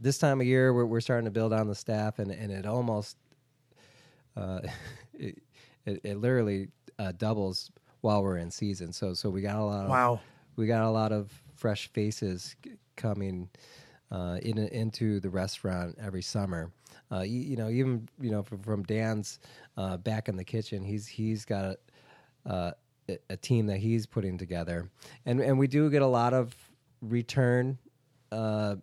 this 0.00 0.18
time 0.18 0.40
of 0.40 0.46
year 0.46 0.72
we're, 0.72 0.84
we're 0.86 1.00
starting 1.00 1.24
to 1.24 1.30
build 1.30 1.52
on 1.52 1.66
the 1.68 1.74
staff 1.74 2.18
and 2.18 2.30
and 2.30 2.50
it 2.52 2.66
almost 2.66 3.16
uh, 4.36 4.60
it, 5.14 5.38
it, 5.86 6.00
it 6.04 6.16
literally 6.18 6.68
uh, 6.98 7.12
doubles 7.16 7.70
while 8.00 8.22
we're 8.22 8.36
in 8.36 8.50
season 8.50 8.92
so 8.92 9.14
so 9.14 9.30
we 9.30 9.40
got 9.40 9.56
a 9.56 9.64
lot 9.64 9.84
of 9.84 9.90
Wow. 9.90 10.20
we 10.56 10.66
got 10.66 10.82
a 10.82 10.90
lot 10.90 11.12
of 11.12 11.32
fresh 11.54 11.88
faces 11.92 12.54
c- 12.64 12.72
coming 12.96 13.48
uh, 14.14 14.38
in 14.42 14.58
into 14.58 15.18
the 15.18 15.28
restaurant 15.28 15.96
every 16.00 16.22
summer. 16.22 16.70
Uh, 17.10 17.20
you, 17.20 17.40
you 17.40 17.56
know, 17.56 17.68
even 17.68 18.08
you 18.20 18.30
know 18.30 18.42
from, 18.42 18.62
from 18.62 18.82
Dan's 18.84 19.40
uh, 19.76 19.96
back 19.96 20.28
in 20.28 20.36
the 20.36 20.44
kitchen, 20.44 20.84
he's 20.84 21.06
he's 21.06 21.44
got 21.44 21.76
uh, 22.46 22.70
a, 23.08 23.18
a 23.30 23.36
team 23.36 23.66
that 23.66 23.78
he's 23.78 24.06
putting 24.06 24.38
together, 24.38 24.88
and 25.26 25.40
and 25.40 25.58
we 25.58 25.66
do 25.66 25.90
get 25.90 26.02
a 26.02 26.06
lot 26.06 26.32
of 26.32 26.54
return 27.02 27.76
uh, 28.30 28.76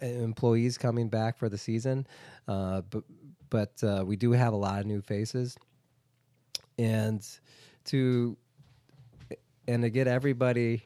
employees 0.00 0.76
coming 0.76 1.08
back 1.08 1.38
for 1.38 1.48
the 1.48 1.58
season, 1.58 2.04
uh, 2.48 2.82
but 2.90 3.04
but 3.50 4.06
we 4.06 4.16
do 4.16 4.32
have 4.32 4.52
a 4.52 4.56
lot 4.56 4.80
of 4.80 4.86
new 4.86 5.00
faces, 5.00 5.56
and 6.78 7.24
to 7.84 8.36
and 9.68 9.82
to 9.84 9.90
get 9.90 10.08
everybody 10.08 10.82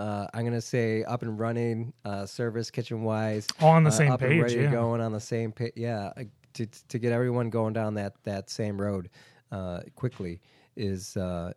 uh, 0.00 0.26
I'm 0.34 0.44
gonna 0.44 0.60
say 0.60 1.04
up 1.04 1.22
and 1.22 1.38
running, 1.38 1.92
uh, 2.04 2.26
service 2.26 2.70
kitchen 2.70 3.02
wise, 3.02 3.46
All 3.60 3.70
on 3.70 3.84
the 3.84 3.88
uh, 3.90 3.92
same 3.92 4.12
up 4.12 4.22
and 4.22 4.30
page, 4.30 4.42
ready 4.42 4.54
to 4.56 4.62
yeah. 4.62 4.70
going 4.70 5.00
on 5.00 5.12
the 5.12 5.20
same 5.20 5.52
page. 5.52 5.72
Yeah, 5.76 6.12
uh, 6.16 6.24
to 6.54 6.66
to 6.66 6.98
get 6.98 7.12
everyone 7.12 7.50
going 7.50 7.72
down 7.74 7.94
that 7.94 8.14
that 8.24 8.50
same 8.50 8.80
road 8.80 9.10
uh, 9.52 9.80
quickly 9.94 10.40
is 10.76 11.16
uh, 11.16 11.52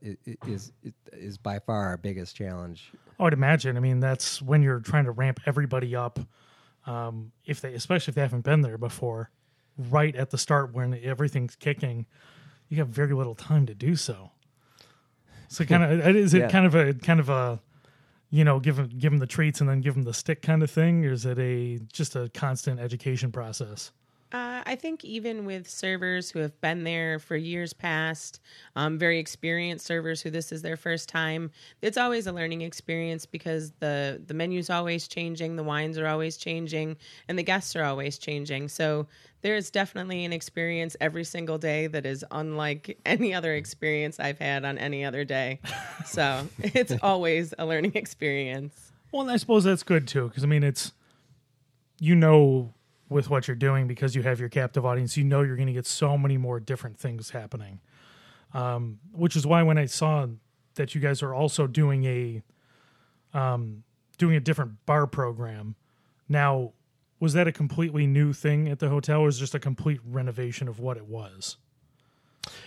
is 0.46 0.72
is 1.14 1.38
by 1.38 1.60
far 1.60 1.86
our 1.88 1.98
biggest 1.98 2.36
challenge. 2.36 2.91
I 3.20 3.24
would 3.24 3.34
imagine. 3.34 3.78
I 3.78 3.80
mean, 3.80 4.00
that's 4.00 4.41
when 4.41 4.62
you're 4.64 4.80
trying 4.80 5.06
to 5.06 5.12
ramp 5.12 5.39
everybody 5.46 5.96
up. 5.96 6.20
Um, 6.86 7.32
if 7.46 7.62
they, 7.62 7.74
especially 7.76 8.12
if 8.12 8.16
they 8.16 8.22
haven't 8.22 8.44
been 8.44 8.62
there 8.62 8.78
before, 8.78 9.30
right 9.78 10.14
at 10.16 10.32
the 10.32 10.38
start 10.38 10.74
when 10.74 11.00
everything's 11.02 11.56
kicking, 11.56 12.08
you 12.68 12.78
have 12.78 12.89
very 12.89 13.14
little 13.14 13.36
time 13.36 13.66
to 13.68 13.74
do 13.76 13.96
so. 13.96 14.32
So, 15.48 15.64
kind 15.64 15.84
of, 16.02 16.06
is 16.16 16.34
it 16.34 16.39
Yeah. 16.39 16.50
kind 16.50 16.66
of 16.66 16.76
a 16.76 16.94
kind 16.94 17.20
of 17.22 17.30
a, 17.30 17.62
you 18.34 18.44
know, 18.44 18.60
give 18.60 18.78
them 18.78 18.90
give 18.98 19.12
them 19.12 19.20
the 19.20 19.28
treats 19.28 19.62
and 19.62 19.70
then 19.70 19.80
give 19.80 19.94
them 19.94 20.06
the 20.06 20.14
stick 20.14 20.42
kind 20.42 20.64
of 20.64 20.72
thing, 20.72 21.06
or 21.06 21.12
is 21.12 21.24
it 21.24 21.38
a 21.38 21.78
just 21.94 22.16
a 22.16 22.30
constant 22.30 22.80
education 22.80 23.32
process? 23.32 23.92
Uh, 24.34 24.64
I 24.66 24.76
think 24.76 25.06
even 25.06 25.46
with 25.46 25.70
servers 25.70 26.32
who 26.32 26.40
have 26.40 26.60
been 26.60 26.84
there 26.84 27.20
for 27.20 27.36
years 27.36 27.72
past, 27.72 28.40
um, 28.76 28.98
very 28.98 29.20
experienced 29.20 29.86
servers 29.86 30.24
who 30.24 30.32
this 30.32 30.52
is 30.52 30.64
their 30.64 30.76
first 30.76 31.08
time, 31.08 31.52
it's 31.84 31.98
always 31.98 32.26
a 32.26 32.32
learning 32.32 32.62
experience 32.62 33.28
because 33.28 33.74
the 33.80 34.20
the 34.26 34.34
menu's 34.34 34.72
always 34.72 35.08
changing, 35.08 35.56
the 35.56 35.64
wines 35.64 36.00
are 36.00 36.08
always 36.08 36.36
changing, 36.38 36.98
and 37.28 37.38
the 37.38 37.44
guests 37.44 37.76
are 37.76 37.84
always 37.84 38.18
changing. 38.18 38.70
So 38.70 39.06
there 39.44 39.56
is 39.56 39.70
definitely 39.70 40.26
an 40.26 40.34
experience 40.34 40.96
every 41.00 41.26
single 41.26 41.60
day 41.60 41.86
that 41.86 42.08
is 42.08 42.26
unlike 42.32 42.98
any 43.06 43.36
other 43.36 43.54
experience 43.54 44.20
I've 44.20 44.40
had 44.40 44.66
on 44.66 44.80
any 44.80 45.06
other 45.06 45.24
day. 45.24 45.60
So 46.08 46.48
it's 46.58 46.94
always 47.04 47.54
a 47.60 47.68
learning 47.68 47.94
experience. 47.94 48.92
Well, 49.12 49.30
I 49.30 49.38
suppose 49.38 49.64
that's 49.64 49.84
good 49.84 50.08
too, 50.08 50.30
because 50.30 50.44
I 50.44 50.48
mean, 50.48 50.64
it's 50.64 50.92
you 52.00 52.16
know 52.16 52.74
with 53.10 53.30
what 53.30 53.47
you're 53.47 53.56
doing 53.56 53.88
because 53.88 54.16
you 54.16 54.24
have 54.24 54.39
your 54.39 54.49
captive 54.49 54.86
audience, 54.86 55.18
you 55.18 55.24
know 55.24 55.41
you're 55.41 55.56
going 55.56 55.68
to 55.68 55.74
get 55.74 55.86
so 55.86 56.18
many 56.18 56.38
more 56.38 56.60
different 56.60 56.97
things 56.97 57.32
happening. 57.32 57.80
Um, 58.54 58.99
which 59.12 59.36
is 59.36 59.47
why 59.47 59.64
when 59.64 59.78
I 59.78 59.86
saw 59.86 60.28
that 60.76 60.93
you 60.93 61.01
guys 61.01 61.24
are 61.24 61.34
also 61.34 61.68
doing 61.68 62.06
a 62.06 62.43
um, 63.34 63.84
doing 64.18 64.36
a 64.36 64.39
different 64.39 64.86
bar 64.86 65.08
program, 65.08 65.76
now 66.30 66.74
was 67.20 67.34
that 67.34 67.47
a 67.47 67.51
completely 67.51 68.06
new 68.06 68.32
thing 68.34 68.68
at 68.68 68.80
the 68.80 68.89
hotel, 68.89 69.22
or 69.22 69.28
is 69.28 69.39
just 69.39 69.56
a 69.56 69.60
complete 69.60 70.01
renovation 70.06 70.68
of 70.68 70.80
what 70.80 70.97
it 70.97 71.06
was? 71.06 71.58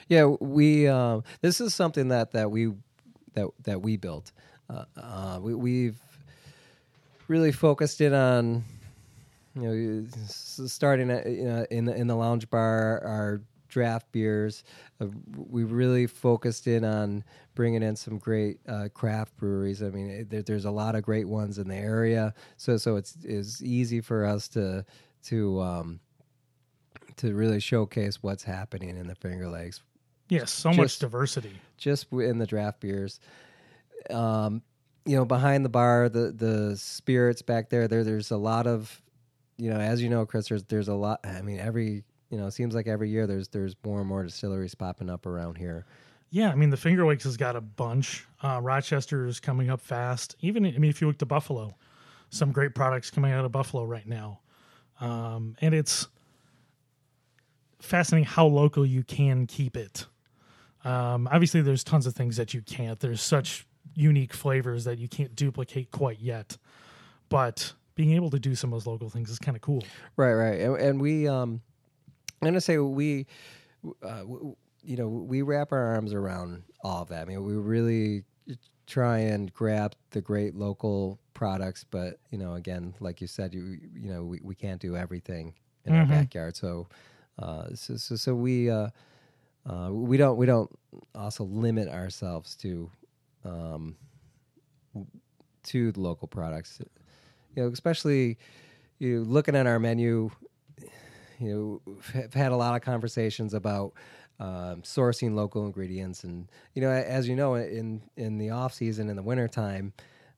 Yeah, 0.08 0.24
we 0.24 0.88
um, 0.88 1.24
this 1.40 1.60
is 1.60 1.74
something 1.74 2.08
that 2.08 2.32
that 2.32 2.50
we 2.50 2.72
that 3.34 3.48
that 3.64 3.82
we 3.82 3.96
built. 3.96 4.32
Uh, 4.68 4.84
uh, 4.96 5.38
we, 5.40 5.54
we've 5.54 6.00
really 7.28 7.52
focused 7.52 8.00
in 8.00 8.12
on 8.12 8.64
you 9.56 9.62
know 9.62 10.06
starting 10.26 11.10
at, 11.10 11.26
you 11.26 11.44
know, 11.44 11.66
in 11.70 11.86
the 11.86 11.94
in 11.94 12.06
the 12.06 12.14
lounge 12.14 12.48
bar 12.50 13.02
our 13.04 13.42
draft 13.68 14.10
beers. 14.12 14.64
Uh, 15.00 15.06
we 15.36 15.64
really 15.64 16.06
focused 16.06 16.66
in 16.66 16.84
on 16.84 17.24
bringing 17.54 17.82
in 17.82 17.96
some 17.96 18.18
great 18.18 18.58
uh, 18.68 18.88
craft 18.94 19.36
breweries. 19.36 19.82
I 19.82 19.90
mean, 19.90 20.08
it, 20.08 20.30
there, 20.30 20.42
there's 20.42 20.64
a 20.64 20.70
lot 20.70 20.94
of 20.94 21.02
great 21.02 21.28
ones 21.28 21.58
in 21.58 21.68
the 21.68 21.76
area, 21.76 22.32
so 22.56 22.76
so 22.76 22.96
it's 22.96 23.16
it's 23.24 23.62
easy 23.62 24.00
for 24.00 24.24
us 24.24 24.48
to 24.48 24.84
to 25.24 25.60
um, 25.60 26.00
to 27.16 27.34
really 27.34 27.60
showcase 27.60 28.22
what's 28.22 28.44
happening 28.44 28.96
in 28.96 29.06
the 29.06 29.14
Finger 29.14 29.48
Lakes 29.48 29.82
Yes, 30.28 30.50
so 30.50 30.72
much 30.72 30.98
diversity. 30.98 31.52
just 31.76 32.12
in 32.12 32.38
the 32.38 32.46
draft 32.46 32.80
beers. 32.80 33.20
Um, 34.10 34.62
you 35.04 35.16
know, 35.16 35.24
behind 35.24 35.64
the 35.64 35.68
bar, 35.68 36.08
the 36.08 36.32
the 36.32 36.76
spirits 36.76 37.42
back 37.42 37.70
there, 37.70 37.86
there 37.86 38.02
there's 38.02 38.30
a 38.32 38.36
lot 38.36 38.66
of, 38.66 39.00
you 39.58 39.70
know, 39.70 39.78
as 39.78 40.02
you 40.02 40.08
know, 40.08 40.26
Chris, 40.26 40.48
there's 40.48 40.64
there's 40.64 40.88
a 40.88 40.94
lot. 40.94 41.20
I 41.24 41.42
mean, 41.42 41.58
every 41.58 42.04
you 42.30 42.38
know, 42.38 42.46
it 42.46 42.52
seems 42.52 42.74
like 42.74 42.86
every 42.86 43.10
year 43.10 43.26
there's 43.26 43.48
there's 43.48 43.74
more 43.84 44.00
and 44.00 44.08
more 44.08 44.22
distilleries 44.22 44.74
popping 44.74 45.10
up 45.10 45.26
around 45.26 45.56
here. 45.56 45.86
Yeah, 46.30 46.50
I 46.50 46.54
mean 46.54 46.70
the 46.70 46.76
Finger 46.76 47.06
Lakes 47.06 47.24
has 47.24 47.36
got 47.36 47.56
a 47.56 47.60
bunch. 47.60 48.26
Uh, 48.42 48.60
Rochester 48.62 49.26
is 49.26 49.40
coming 49.40 49.70
up 49.70 49.80
fast. 49.80 50.36
Even 50.40 50.66
I 50.66 50.72
mean, 50.72 50.90
if 50.90 51.00
you 51.00 51.06
look 51.06 51.18
to 51.18 51.26
Buffalo, 51.26 51.76
some 52.30 52.52
great 52.52 52.74
products 52.74 53.10
coming 53.10 53.32
out 53.32 53.44
of 53.44 53.52
Buffalo 53.52 53.84
right 53.84 54.06
now, 54.06 54.40
um, 55.00 55.56
and 55.60 55.74
it's 55.74 56.08
fascinating 57.80 58.26
how 58.26 58.46
local 58.46 58.84
you 58.84 59.04
can 59.04 59.46
keep 59.46 59.76
it. 59.76 60.06
Um, 60.84 61.28
obviously, 61.30 61.62
there's 61.62 61.84
tons 61.84 62.06
of 62.06 62.14
things 62.14 62.36
that 62.36 62.54
you 62.54 62.62
can't. 62.62 62.98
There's 62.98 63.22
such 63.22 63.66
unique 63.94 64.32
flavors 64.32 64.84
that 64.84 64.98
you 64.98 65.08
can't 65.08 65.34
duplicate 65.34 65.90
quite 65.90 66.20
yet, 66.20 66.58
but 67.28 67.72
being 67.96 68.12
able 68.12 68.30
to 68.30 68.38
do 68.38 68.54
some 68.54 68.72
of 68.72 68.78
those 68.78 68.86
local 68.86 69.10
things 69.10 69.28
is 69.30 69.38
kind 69.40 69.56
of 69.56 69.62
cool. 69.62 69.82
Right, 70.16 70.34
right, 70.34 70.60
and, 70.60 70.76
and 70.76 71.00
we, 71.00 71.26
um, 71.26 71.60
I'm 72.40 72.46
gonna 72.46 72.60
say 72.60 72.78
we, 72.78 73.26
uh, 74.02 74.18
w- 74.20 74.54
you 74.84 74.96
know, 74.96 75.08
we 75.08 75.42
wrap 75.42 75.72
our 75.72 75.94
arms 75.94 76.12
around 76.12 76.62
all 76.84 77.02
of 77.02 77.08
that. 77.08 77.22
I 77.22 77.24
mean, 77.24 77.42
we 77.44 77.54
really 77.54 78.22
try 78.86 79.18
and 79.18 79.52
grab 79.52 79.94
the 80.10 80.20
great 80.20 80.54
local 80.54 81.18
products, 81.34 81.84
but 81.84 82.20
you 82.30 82.38
know, 82.38 82.54
again, 82.54 82.94
like 83.00 83.20
you 83.20 83.26
said, 83.26 83.52
you 83.52 83.78
you 83.94 84.12
know, 84.12 84.22
we, 84.24 84.38
we 84.42 84.54
can't 84.54 84.80
do 84.80 84.94
everything 84.96 85.54
in 85.84 85.92
Mhm. 85.92 86.00
our 86.00 86.06
backyard. 86.06 86.54
So, 86.56 86.86
uh, 87.38 87.74
so, 87.74 87.96
so, 87.96 88.14
so 88.16 88.34
we, 88.34 88.70
uh, 88.70 88.90
uh, 89.68 89.88
we 89.90 90.16
don't 90.16 90.36
we 90.36 90.46
don't 90.46 90.70
also 91.14 91.42
limit 91.44 91.88
ourselves 91.88 92.54
to, 92.56 92.90
um, 93.44 93.96
to 95.64 95.90
the 95.92 96.00
local 96.00 96.28
products. 96.28 96.80
You 97.56 97.64
know, 97.64 97.68
especially 97.70 98.38
you 99.00 99.18
know, 99.18 99.22
looking 99.24 99.56
at 99.56 99.66
our 99.66 99.80
menu, 99.80 100.30
you 101.40 101.82
know, 101.84 101.94
have 102.12 102.34
had 102.34 102.52
a 102.52 102.56
lot 102.56 102.76
of 102.76 102.82
conversations 102.82 103.54
about 103.54 103.94
um, 104.38 104.82
sourcing 104.82 105.34
local 105.34 105.66
ingredients, 105.66 106.22
and 106.22 106.48
you 106.74 106.82
know, 106.82 106.90
as 106.90 107.28
you 107.28 107.34
know, 107.34 107.54
in 107.56 108.02
in 108.16 108.38
the 108.38 108.50
off 108.50 108.72
season 108.74 109.08
in 109.08 109.16
the 109.16 109.22
wintertime, 109.22 109.92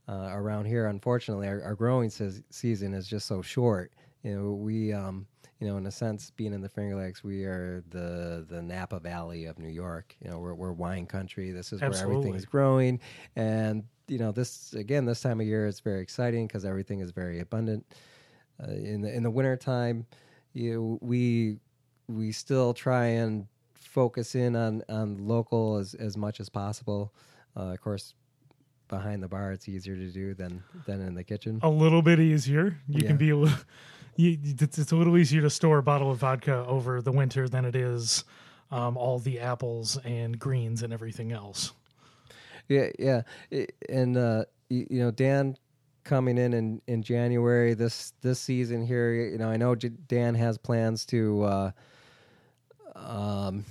uh, 0.09 0.31
around 0.33 0.65
here, 0.65 0.87
unfortunately, 0.87 1.47
our, 1.47 1.63
our 1.63 1.75
growing 1.75 2.09
se- 2.09 2.43
season 2.51 2.95
is 2.95 3.07
just 3.07 3.27
so 3.27 3.43
short. 3.43 3.93
You 4.23 4.35
know, 4.35 4.53
we, 4.53 4.93
um, 4.93 5.27
you 5.61 5.67
know, 5.67 5.77
in 5.77 5.87
a 5.87 5.91
sense, 5.91 6.31
being 6.31 6.53
in 6.53 6.61
the 6.61 6.69
Finger 6.69 6.95
Lakes, 6.97 7.25
we 7.25 7.45
are 7.45 7.83
the 7.91 8.47
the 8.49 8.63
Napa 8.63 9.01
Valley 9.01 9.47
of 9.47 9.59
New 9.59 9.69
York. 9.69 10.15
You 10.25 10.31
know, 10.31 10.39
we're, 10.39 10.55
we're 10.55 10.73
wine 10.73 11.07
country. 11.07 11.51
This 11.51 11.73
is 11.73 11.81
where 11.81 11.89
Absolutely. 11.89 12.19
everything's 12.19 12.45
growing, 12.45 13.01
and 13.37 13.85
you 14.07 14.19
know, 14.19 14.31
this 14.33 14.73
again, 14.75 15.05
this 15.05 15.21
time 15.21 15.41
of 15.41 15.47
year, 15.47 15.67
it's 15.67 15.81
very 15.81 16.01
exciting 16.01 16.47
because 16.47 16.65
everything 16.65 17.01
is 17.01 17.11
very 17.11 17.41
abundant. 17.41 17.85
Uh, 18.63 18.71
in 18.73 19.01
the 19.03 19.13
in 19.15 19.23
the 19.23 19.31
wintertime, 19.31 20.07
you 20.53 20.99
we 21.03 21.59
we 22.07 22.33
still 22.33 22.73
try 22.73 23.07
and 23.07 23.47
focus 23.75 24.35
in 24.35 24.55
on 24.57 24.83
on 24.89 25.19
local 25.19 25.77
as 25.77 25.95
as 25.95 26.17
much 26.17 26.41
as 26.41 26.49
possible. 26.49 27.13
Uh, 27.57 27.73
of 27.73 27.81
course, 27.81 28.15
behind 28.89 29.23
the 29.23 29.29
bar, 29.29 29.51
it's 29.53 29.69
easier 29.69 29.97
to 29.97 30.11
do 30.11 30.35
than 30.35 30.63
than 30.87 31.01
in 31.01 31.15
the 31.15 31.25
kitchen. 31.25 31.59
a 31.63 31.69
little 31.69 32.03
bit 32.03 32.21
easier. 32.21 32.79
You 32.89 33.01
Yeah. 33.03 33.09
can 33.09 33.17
be 33.17 33.31
a 33.31 33.37
little, 33.37 33.59
you, 34.19 34.37
it's, 34.61 34.93
a 34.93 34.97
little 34.97 35.17
easier 35.17 35.41
to 35.43 35.51
store 35.51 35.79
a 35.79 35.83
bottle 35.83 36.11
of 36.11 36.19
vodka 36.19 36.65
over 36.67 37.01
the 37.01 37.13
winter 37.13 37.49
than 37.49 37.65
it 37.65 37.77
is 37.77 38.25
um, 38.73 38.97
all 38.97 39.21
the 39.21 39.39
apples 39.39 39.97
and 40.05 40.39
greens 40.39 40.83
and 40.83 40.93
everything 40.93 41.33
else. 41.33 41.73
Yeah, 42.69 42.89
yeah, 42.99 43.23
and 43.89 44.17
uh, 44.17 44.45
you, 44.69 44.87
you 44.91 44.99
know, 44.99 45.11
Dan 45.13 45.57
coming 46.05 46.37
in, 46.37 46.53
in 46.53 46.83
in 46.87 47.03
January 47.03 47.75
this 47.75 48.13
this 48.21 48.41
season 48.41 48.85
here. 48.85 49.15
You 49.15 49.39
know, 49.39 49.49
I 49.49 49.57
know 49.57 49.75
Dan 49.75 50.35
has 50.35 50.59
plans 50.59 51.07
to. 51.07 51.43
Uh, 51.45 51.71
um, 52.97 53.65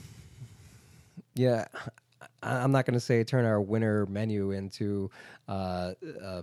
yeah, 1.35 1.65
I'm 2.41 2.71
not 2.71 2.85
going 2.85 2.93
to 2.93 2.99
say 2.99 3.23
turn 3.23 3.45
our 3.45 3.61
winter 3.61 4.05
menu 4.07 4.51
into 4.51 5.11
uh, 5.47 5.93
uh, 6.23 6.41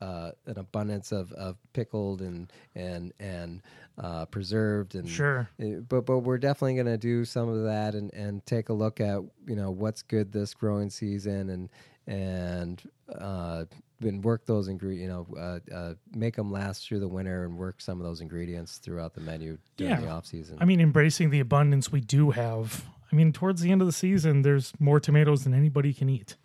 uh, 0.00 0.30
an 0.46 0.58
abundance 0.58 1.12
of, 1.12 1.32
of 1.32 1.56
pickled 1.72 2.20
and 2.22 2.52
and 2.74 3.12
and 3.18 3.62
uh, 3.98 4.26
preserved 4.26 4.94
and 4.94 5.08
Sure. 5.08 5.48
uh, 5.62 5.80
but 5.88 6.04
but 6.06 6.18
we're 6.20 6.38
definitely 6.38 6.74
going 6.74 6.86
to 6.86 6.98
do 6.98 7.24
some 7.24 7.48
of 7.48 7.64
that 7.64 7.94
and, 7.94 8.12
and 8.14 8.44
take 8.46 8.68
a 8.68 8.72
look 8.74 9.00
at 9.00 9.20
you 9.46 9.56
know 9.56 9.70
what's 9.70 10.02
good 10.02 10.32
this 10.32 10.52
growing 10.54 10.90
season 10.90 11.48
and 11.50 11.68
and 12.06 12.82
uh, 13.18 13.64
and 14.02 14.22
work 14.22 14.44
those 14.46 14.68
ingredients 14.68 15.02
you 15.02 15.08
know 15.08 15.26
uh, 15.40 15.74
uh, 15.74 15.94
make 16.14 16.36
them 16.36 16.52
last 16.52 16.86
through 16.86 17.00
the 17.00 17.08
winter 17.08 17.44
and 17.44 17.56
work 17.56 17.80
some 17.80 17.98
of 18.00 18.06
those 18.06 18.20
ingredients 18.20 18.78
throughout 18.78 19.14
the 19.14 19.20
menu 19.20 19.56
during 19.76 19.94
Yeah. 19.94 20.00
the 20.00 20.08
off 20.10 20.26
season. 20.26 20.58
I 20.60 20.64
mean, 20.66 20.80
embracing 20.80 21.30
the 21.30 21.40
abundance 21.40 21.90
we 21.90 22.00
do 22.00 22.30
have. 22.32 22.84
I 23.10 23.16
mean, 23.16 23.32
towards 23.32 23.62
the 23.62 23.70
end 23.72 23.80
of 23.80 23.86
the 23.86 23.92
season, 23.92 24.42
there's 24.42 24.72
more 24.78 25.00
tomatoes 25.00 25.44
than 25.44 25.54
anybody 25.54 25.94
can 25.94 26.08
eat. 26.08 26.36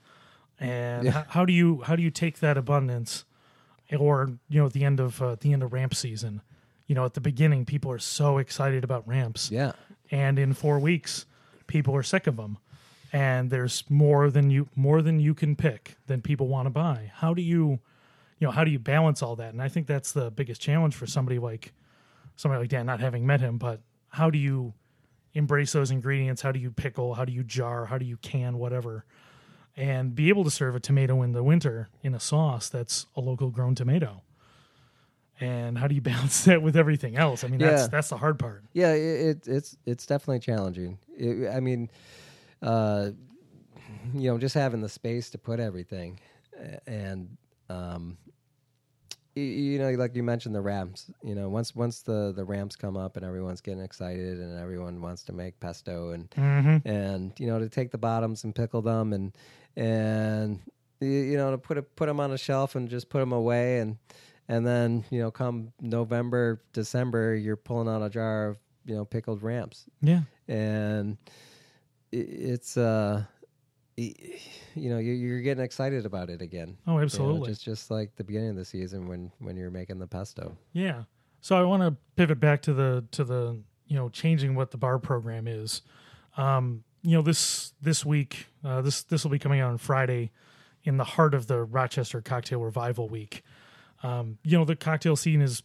And 0.59 1.05
Yeah. 1.05 1.21
h- 1.21 1.25
how 1.29 1.43
do 1.45 1.51
you 1.53 1.81
how 1.81 1.95
do 1.95 2.03
you 2.03 2.11
take 2.11 2.39
that 2.39 2.57
abundance, 2.57 3.25
or 3.97 4.29
you 4.49 4.59
know, 4.59 4.65
at 4.65 4.73
the 4.73 4.83
end 4.83 4.99
of 4.99 5.21
uh, 5.21 5.35
the 5.39 5.53
end 5.53 5.63
of 5.63 5.73
ramp 5.73 5.93
season, 5.93 6.41
you 6.87 6.95
know, 6.95 7.05
at 7.05 7.13
the 7.13 7.21
beginning, 7.21 7.65
people 7.65 7.91
are 7.91 7.99
so 7.99 8.37
excited 8.37 8.83
about 8.83 9.07
ramps, 9.07 9.51
yeah, 9.51 9.73
and 10.09 10.39
in 10.39 10.53
four 10.53 10.79
weeks, 10.79 11.25
people 11.67 11.95
are 11.95 12.03
sick 12.03 12.27
of 12.27 12.37
them, 12.37 12.57
and 13.13 13.49
there's 13.49 13.83
more 13.89 14.29
than 14.29 14.49
you 14.49 14.67
more 14.75 15.01
than 15.01 15.19
you 15.19 15.33
can 15.33 15.55
pick 15.55 15.97
than 16.07 16.21
people 16.21 16.47
want 16.47 16.65
to 16.65 16.69
buy. 16.69 17.11
How 17.15 17.33
do 17.33 17.41
you, 17.41 17.79
you 18.39 18.47
know, 18.47 18.51
how 18.51 18.63
do 18.63 18.71
you 18.71 18.79
balance 18.79 19.21
all 19.21 19.35
that? 19.37 19.53
And 19.53 19.61
I 19.61 19.67
think 19.67 19.87
that's 19.87 20.11
the 20.11 20.31
biggest 20.31 20.61
challenge 20.61 20.95
for 20.95 21.05
somebody 21.05 21.39
like 21.39 21.73
somebody 22.35 22.61
like 22.61 22.69
Dan, 22.69 22.85
not 22.85 22.99
having 22.99 23.25
met 23.25 23.41
him, 23.41 23.57
but 23.57 23.81
how 24.09 24.29
do 24.29 24.37
you 24.37 24.73
embrace 25.33 25.71
those 25.71 25.91
ingredients? 25.91 26.41
How 26.41 26.51
do 26.51 26.59
you 26.59 26.71
pickle? 26.71 27.13
How 27.13 27.25
do 27.25 27.31
you 27.31 27.43
jar? 27.43 27.85
How 27.85 27.97
do 27.97 28.05
you 28.05 28.17
can 28.17 28.57
whatever? 28.57 29.05
And 29.77 30.13
be 30.13 30.29
able 30.29 30.43
to 30.43 30.51
serve 30.51 30.75
a 30.75 30.79
tomato 30.79 31.21
in 31.21 31.31
the 31.31 31.43
winter 31.43 31.89
in 32.03 32.13
a 32.13 32.19
sauce 32.19 32.67
that's 32.69 33.05
a 33.15 33.21
local 33.21 33.49
grown 33.49 33.73
tomato. 33.73 34.21
And 35.39 35.77
how 35.77 35.87
do 35.87 35.95
you 35.95 36.01
balance 36.11 36.43
that 36.45 36.61
with 36.61 36.75
everything 36.75 37.15
else? 37.15 37.43
I 37.43 37.47
mean, 37.47 37.59
that's 37.59 37.83
Yeah. 37.83 37.87
that's 37.87 38.09
the 38.09 38.17
hard 38.17 38.37
part. 38.37 38.63
yeah, 38.73 38.93
it, 38.93 39.37
it 39.37 39.47
it's 39.47 39.77
it's 39.85 40.05
definitely 40.05 40.39
challenging. 40.39 40.99
It, 41.17 41.49
I 41.49 41.59
mean, 41.61 41.89
uh, 42.61 43.11
you 44.13 44.29
know, 44.29 44.37
just 44.37 44.55
having 44.55 44.81
the 44.81 44.89
space 44.89 45.29
to 45.31 45.37
put 45.37 45.59
everything, 45.59 46.19
and 46.85 47.37
um, 47.69 48.17
you 49.35 49.79
know, 49.79 49.89
like 49.91 50.15
you 50.15 50.23
mentioned 50.23 50.53
the 50.55 50.61
ramps. 50.61 51.09
You 51.23 51.35
know, 51.35 51.49
once 51.49 51.73
once 51.75 52.01
the 52.01 52.33
the 52.35 52.43
ramps 52.43 52.75
come 52.75 52.97
up 52.97 53.15
and 53.17 53.25
everyone's 53.25 53.61
getting 53.61 53.81
excited 53.81 54.39
and 54.39 54.59
everyone 54.59 55.01
wants 55.01 55.23
to 55.23 55.33
make 55.33 55.59
pesto 55.59 56.11
and 56.11 56.29
Mm-hmm. 56.31 56.87
and 56.87 57.31
you 57.39 57.47
know 57.47 57.59
to 57.59 57.69
take 57.69 57.91
the 57.91 57.97
bottoms 57.97 58.43
and 58.43 58.53
pickle 58.53 58.81
them 58.81 59.13
and 59.13 59.31
and 59.75 60.59
you 60.99 61.37
know 61.37 61.51
to 61.51 61.57
put 61.57 61.77
it 61.77 61.95
put 61.95 62.07
them 62.07 62.19
on 62.19 62.31
a 62.31 62.37
shelf 62.37 62.75
and 62.75 62.89
just 62.89 63.09
put 63.09 63.19
them 63.19 63.31
away 63.31 63.79
and 63.79 63.97
and 64.49 64.67
then 64.67 65.03
you 65.09 65.19
know 65.21 65.31
come 65.31 65.71
November 65.81 66.61
December 66.73 67.33
you're 67.35 67.55
pulling 67.55 67.87
out 67.87 68.01
a 68.03 68.09
jar 68.09 68.49
of 68.49 68.57
you 68.85 68.93
know 68.95 69.05
pickled 69.05 69.41
ramps 69.41 69.85
Yeah. 70.01 70.21
and 70.47 71.17
it's 72.11 72.75
uh 72.77 73.23
you 74.75 74.89
know 74.89 74.97
you- 74.97 75.13
you're 75.13 75.41
getting 75.41 75.63
excited 75.63 76.05
about 76.05 76.29
it 76.29 76.41
again 76.41 76.77
Oh, 76.87 76.93
you 76.93 76.97
know, 76.97 77.03
absolutely. 77.03 77.49
just 77.49 77.63
just 77.63 77.91
like 77.91 78.15
the 78.15 78.23
beginning 78.23 78.49
of 78.51 78.55
the 78.55 78.65
season 78.65 79.07
when 79.07 79.31
when 79.39 79.55
you're 79.57 79.71
making 79.71 79.99
the 79.99 80.07
pesto 80.07 80.57
Yeah. 80.73 81.03
So 81.43 81.55
I 81.55 81.63
want 81.63 81.81
to 81.81 81.97
pivot 82.15 82.39
back 82.39 82.61
to 82.63 82.73
the 82.73 83.03
to 83.11 83.23
the 83.23 83.57
you 83.87 83.95
know 83.95 84.09
changing 84.09 84.55
what 84.55 84.71
the 84.71 84.77
bar 84.77 84.99
program 84.99 85.47
is. 85.47 85.81
Um, 86.37 86.83
you 87.03 87.15
know 87.15 87.21
this 87.23 87.73
this 87.81 88.05
week 88.05 88.47
uh, 88.63 88.81
this 88.81 89.03
this 89.03 89.23
will 89.23 89.31
be 89.31 89.39
coming 89.39 89.59
out 89.59 89.71
on 89.71 89.77
Friday 89.77 90.31
in 90.83 90.97
the 90.97 91.03
heart 91.03 91.33
of 91.33 91.47
the 91.47 91.63
Rochester 91.63 92.21
Cocktail 92.21 92.61
Revival 92.61 93.09
Week. 93.09 93.43
Um, 94.03 94.37
you 94.43 94.57
know 94.57 94.65
the 94.65 94.75
cocktail 94.75 95.15
scene 95.15 95.41
is 95.41 95.63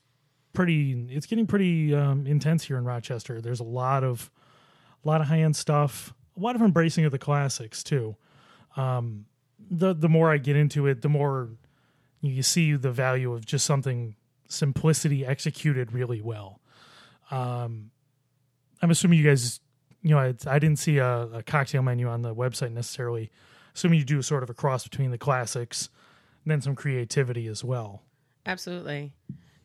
pretty 0.54 0.92
it's 1.10 1.26
getting 1.26 1.46
pretty 1.46 1.94
um, 1.94 2.26
intense 2.26 2.64
here 2.64 2.78
in 2.78 2.84
Rochester. 2.84 3.40
There's 3.42 3.60
a 3.60 3.64
lot 3.64 4.02
of 4.02 4.30
a 5.04 5.08
lot 5.08 5.20
of 5.20 5.26
high 5.28 5.40
end 5.40 5.54
stuff, 5.56 6.14
a 6.36 6.40
lot 6.40 6.56
of 6.56 6.62
embracing 6.62 7.04
of 7.04 7.12
the 7.12 7.18
classics 7.18 7.84
too. 7.84 8.16
Um, 8.76 9.26
the 9.70 9.94
the 9.94 10.08
more 10.08 10.30
I 10.30 10.38
get 10.38 10.56
into 10.56 10.86
it, 10.86 11.02
the 11.02 11.08
more 11.08 11.50
you 12.20 12.42
see 12.42 12.74
the 12.74 12.90
value 12.90 13.32
of 13.32 13.44
just 13.44 13.66
something 13.66 14.16
simplicity 14.48 15.24
executed 15.24 15.92
really 15.92 16.20
well. 16.20 16.60
Um, 17.30 17.90
I'm 18.82 18.90
assuming 18.90 19.18
you 19.18 19.24
guys, 19.24 19.60
you 20.02 20.10
know, 20.10 20.18
I, 20.18 20.34
I 20.46 20.58
didn't 20.58 20.78
see 20.78 20.98
a, 20.98 21.22
a 21.26 21.42
cocktail 21.42 21.82
menu 21.82 22.08
on 22.08 22.22
the 22.22 22.34
website 22.34 22.72
necessarily. 22.72 23.30
Assuming 23.74 23.98
you 23.98 24.04
do 24.04 24.22
sort 24.22 24.42
of 24.42 24.50
a 24.50 24.54
cross 24.54 24.84
between 24.84 25.10
the 25.10 25.18
classics 25.18 25.90
and 26.44 26.50
then 26.50 26.60
some 26.60 26.74
creativity 26.74 27.46
as 27.46 27.62
well. 27.62 28.02
Absolutely. 28.46 29.12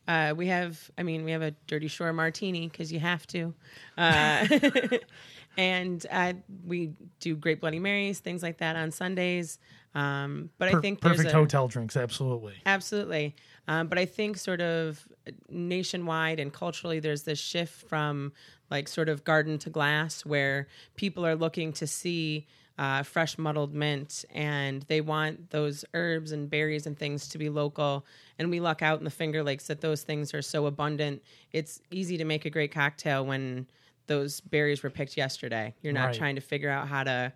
Uh, 0.08 0.34
we 0.36 0.48
have, 0.48 0.90
I 0.98 1.04
mean, 1.04 1.24
we 1.24 1.30
have 1.30 1.42
a 1.42 1.52
Dirty 1.66 1.88
Shore 1.88 2.12
martini 2.12 2.68
because 2.68 2.92
you 2.92 2.98
have 2.98 3.26
to. 3.28 3.54
Uh, 3.96 4.46
and 5.56 6.04
uh, 6.10 6.32
we 6.66 6.92
do 7.20 7.36
Great 7.36 7.60
Bloody 7.60 7.78
Marys, 7.78 8.20
things 8.20 8.42
like 8.42 8.58
that 8.58 8.76
on 8.76 8.90
Sundays. 8.90 9.58
Um, 9.94 10.50
but 10.58 10.74
I 10.74 10.80
think 10.80 11.00
perfect 11.00 11.22
there's 11.22 11.34
a, 11.34 11.36
hotel 11.36 11.68
drinks, 11.68 11.96
absolutely. 11.96 12.54
Absolutely. 12.64 13.36
Um, 13.68 13.88
but 13.88 13.98
I 13.98 14.06
think 14.06 14.38
sort 14.38 14.60
of 14.60 15.06
nationwide 15.50 16.40
and 16.40 16.52
culturally, 16.52 16.98
there's 16.98 17.24
this 17.24 17.38
shift 17.38 17.88
from 17.88 18.32
like 18.70 18.88
sort 18.88 19.08
of 19.08 19.22
garden 19.24 19.58
to 19.58 19.70
glass 19.70 20.24
where 20.24 20.66
people 20.96 21.26
are 21.26 21.36
looking 21.36 21.72
to 21.74 21.86
see 21.86 22.46
uh, 22.78 23.02
fresh 23.02 23.36
muddled 23.36 23.74
mint 23.74 24.24
and 24.32 24.82
they 24.88 25.02
want 25.02 25.50
those 25.50 25.84
herbs 25.92 26.32
and 26.32 26.48
berries 26.48 26.86
and 26.86 26.98
things 26.98 27.28
to 27.28 27.38
be 27.38 27.50
local. 27.50 28.06
And 28.38 28.50
we 28.50 28.60
luck 28.60 28.80
out 28.80 28.98
in 28.98 29.04
the 29.04 29.10
Finger 29.10 29.42
Lakes 29.42 29.66
that 29.66 29.82
those 29.82 30.02
things 30.02 30.32
are 30.32 30.42
so 30.42 30.66
abundant. 30.66 31.22
It's 31.52 31.80
easy 31.90 32.16
to 32.16 32.24
make 32.24 32.46
a 32.46 32.50
great 32.50 32.72
cocktail 32.72 33.26
when 33.26 33.66
those 34.12 34.40
berries 34.40 34.82
were 34.82 34.90
picked 34.90 35.16
yesterday. 35.16 35.74
You're 35.80 35.94
not 35.94 36.06
Right. 36.08 36.14
trying 36.14 36.34
to 36.34 36.42
figure 36.42 36.68
out 36.68 36.86
how 36.88 37.02
to 37.04 37.32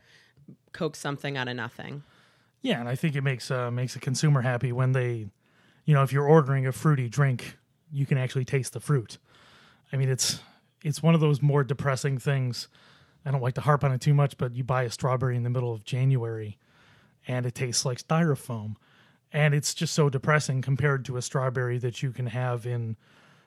coax 0.72 0.98
something 0.98 1.36
out 1.38 1.48
of 1.48 1.56
nothing. 1.56 2.02
Yeah, 2.60 2.80
and 2.80 2.88
I 2.88 2.94
think 2.96 3.16
it 3.16 3.22
makes 3.22 3.50
uh, 3.50 3.70
makes 3.70 3.96
a 3.96 3.98
consumer 4.00 4.42
happy 4.42 4.72
when 4.72 4.92
they, 4.92 5.28
you 5.86 5.94
know, 5.94 6.02
if 6.02 6.12
you're 6.12 6.26
ordering 6.26 6.66
a 6.66 6.72
fruity 6.72 7.08
drink, 7.08 7.56
you 7.90 8.04
can 8.04 8.18
actually 8.18 8.44
taste 8.44 8.72
the 8.74 8.80
fruit. 8.80 9.16
I 9.92 9.96
mean, 9.96 10.08
it's 10.10 10.40
it's 10.84 11.02
one 11.02 11.14
of 11.14 11.20
those 11.20 11.40
more 11.40 11.64
depressing 11.64 12.18
things. 12.18 12.68
I 13.24 13.30
don't 13.30 13.40
like 13.42 13.54
to 13.54 13.60
harp 13.62 13.82
on 13.82 13.92
it 13.92 14.00
too 14.00 14.14
much, 14.14 14.36
but 14.36 14.54
you 14.54 14.62
buy 14.62 14.82
a 14.82 14.90
strawberry 14.90 15.36
in 15.36 15.42
the 15.44 15.50
middle 15.50 15.72
of 15.72 15.82
January, 15.84 16.58
and 17.26 17.46
it 17.46 17.54
tastes 17.54 17.84
like 17.86 17.98
styrofoam, 17.98 18.76
and 19.32 19.54
it's 19.54 19.72
just 19.74 19.94
so 19.94 20.08
depressing 20.10 20.60
compared 20.62 21.04
to 21.06 21.16
a 21.16 21.22
strawberry 21.22 21.78
that 21.78 22.02
you 22.02 22.12
can 22.12 22.26
have 22.26 22.66
in 22.66 22.96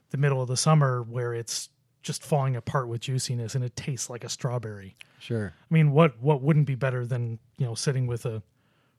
the 0.10 0.18
middle 0.18 0.42
of 0.42 0.48
the 0.48 0.58
summer 0.58 1.04
where 1.04 1.34
it's 1.34 1.70
just 2.02 2.24
falling 2.24 2.56
apart 2.56 2.88
with 2.88 3.02
juiciness 3.02 3.56
and 3.56 3.64
it 3.64 3.76
tastes 3.76 4.10
like 4.10 4.24
a 4.24 4.30
strawberry. 4.30 4.96
sure 5.20 5.54
I 5.70 5.74
mean, 5.74 5.92
what 5.92 6.20
what 6.22 6.42
wouldn't 6.42 6.66
be 6.66 6.76
better 6.76 7.06
than 7.06 7.40
you 7.58 7.66
know 7.66 7.76
sitting 7.76 8.08
with 8.08 8.26
a 8.26 8.42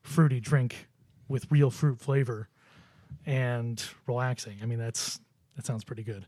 fruity 0.03 0.39
drink 0.39 0.87
with 1.27 1.49
real 1.51 1.69
fruit 1.71 1.99
flavor 1.99 2.49
and 3.25 3.83
relaxing? 4.07 4.57
I 4.61 4.65
mean, 4.65 4.79
that's 4.79 5.19
that 5.55 5.65
sounds 5.65 5.83
pretty 5.83 6.03
good. 6.03 6.25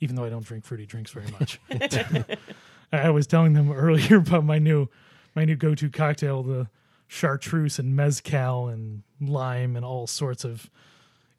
Even 0.00 0.16
though 0.16 0.24
I 0.24 0.28
don't 0.28 0.44
drink 0.44 0.64
fruity 0.64 0.86
drinks 0.86 1.10
very 1.10 1.26
much, 1.38 1.60
I 2.92 3.10
was 3.10 3.26
telling 3.26 3.52
them 3.52 3.72
earlier 3.72 4.16
about 4.18 4.44
my 4.44 4.58
new 4.58 4.88
my 5.34 5.44
new 5.44 5.56
go 5.56 5.74
to 5.74 5.90
cocktail, 5.90 6.42
the 6.42 6.68
chartreuse 7.06 7.78
and 7.78 7.96
mezcal 7.96 8.68
and 8.68 9.02
lime 9.20 9.76
and 9.76 9.84
all 9.84 10.06
sorts 10.06 10.44
of 10.44 10.70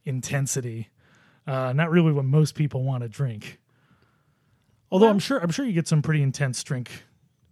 intensity. 0.06 0.90
Uh, 1.46 1.74
not 1.74 1.90
really 1.90 2.12
what 2.12 2.26
most 2.26 2.56
people 2.56 2.84
want 2.84 3.04
to 3.04 3.10
drink. 3.10 3.60
Although 4.92 5.10
I'm 5.10 5.20
sure 5.20 5.40
I'm 5.40 5.52
sure 5.52 5.66
you 5.66 5.74
get 5.74 5.88
some 5.88 6.02
pretty 6.02 6.22
intense 6.24 6.64
drink 6.64 6.90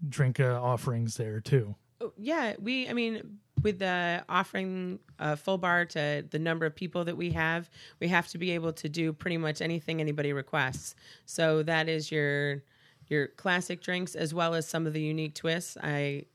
drink 0.07 0.39
uh, 0.39 0.59
offerings 0.61 1.17
there 1.17 1.39
too. 1.39 1.75
Oh, 1.99 2.13
yeah, 2.17 2.55
we. 2.59 2.87
I 2.87 2.93
mean, 2.93 3.39
with 3.61 3.79
the 3.79 4.23
offering 4.29 4.99
a 5.19 5.35
full 5.35 5.57
bar 5.57 5.85
to 5.85 6.25
the 6.29 6.39
number 6.39 6.65
of 6.65 6.75
people 6.75 7.05
that 7.05 7.17
we 7.17 7.31
have, 7.31 7.69
we 7.99 8.07
have 8.07 8.27
to 8.29 8.37
be 8.37 8.51
able 8.51 8.73
to 8.73 8.89
do 8.89 9.13
pretty 9.13 9.37
much 9.37 9.61
anything 9.61 9.99
anybody 9.99 10.33
requests. 10.33 10.95
So 11.25 11.63
that 11.63 11.89
is 11.89 12.11
your 12.11 12.63
your 13.07 13.27
classic 13.27 13.81
drinks 13.81 14.15
as 14.15 14.33
well 14.33 14.53
as 14.53 14.67
some 14.67 14.85
of 14.85 14.93
the 14.93 15.01
unique 15.01 15.33
twists. 15.33 15.77
I, 15.81 15.89
I 15.89 16.25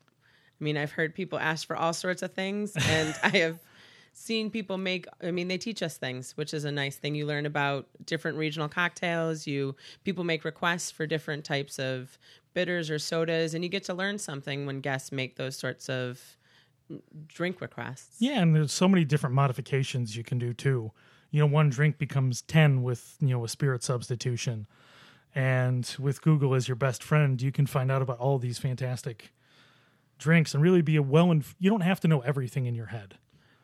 mean, 0.59 0.76
I've 0.76 0.92
heard 0.92 1.14
people 1.14 1.38
ask 1.38 1.66
for 1.66 1.76
all 1.76 1.92
sorts 1.92 2.22
of 2.22 2.32
things, 2.32 2.74
and 2.76 3.14
I 3.22 3.28
have 3.38 3.61
seen 4.12 4.50
people 4.50 4.78
make 4.78 5.06
i 5.22 5.30
mean 5.30 5.48
they 5.48 5.58
teach 5.58 5.82
us 5.82 5.96
things 5.96 6.36
which 6.36 6.52
is 6.52 6.64
a 6.64 6.72
nice 6.72 6.96
thing 6.96 7.14
you 7.14 7.26
learn 7.26 7.46
about 7.46 7.86
different 8.04 8.36
regional 8.36 8.68
cocktails 8.68 9.46
you 9.46 9.74
people 10.04 10.22
make 10.22 10.44
requests 10.44 10.90
for 10.90 11.06
different 11.06 11.44
types 11.44 11.78
of 11.78 12.18
bitters 12.54 12.90
or 12.90 12.98
sodas 12.98 13.54
and 13.54 13.64
you 13.64 13.70
get 13.70 13.84
to 13.84 13.94
learn 13.94 14.18
something 14.18 14.66
when 14.66 14.80
guests 14.80 15.10
make 15.10 15.36
those 15.36 15.56
sorts 15.56 15.88
of 15.88 16.36
drink 17.26 17.60
requests. 17.60 18.16
Yeah, 18.18 18.40
and 18.40 18.54
there's 18.54 18.72
so 18.72 18.88
many 18.88 19.04
different 19.04 19.34
modifications 19.34 20.16
you 20.16 20.24
can 20.24 20.38
do 20.38 20.52
too. 20.52 20.92
You 21.30 21.40
know, 21.40 21.46
one 21.46 21.70
drink 21.70 21.98
becomes 21.98 22.42
10 22.42 22.82
with, 22.82 23.16
you 23.20 23.28
know, 23.28 23.44
a 23.44 23.48
spirit 23.48 23.82
substitution. 23.82 24.66
And 25.34 25.94
with 25.98 26.20
Google 26.20 26.54
as 26.54 26.68
your 26.68 26.76
best 26.76 27.02
friend, 27.02 27.40
you 27.40 27.52
can 27.52 27.66
find 27.66 27.90
out 27.90 28.02
about 28.02 28.18
all 28.18 28.38
these 28.38 28.58
fantastic 28.58 29.32
drinks 30.18 30.54
and 30.54 30.62
really 30.62 30.82
be 30.82 30.96
a 30.96 31.02
well 31.02 31.30
and 31.30 31.44
you 31.58 31.70
don't 31.70 31.80
have 31.80 32.00
to 32.00 32.08
know 32.08 32.20
everything 32.20 32.66
in 32.66 32.74
your 32.74 32.86
head. 32.86 33.16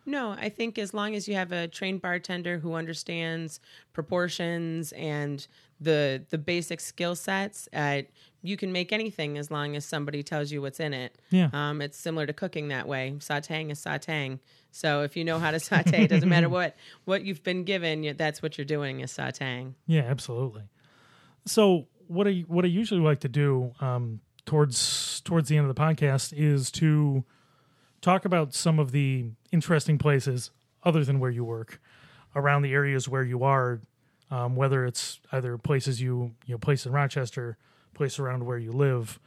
No, 0.09 0.31
I 0.31 0.49
think 0.49 0.79
as 0.79 0.95
long 0.95 1.15
as 1.15 1.29
you 1.29 1.35
have 1.35 1.53
a 1.53 1.69
trained 1.69 2.01
bartender 2.01 2.59
who 2.59 2.73
understands 2.73 3.61
proportions 3.93 4.93
and 4.93 5.47
the 5.83 6.25
the 6.31 6.39
basic 6.39 6.81
skill 6.81 7.15
sets, 7.15 7.69
uh, 7.75 8.03
you 8.41 8.57
can 8.57 8.73
make 8.73 8.91
anything 8.91 9.37
as 9.37 9.51
long 9.51 9.77
as 9.77 9.85
somebody 9.85 10.23
tells 10.23 10.51
you 10.51 10.63
what's 10.63 10.81
in 10.81 10.95
it. 10.95 11.15
Yeah. 11.29 11.51
Um, 11.53 11.83
it's 11.83 11.99
similar 11.99 12.25
to 12.25 12.33
cooking 12.33 12.69
that 12.69 12.89
way. 12.89 13.17
Sautéing 13.19 13.71
is 13.71 13.85
sautéing. 13.85 14.39
So 14.71 15.03
if 15.03 15.15
you 15.15 15.25
know 15.27 15.39
how 15.39 15.51
to 15.51 15.61
saute, 15.69 16.05
it 16.05 16.09
doesn't 16.09 16.29
matter 16.29 16.49
what 16.49 16.75
what 17.05 17.23
you've 17.23 17.43
been 17.43 17.65
given. 17.65 18.17
That's 18.17 18.41
what 18.41 18.57
you're 18.57 18.65
doing 18.65 19.01
is 19.01 19.13
sautéing. 19.13 19.75
Yeah, 19.87 20.05
absolutely. 20.09 20.63
So 21.45 21.87
what 22.07 22.27
I 22.27 22.45
what 22.47 22.65
I 22.65 22.69
usually 22.69 23.03
like 23.03 23.21
to 23.21 23.29
do 23.29 23.73
um, 23.81 24.21
towards 24.47 25.21
towards 25.21 25.51
the 25.51 25.59
end 25.59 25.69
of 25.69 25.77
the 25.77 25.79
podcast 25.79 26.33
is 26.35 26.71
to 26.73 27.27
talk 28.01 28.25
about 28.25 28.55
some 28.55 28.79
of 28.79 28.93
the 28.93 29.31
interesting 29.53 29.99
places 29.99 30.51
other 30.85 31.05
than 31.05 31.21
where 31.21 31.31
you 31.31 31.45
work 31.45 31.81
around 32.37 32.63
the 32.63 32.73
areas 32.73 33.09
where 33.09 33.23
you 33.23 33.43
are, 33.43 33.81
um, 34.31 34.57
whether 34.57 34.85
it's 34.87 35.21
either 35.33 35.59
places 35.59 36.01
you 36.01 36.35
you 36.47 36.55
know 36.55 36.59
place 36.59 36.87
in 36.87 36.93
Rochester, 36.93 37.57
place 37.95 38.19
around 38.19 38.45
where 38.47 38.59
you 38.59 38.73
live 38.73 39.19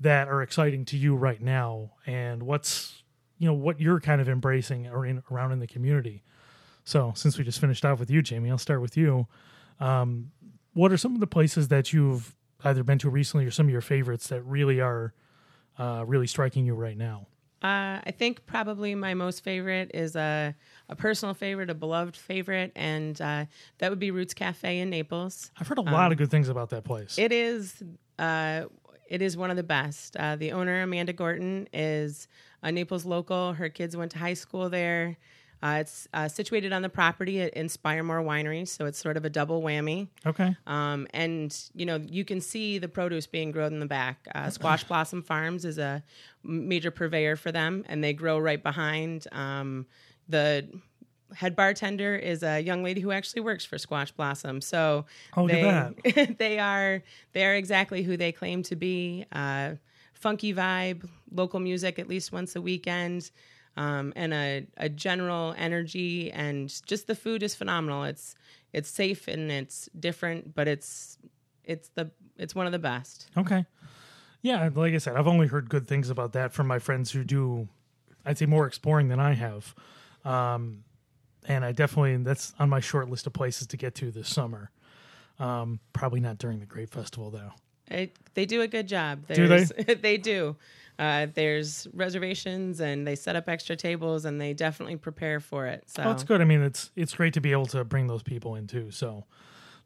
that 0.00 0.28
are 0.28 0.42
exciting 0.42 0.84
to 0.86 0.96
you 0.96 1.14
right 1.14 1.40
now, 1.40 1.92
and 2.06 2.42
what's 2.42 3.02
you 3.38 3.46
know 3.46 3.54
what 3.54 3.80
you're 3.80 4.00
kind 4.00 4.20
of 4.20 4.28
embracing 4.28 4.86
or 4.88 5.06
in, 5.06 5.22
around 5.30 5.52
in 5.52 5.58
the 5.58 5.66
community. 5.66 6.22
So 6.84 7.12
since 7.16 7.38
we 7.38 7.44
just 7.44 7.60
finished 7.60 7.84
off 7.84 7.98
with 7.98 8.10
you, 8.10 8.22
Jamie, 8.22 8.50
I'll 8.50 8.58
start 8.58 8.80
with 8.80 8.96
you 8.96 9.26
what 10.74 10.92
are 10.92 10.96
some 10.96 11.14
of 11.14 11.20
the 11.20 11.26
places 11.26 11.68
that 11.68 11.92
you've 11.92 12.34
either 12.64 12.82
been 12.82 12.98
to 12.98 13.10
recently 13.10 13.46
or 13.46 13.50
some 13.50 13.66
of 13.66 13.72
your 13.72 13.80
favorites 13.80 14.28
that 14.28 14.42
really 14.42 14.80
are 14.80 15.14
uh, 15.78 16.04
really 16.06 16.26
striking 16.26 16.66
you 16.66 16.74
right 16.74 16.96
now? 16.96 17.26
Uh, 17.64 17.98
I 18.04 18.10
think 18.10 18.44
probably 18.44 18.94
my 18.94 19.14
most 19.14 19.42
favorite 19.42 19.92
is 19.94 20.16
a, 20.16 20.54
a 20.90 20.96
personal 20.96 21.32
favorite, 21.32 21.70
a 21.70 21.74
beloved 21.74 22.14
favorite, 22.14 22.72
and 22.76 23.18
uh, 23.22 23.46
that 23.78 23.88
would 23.88 23.98
be 23.98 24.10
Roots 24.10 24.34
Cafe 24.34 24.80
in 24.80 24.90
Naples. 24.90 25.50
I've 25.58 25.66
heard 25.66 25.78
a 25.78 25.80
lot 25.80 26.12
of 26.12 26.18
good 26.18 26.30
things 26.30 26.50
about 26.50 26.68
that 26.70 26.84
place. 26.84 27.18
It 27.18 27.32
is 27.32 27.82
uh, 28.18 28.64
it 29.08 29.22
is 29.22 29.34
one 29.38 29.50
of 29.50 29.56
the 29.56 29.62
best. 29.62 30.14
Uh, 30.18 30.36
the 30.36 30.52
owner 30.52 30.82
Amanda 30.82 31.14
Gorton 31.14 31.66
is 31.72 32.28
a 32.62 32.70
Naples 32.70 33.06
local. 33.06 33.54
Her 33.54 33.70
kids 33.70 33.96
went 33.96 34.12
to 34.12 34.18
high 34.18 34.34
school 34.34 34.68
there. 34.68 35.16
Uh, 35.64 35.78
it's 35.80 36.06
uh, 36.12 36.28
situated 36.28 36.74
on 36.74 36.82
the 36.82 36.90
property 36.90 37.40
at 37.40 37.54
Inspire 37.54 38.02
Moore 38.02 38.20
Winery, 38.22 38.68
so 38.68 38.84
it's 38.84 38.98
sort 38.98 39.16
of 39.16 39.24
a 39.24 39.30
double 39.30 39.62
whammy. 39.62 40.08
okay. 40.26 40.54
Um, 40.66 41.06
and 41.14 41.56
you 41.74 41.86
know 41.86 41.96
you 42.06 42.22
can 42.22 42.42
see 42.42 42.76
the 42.76 42.88
produce 42.88 43.26
being 43.26 43.50
grown 43.50 43.72
in 43.72 43.80
the 43.80 43.86
back. 43.86 44.28
Uh, 44.34 44.50
Squash 44.50 44.84
Blossom 44.84 45.22
Farms 45.22 45.64
is 45.64 45.78
a 45.78 46.02
major 46.42 46.90
purveyor 46.90 47.36
for 47.36 47.50
them, 47.50 47.82
and 47.88 48.04
they 48.04 48.12
grow 48.12 48.38
right 48.38 48.62
behind. 48.62 49.26
Um, 49.32 49.86
the 50.28 50.68
head 51.34 51.56
bartender 51.56 52.14
is 52.14 52.42
a 52.42 52.60
young 52.60 52.84
lady 52.84 53.00
who 53.00 53.10
actually 53.10 53.40
works 53.40 53.64
for 53.64 53.78
Squash 53.78 54.12
Blossom. 54.12 54.60
So 54.60 55.06
Oh, 55.34 55.48
they 55.48 56.34
they 56.38 56.58
are 56.58 57.02
they 57.32 57.46
are 57.46 57.54
exactly 57.54 58.02
who 58.02 58.18
they 58.18 58.32
claim 58.32 58.62
to 58.64 58.76
be. 58.76 59.24
Uh, 59.32 59.76
funky 60.12 60.54
vibe, 60.54 61.08
local 61.32 61.60
music 61.60 61.98
at 61.98 62.08
least 62.08 62.32
once 62.32 62.54
a 62.54 62.60
weekend. 62.60 63.30
Um, 63.76 64.12
and 64.14 64.32
a, 64.32 64.66
a 64.76 64.88
general 64.88 65.54
energy 65.58 66.30
and 66.30 66.72
just 66.86 67.06
the 67.06 67.14
food 67.14 67.42
is 67.42 67.54
phenomenal. 67.54 68.04
It's 68.04 68.34
it's 68.72 68.88
safe 68.88 69.26
and 69.28 69.50
it's 69.50 69.88
different, 69.98 70.54
but 70.54 70.68
it's 70.68 71.18
it's 71.64 71.88
the 71.90 72.10
it's 72.36 72.54
one 72.54 72.66
of 72.66 72.72
the 72.72 72.78
best. 72.78 73.30
Okay. 73.36 73.64
Yeah, 74.42 74.68
like 74.74 74.92
I 74.92 74.98
said, 74.98 75.16
I've 75.16 75.26
only 75.26 75.46
heard 75.46 75.70
good 75.70 75.88
things 75.88 76.10
about 76.10 76.34
that 76.34 76.52
from 76.52 76.66
my 76.66 76.78
friends 76.78 77.10
who 77.10 77.24
do, 77.24 77.66
I'd 78.26 78.36
say, 78.36 78.44
more 78.44 78.66
exploring 78.66 79.08
than 79.08 79.18
I 79.18 79.32
have. 79.32 79.74
Um, 80.22 80.84
and 81.46 81.64
I 81.64 81.72
definitely, 81.72 82.18
that's 82.18 82.52
on 82.58 82.68
my 82.68 82.80
short 82.80 83.08
list 83.08 83.26
of 83.26 83.32
places 83.32 83.66
to 83.68 83.78
get 83.78 83.94
to 83.96 84.10
this 84.10 84.28
summer. 84.28 84.70
Um, 85.38 85.80
probably 85.94 86.20
not 86.20 86.36
during 86.36 86.60
the 86.60 86.66
Grape 86.66 86.90
Festival, 86.90 87.30
though. 87.30 87.52
It, 87.88 88.16
they 88.34 88.44
do 88.44 88.60
a 88.60 88.68
good 88.68 88.86
job. 88.86 89.26
Do 89.32 89.48
they? 89.48 89.64
They 89.94 90.18
do. 90.18 90.56
Uh, 90.98 91.26
there's 91.34 91.88
reservations 91.92 92.80
and 92.80 93.06
they 93.06 93.16
set 93.16 93.34
up 93.36 93.48
extra 93.48 93.74
tables 93.74 94.24
and 94.24 94.40
they 94.40 94.52
definitely 94.52 94.96
prepare 94.96 95.40
for 95.40 95.66
it. 95.66 95.82
So 95.86 96.02
that's 96.02 96.22
good. 96.22 96.40
I 96.40 96.44
mean, 96.44 96.62
it's 96.62 96.90
it's 96.94 97.14
great 97.14 97.34
to 97.34 97.40
be 97.40 97.52
able 97.52 97.66
to 97.66 97.84
bring 97.84 98.06
those 98.06 98.22
people 98.22 98.54
in 98.54 98.66
too. 98.66 98.90
So 98.90 99.24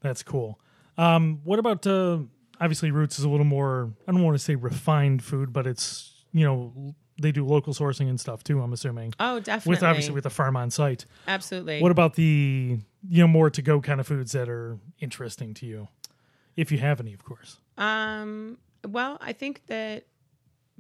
that's 0.00 0.22
cool. 0.22 0.61
Um, 0.98 1.40
what 1.44 1.59
about 1.59 1.86
uh, 1.86 2.18
obviously 2.61 2.90
Roots 2.90 3.18
is 3.18 3.24
a 3.24 3.28
little 3.28 3.46
more. 3.46 3.90
I 4.06 4.12
don't 4.12 4.22
want 4.22 4.34
to 4.36 4.42
say 4.42 4.54
refined 4.54 5.22
food, 5.22 5.52
but 5.52 5.66
it's 5.66 6.24
you 6.32 6.44
know 6.44 6.94
they 7.20 7.32
do 7.32 7.44
local 7.44 7.72
sourcing 7.72 8.09
and 8.09 8.20
stuff 8.20 8.44
too. 8.44 8.61
I'm 8.61 8.72
assuming 8.72 9.12
Oh, 9.18 9.40
definitely. 9.40 9.70
with 9.70 9.82
obviously 9.82 10.14
with 10.14 10.24
the 10.24 10.30
farm 10.30 10.56
on 10.56 10.70
site. 10.70 11.06
Absolutely. 11.26 11.80
What 11.80 11.90
about 11.90 12.14
the 12.14 12.78
you 13.09 13.20
know 13.22 13.28
more 13.28 13.48
to 13.50 13.62
go 13.62 13.80
kind 13.80 13.98
of 14.00 14.06
foods 14.06 14.32
that 14.32 14.48
are 14.48 14.78
interesting 15.00 15.54
to 15.54 15.66
you, 15.66 15.88
if 16.56 16.70
you 16.70 16.78
have 16.78 17.00
any, 17.00 17.14
of 17.14 17.24
course. 17.24 17.59
Um, 17.78 18.59
well, 18.86 19.18
I 19.20 19.32
think 19.32 19.62
that 19.68 20.04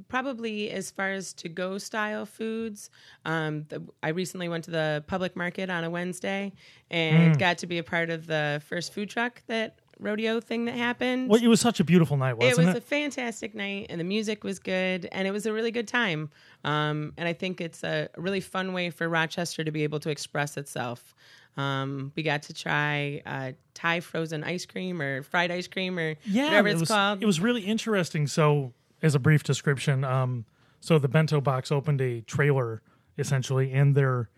probably 0.06 0.70
as 0.70 0.90
far 0.90 1.10
as 1.10 1.32
to 1.34 1.48
go 1.48 1.78
style 1.78 2.24
foods, 2.26 2.90
um, 3.24 3.64
the, 3.68 3.82
I 4.02 4.10
recently 4.10 4.48
went 4.48 4.64
to 4.64 4.70
the 4.70 5.02
public 5.06 5.34
market 5.36 5.70
on 5.70 5.82
a 5.84 5.90
Wednesday 5.90 6.52
and 6.90 7.34
Mm. 7.34 7.38
got 7.38 7.58
to 7.58 7.66
be 7.66 7.78
a 7.78 7.82
part 7.82 8.10
of 8.10 8.26
the 8.26 8.62
first 8.68 8.92
food 8.92 9.10
truck 9.10 9.42
that 9.48 9.78
rodeo 9.98 10.40
thing 10.40 10.66
that 10.66 10.76
happened. 10.76 11.28
Well, 11.28 11.42
it 11.42 11.48
was 11.48 11.60
such 11.60 11.80
a 11.80 11.84
beautiful 11.84 12.16
night, 12.16 12.30
it 12.30 12.38
wasn't 12.38 12.66
was 12.68 12.76
it? 12.76 12.78
a 12.78 12.80
fantastic 12.80 13.54
night 13.54 13.86
and 13.90 13.98
the 14.00 14.04
music 14.04 14.44
was 14.44 14.60
good 14.60 15.08
and 15.10 15.26
it 15.26 15.32
was 15.32 15.44
a 15.46 15.52
really 15.52 15.72
good 15.72 15.88
time 15.88 16.30
um, 16.62 17.12
and 17.16 17.26
i 17.28 17.32
think 17.32 17.60
it's 17.60 17.82
a 17.82 18.08
really 18.16 18.38
fun 18.40 18.72
way 18.72 18.90
for 18.90 19.08
rochester 19.08 19.64
to 19.64 19.72
be 19.72 19.82
able 19.82 19.98
to 19.98 20.08
express 20.10 20.56
itself 20.56 21.16
um, 21.56 22.12
we 22.14 22.22
got 22.22 22.42
to 22.44 22.54
try 22.54 23.20
uh, 23.26 23.50
thai 23.74 23.98
frozen 23.98 24.44
ice 24.44 24.64
cream 24.66 25.02
or 25.02 25.24
fried 25.24 25.50
ice 25.50 25.66
cream 25.66 25.98
or 25.98 26.14
yeah, 26.24 26.44
whatever 26.44 26.68
it 26.68 26.72
it's 26.72 26.80
was, 26.82 26.88
called 26.90 27.20
It 27.20 27.26
was 27.26 27.40
really 27.40 27.62
interesting. 27.62 28.28
So, 28.28 28.72
as 29.02 29.14
a 29.14 29.18
brief 29.18 29.42
description, 29.42 30.04
um, 30.04 30.44
so 30.80 30.98
the 30.98 31.08
bento 31.08 31.40
box 31.40 31.70
opened 31.72 32.00
a 32.00 32.20
trailer 32.22 32.82
essentially, 33.16 33.72
and 33.72 33.94
they're 33.94 34.28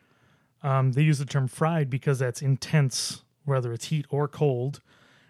um, 0.63 0.93
they 0.93 1.03
use 1.03 1.19
the 1.19 1.25
term 1.25 1.49
fried 1.49 1.89
because 1.89 2.19
that's 2.19 2.43
intense, 2.43 3.23
whether 3.45 3.73
it's 3.73 3.87
heat 3.87 4.07
or 4.11 4.29
cold, 4.29 4.81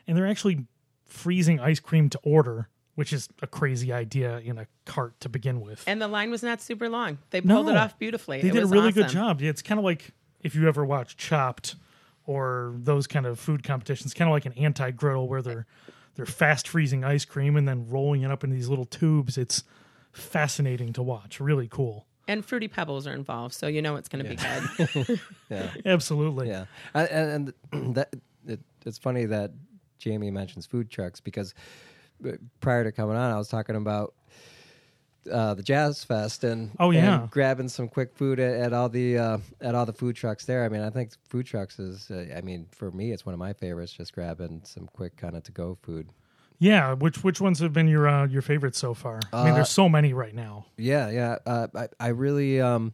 and 0.06 0.16
they're 0.16 0.26
actually 0.26 0.66
freezing 1.06 1.60
ice 1.60 1.78
cream 1.80 2.08
to 2.10 2.18
order, 2.24 2.68
which 2.94 3.12
is 3.12 3.28
a 3.42 3.46
crazy 3.46 3.92
idea 3.92 4.38
in 4.38 4.58
a 4.58 4.66
cart 4.86 5.18
to 5.20 5.28
begin 5.28 5.60
with. 5.60 5.84
and 5.86 6.00
the 6.02 6.08
line 6.08 6.30
was 6.30 6.42
not 6.42 6.60
super 6.60 6.88
long. 6.88 7.18
They 7.30 7.40
pulled 7.40 7.68
it 7.68 7.76
off 7.76 7.98
beautifully. 7.98 8.40
they 8.40 8.48
It 8.48 8.52
did 8.52 8.62
a 8.64 8.66
really 8.66 8.92
good 8.92 9.08
job. 9.08 9.40
Yeah, 9.40 9.50
it's 9.50 9.62
kind 9.62 9.78
of 9.78 9.84
like 9.84 10.12
if 10.42 10.54
you 10.54 10.66
ever 10.68 10.84
watch 10.84 11.16
Chopped 11.16 11.76
or 12.26 12.74
those 12.78 13.06
kind 13.06 13.26
of 13.26 13.38
food 13.38 13.62
competitions, 13.62 14.14
kind 14.14 14.28
of 14.28 14.32
like 14.32 14.46
an 14.46 14.52
anti 14.54 14.90
griddle 14.90 15.28
where 15.28 15.42
they're 15.42 15.66
they're 16.16 16.26
fast 16.26 16.68
freezing 16.68 17.04
ice 17.04 17.24
cream 17.24 17.56
and 17.56 17.66
then 17.68 17.88
rolling 17.88 18.22
it 18.22 18.30
up 18.30 18.44
in 18.44 18.50
these 18.50 18.68
little 18.68 18.84
tubes. 18.84 19.38
It's 19.38 19.62
fascinating 20.12 20.92
to 20.94 21.02
watch. 21.02 21.40
Really 21.40 21.68
cool. 21.68 22.06
and 22.28 22.44
fruity 22.44 22.68
pebbles 22.68 23.06
are 23.06 23.12
involved 23.14 23.54
so 23.54 23.66
you 23.66 23.80
know 23.82 23.96
it's 23.96 24.08
going 24.08 24.24
to 24.24 24.28
be 24.30 24.36
good 24.36 25.20
Yeah. 25.50 25.70
Absolutely. 25.84 26.48
Yeah, 26.48 26.66
and, 26.94 27.08
and 27.10 27.52
and 27.72 27.94
that 27.96 28.14
it, 28.46 28.60
it's 28.86 28.98
funny 28.98 29.24
that 29.26 29.52
Jamie 29.98 30.30
mentions 30.30 30.66
food 30.66 30.90
trucks 30.90 31.20
because 31.20 31.54
uh, 32.26 32.32
prior 32.60 32.84
to 32.84 32.92
coming 32.92 33.16
on, 33.16 33.30
I 33.32 33.36
was 33.38 33.48
talking 33.48 33.76
about 33.76 34.14
uh, 35.30 35.54
the 35.54 35.62
Jazz 35.62 36.04
Fest 36.04 36.44
and 36.44 36.70
Oh, 36.78 36.90
yeah. 36.90 37.22
and 37.22 37.30
grabbing 37.30 37.68
some 37.68 37.88
quick 37.88 38.14
food 38.14 38.38
at, 38.38 38.54
at 38.60 38.72
all 38.72 38.88
the 38.88 39.18
uh, 39.18 39.38
at 39.60 39.74
all 39.74 39.86
the 39.86 39.92
food 39.92 40.16
trucks 40.16 40.44
there. 40.44 40.64
I 40.64 40.68
mean, 40.68 40.82
I 40.82 40.90
think 40.90 41.12
food 41.28 41.46
trucks 41.46 41.78
is. 41.78 42.10
Uh, 42.10 42.26
I 42.36 42.40
mean, 42.40 42.66
for 42.70 42.90
me, 42.90 43.12
it's 43.12 43.26
one 43.26 43.32
of 43.32 43.38
my 43.38 43.52
favorites. 43.52 43.92
Just 43.92 44.12
grabbing 44.12 44.62
some 44.64 44.86
quick 44.92 45.16
kind 45.16 45.36
of 45.36 45.42
to 45.44 45.52
go 45.52 45.76
food. 45.82 46.10
Yeah. 46.58 46.92
Which 46.94 47.24
which 47.24 47.40
ones 47.40 47.58
have 47.60 47.72
been 47.72 47.88
your 47.88 48.06
uh, 48.08 48.26
your 48.26 48.42
favorites 48.42 48.78
so 48.78 48.94
far? 48.94 49.20
I 49.32 49.44
mean, 49.44 49.52
Uh, 49.52 49.54
there's 49.56 49.70
so 49.70 49.88
many 49.88 50.12
right 50.12 50.34
now. 50.34 50.66
Yeah, 50.76 51.10
yeah. 51.10 51.36
Uh, 51.46 51.66
I 51.74 51.88
I 51.98 52.08
really 52.08 52.60
um, 52.60 52.92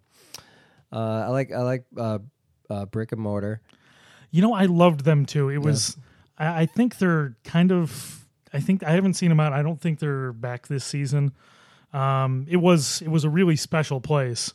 uh, 0.92 1.24
I 1.26 1.28
like 1.28 1.52
I 1.52 1.62
like 1.62 1.84
uh, 1.96 2.18
uh, 2.70 2.86
brick 2.86 3.12
and 3.12 3.20
mortar. 3.20 3.60
You 4.30 4.42
know, 4.42 4.52
I 4.52 4.66
loved 4.66 5.04
them 5.04 5.26
too. 5.26 5.48
It 5.50 5.58
was. 5.58 5.96
I, 6.38 6.62
I 6.62 6.66
think 6.66 6.98
they're 6.98 7.36
kind 7.44 7.72
of. 7.72 8.24
I 8.52 8.60
think 8.60 8.82
I 8.82 8.90
haven't 8.92 9.14
seen 9.14 9.28
them 9.30 9.40
out. 9.40 9.52
I 9.52 9.62
don't 9.62 9.80
think 9.80 9.98
they're 9.98 10.32
back 10.32 10.66
this 10.68 10.84
season. 10.84 11.32
Um, 11.92 12.46
it 12.48 12.56
was 12.56 13.00
it 13.02 13.08
was 13.08 13.24
a 13.24 13.30
really 13.30 13.56
special 13.56 14.00
place 14.00 14.52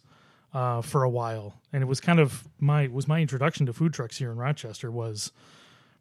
uh, 0.53 0.81
for 0.81 1.03
a 1.03 1.09
while, 1.09 1.55
and 1.73 1.81
it 1.81 1.85
was 1.85 1.99
kind 2.01 2.19
of 2.19 2.47
my 2.59 2.87
was 2.87 3.07
my 3.07 3.19
introduction 3.21 3.65
to 3.67 3.73
food 3.73 3.93
trucks 3.93 4.17
here 4.17 4.31
in 4.31 4.37
Rochester 4.37 4.91
was 4.91 5.31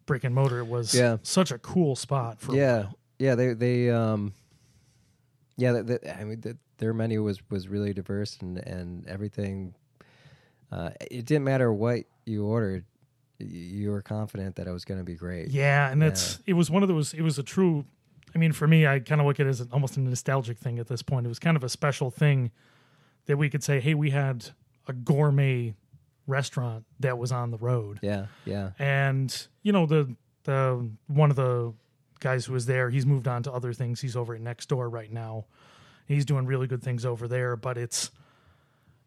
Brick 0.05 0.23
and 0.23 0.35
Motor. 0.35 0.59
It 0.59 0.67
was 0.67 0.93
Yeah. 0.93 1.17
such 1.23 1.51
a 1.51 1.57
cool 1.57 1.95
spot 1.95 2.39
for 2.39 2.55
yeah 2.55 2.87
yeah 3.19 3.35
they 3.35 3.53
they 3.53 3.89
um 3.89 4.33
yeah 5.57 5.73
they, 5.73 5.81
they, 5.97 6.11
i 6.11 6.23
mean 6.23 6.41
they, 6.41 6.53
their 6.77 6.93
menu 6.93 7.21
was 7.23 7.39
was 7.49 7.67
really 7.67 7.93
diverse 7.93 8.37
and 8.41 8.57
and 8.57 9.07
everything. 9.07 9.73
Uh, 10.71 10.89
it 11.09 11.25
didn't 11.25 11.43
matter 11.43 11.71
what 11.73 12.05
you 12.25 12.45
ordered, 12.45 12.85
you 13.39 13.91
were 13.91 14.01
confident 14.01 14.55
that 14.55 14.67
it 14.67 14.71
was 14.71 14.85
going 14.85 14.99
to 14.99 15.03
be 15.03 15.15
great. 15.15 15.49
Yeah, 15.49 15.89
and 15.91 16.01
it's 16.01 16.39
it 16.45 16.53
was 16.53 16.71
one 16.71 16.81
of 16.81 16.87
those. 16.89 17.13
It 17.13 17.21
was 17.21 17.37
a 17.39 17.43
true. 17.43 17.85
I 18.33 18.37
mean, 18.37 18.51
for 18.53 18.67
me, 18.67 18.87
I 18.87 18.99
kind 18.99 19.19
of 19.21 19.27
look 19.27 19.39
at 19.39 19.45
it 19.45 19.49
as 19.49 19.67
almost 19.71 19.97
a 19.97 19.99
nostalgic 19.99 20.57
thing 20.57 20.79
at 20.79 20.87
this 20.87 21.01
point. 21.01 21.25
It 21.25 21.29
was 21.29 21.39
kind 21.39 21.57
of 21.57 21.63
a 21.63 21.69
special 21.69 22.09
thing 22.11 22.51
that 23.25 23.37
we 23.37 23.49
could 23.49 23.63
say, 23.63 23.79
"Hey, 23.79 23.93
we 23.93 24.09
had 24.11 24.49
a 24.87 24.93
gourmet 24.93 25.75
restaurant 26.27 26.85
that 26.99 27.17
was 27.17 27.31
on 27.31 27.51
the 27.51 27.57
road." 27.57 27.99
yeah, 28.01 28.27
yeah. 28.45 28.71
and 28.79 29.47
you 29.63 29.71
know 29.71 29.85
the 29.85 30.15
the 30.43 30.89
one 31.07 31.29
of 31.29 31.35
the 31.35 31.73
guys 32.19 32.45
who 32.45 32.53
was 32.53 32.65
there 32.67 32.89
he's 32.91 33.05
moved 33.05 33.27
on 33.27 33.41
to 33.43 33.51
other 33.51 33.73
things 33.73 33.99
he's 33.99 34.15
over 34.15 34.35
at 34.35 34.41
next 34.41 34.69
door 34.69 34.87
right 34.87 35.11
now 35.11 35.43
he's 36.07 36.23
doing 36.23 36.45
really 36.45 36.67
good 36.67 36.81
things 36.83 37.03
over 37.03 37.27
there 37.27 37.55
but 37.55 37.77
it's 37.79 38.11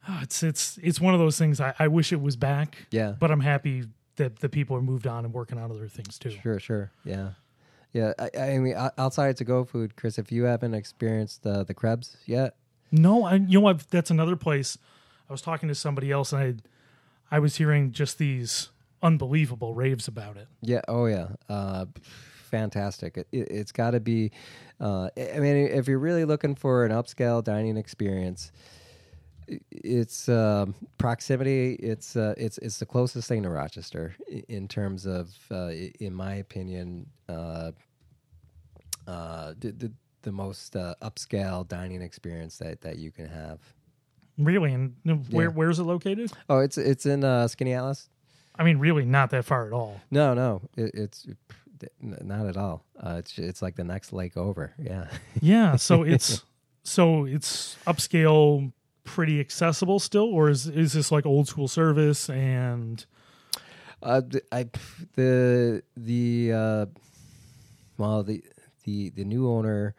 oh, 0.09 0.19
it's 0.23 0.43
it's 0.43 0.79
it's 0.83 1.01
one 1.01 1.15
of 1.15 1.21
those 1.21 1.39
things 1.39 1.61
I, 1.61 1.73
I 1.79 1.87
wish 1.87 2.13
it 2.13 2.21
was 2.21 2.35
back 2.35 2.87
Yeah. 2.91 3.15
but 3.19 3.31
i'm 3.31 3.39
happy 3.41 3.85
that 4.17 4.41
the 4.41 4.49
people 4.49 4.77
are 4.77 4.83
moved 4.83 5.07
on 5.07 5.25
and 5.25 5.33
working 5.33 5.59
on 5.59 5.71
other 5.71 5.87
things 5.89 6.19
too 6.19 6.31
Sure, 6.43 6.59
sure. 6.59 6.91
Yeah. 7.05 7.31
Yeah, 7.95 8.13
I, 8.19 8.31
I 8.39 8.59
mean, 8.59 8.75
o- 8.77 8.91
outside 8.99 9.39
to 9.39 9.45
go 9.45 9.65
food, 9.65 9.97
Chris. 9.97 10.19
If 10.19 10.31
you 10.31 10.45
haven't 10.45 10.75
experienced 10.75 11.47
uh, 11.47 11.63
the 11.65 11.73
Krebs 11.73 12.19
yet, 12.27 12.57
no 12.93 13.25
I, 13.25 13.37
you 13.37 13.59
know 13.59 13.61
what 13.61 13.89
that's 13.91 14.11
another 14.11 14.37
place 14.37 14.77
i 15.29 15.33
was 15.33 15.41
talking 15.41 15.69
to 15.69 15.75
somebody 15.75 16.13
else 16.13 16.33
and 16.33 16.63
i 17.31 17.37
i 17.37 17.39
was 17.41 17.57
hearing 17.57 17.91
just 17.91 18.19
these 18.19 18.69
unbelievable 19.03 19.75
raves 19.75 20.07
about 20.07 20.37
it 20.37 20.47
Yeah. 20.61 20.83
Oh, 20.87 21.07
yeah. 21.07 21.29
Uh, 21.49 21.87
fantastic. 22.51 23.17
It, 23.17 23.27
it, 23.33 23.49
it's 23.51 23.73
got 23.73 23.93
to 23.93 24.01
be. 24.01 24.31
Uh, 24.81 25.09
I 25.17 25.33
I 25.37 25.41
mean, 25.41 25.57
if 25.69 25.89
you're 25.89 25.99
really 25.99 26.25
looking 26.25 26.55
for 26.55 26.85
an 26.85 26.93
upscale 26.93 27.43
dining 27.43 27.77
experience, 27.77 28.53
it's 29.71 30.29
um, 30.29 30.75
proximity. 30.99 31.75
It's 31.75 32.17
uh, 32.17 32.35
it's 32.37 32.59
it's 32.59 32.79
the 32.79 32.87
closest 32.87 33.29
thing 33.29 33.43
to 33.43 33.51
Rochester 33.51 34.15
in 34.49 34.69
terms 34.69 35.07
of, 35.07 35.35
uh, 35.51 35.71
in 36.01 36.15
my 36.15 36.35
opinion, 36.37 37.07
uh, 37.29 37.73
uh, 39.07 39.55
the, 39.59 39.73
the 39.73 39.93
the 40.23 40.33
most 40.33 40.75
uh, 40.77 40.95
upscale 41.03 41.67
dining 41.69 42.01
experience 42.03 42.57
that 42.59 42.81
that 42.81 42.99
you 42.99 43.11
can 43.11 43.27
have. 43.29 43.59
really 44.39 44.73
and 44.73 44.95
where 45.31 45.49
Yeah. 45.49 45.55
where's 45.55 45.79
it 45.79 45.85
located 45.85 46.33
Oh, 46.49 46.59
it's 46.61 46.79
it's 46.79 47.07
in 47.07 47.23
uh, 47.25 47.45
Skaneateles. 47.47 48.09
i 48.59 48.65
mean 48.65 48.79
really 48.79 49.05
not 49.05 49.31
that 49.31 49.45
far 49.45 49.67
at 49.67 49.73
all 49.73 50.01
No, 50.11 50.35
no, 50.35 50.63
it, 50.77 50.91
it's 50.95 51.27
not 52.01 52.47
at 52.47 52.57
all. 52.57 52.85
Uh, 52.99 53.17
it's 53.19 53.39
it's 53.39 53.61
like 53.61 53.77
the 53.77 53.85
next 53.85 54.13
lake 54.13 54.37
over. 54.39 54.73
Yeah. 54.79 55.09
Yeah, 55.43 55.77
so 55.77 56.03
it's 56.15 56.43
so 56.83 57.27
it's 57.27 57.77
upscale, 57.87 58.73
pretty 59.05 59.39
accessible 59.41 59.99
still, 60.01 60.25
or 60.25 60.49
is 60.49 60.67
is 60.67 60.93
this 60.95 61.13
like 61.13 61.27
old 61.27 61.47
school 61.49 61.69
service 61.69 62.29
and 62.31 63.05
Uh, 64.03 64.21
I 64.53 64.67
the 65.15 65.83
the 65.97 66.53
uh, 66.53 66.87
well 67.97 68.23
the 68.23 68.43
the 68.85 69.11
the 69.11 69.25
new 69.25 69.49
owner 69.49 69.95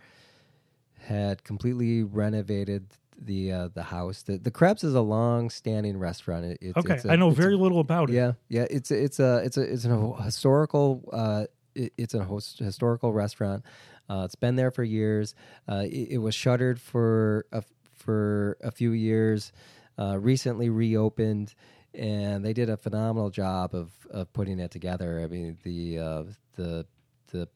had 0.99 1.43
completely 1.43 2.03
renovated 2.03 2.87
the 3.19 3.51
uh, 3.51 3.67
the 3.73 3.83
house. 3.83 4.23
The 4.23 4.37
the 4.37 4.51
Krebs 4.51 4.83
is 4.83 4.93
a 4.95 5.01
long 5.01 5.49
standing 5.49 5.97
restaurant. 5.97 6.45
It, 6.45 6.57
it's, 6.61 6.77
okay? 6.77 6.95
it's 6.95 7.05
a- 7.05 7.11
I 7.11 7.15
know 7.15 7.29
it's 7.29 7.39
a- 7.39 7.41
very 7.41 7.55
little 7.55 7.79
about 7.79 8.09
it. 8.09 8.13
Yeah, 8.13 8.33
yeah. 8.49 8.65
It's 8.69 8.91
a, 8.91 9.03
it's 9.03 9.19
a 9.19 9.37
it's 9.43 9.57
a 9.57 9.61
it's 9.61 9.85
an 9.85 10.13
historical 10.23 11.07
uh, 11.13 11.45
it, 11.73 11.93
it's 11.97 12.13
a 12.13 12.23
hos- 12.23 12.57
historical 12.59 13.13
restaurant. 13.13 13.63
Uh, 14.07 14.21
it's 14.25 14.35
been 14.35 14.55
there 14.55 14.69
for 14.69 14.83
years. 14.83 15.33
Uh, 15.67 15.83
it 15.87 16.19
was 16.19 16.35
shuttered 16.35 16.79
for 16.79 17.47
a, 17.51 17.63
for 18.05 18.57
a 18.61 18.71
few 18.71 18.91
years. 18.91 19.51
Uh, 19.97 20.17
recently 20.19 20.69
reopened, 20.69 21.55
and 21.93 22.43
they 22.43 22.53
did 22.53 22.69
a 22.69 22.77
phenomenal 22.77 23.29
job 23.29 23.73
of, 23.73 23.91
of 24.11 24.31
putting 24.33 24.59
it 24.59 24.69
together. 24.71 25.21
I 25.21 25.27
mean 25.27 25.57
the 25.63 25.99
uh, 25.99 26.23
the 26.55 26.85
the 27.31 27.47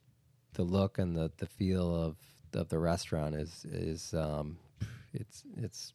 the 0.54 0.64
look 0.64 0.98
and 0.98 1.16
the, 1.16 1.32
the 1.38 1.46
feel 1.46 1.94
of 1.94 2.16
of 2.54 2.70
the 2.70 2.80
restaurant 2.80 3.36
is 3.36 3.66
is 3.72 4.14
um, 4.14 4.58
it's 5.14 5.44
it's. 5.58 5.94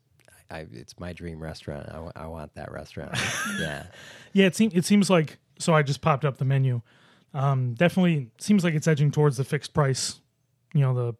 I, 0.50 0.66
it's 0.72 1.00
my 1.00 1.14
dream 1.14 1.42
restaurant. 1.42 1.88
I, 2.14 2.26
want 2.26 2.55
that 2.55 2.70
restaurant. 2.70 3.16
yeah. 3.59 3.86
Yeah, 4.34 4.44
it 4.44 4.55
seems 4.55 4.74
it 4.74 4.84
seems 4.84 5.09
like 5.09 5.38
so. 5.59 5.74
I 5.74 5.82
just 5.82 6.02
popped 6.02 6.24
up 6.24 6.36
the 6.36 6.44
menu. 6.44 6.82
Um, 7.32 7.72
definitely 7.72 8.30
seems 8.38 8.62
like 8.62 8.74
it's 8.74 8.86
edging 8.86 9.11
towards 9.11 9.38
the 9.38 9.44
fixed 9.44 9.72
price. 9.72 10.20
You 10.74 10.82
know 10.82 10.94
the 10.94 11.14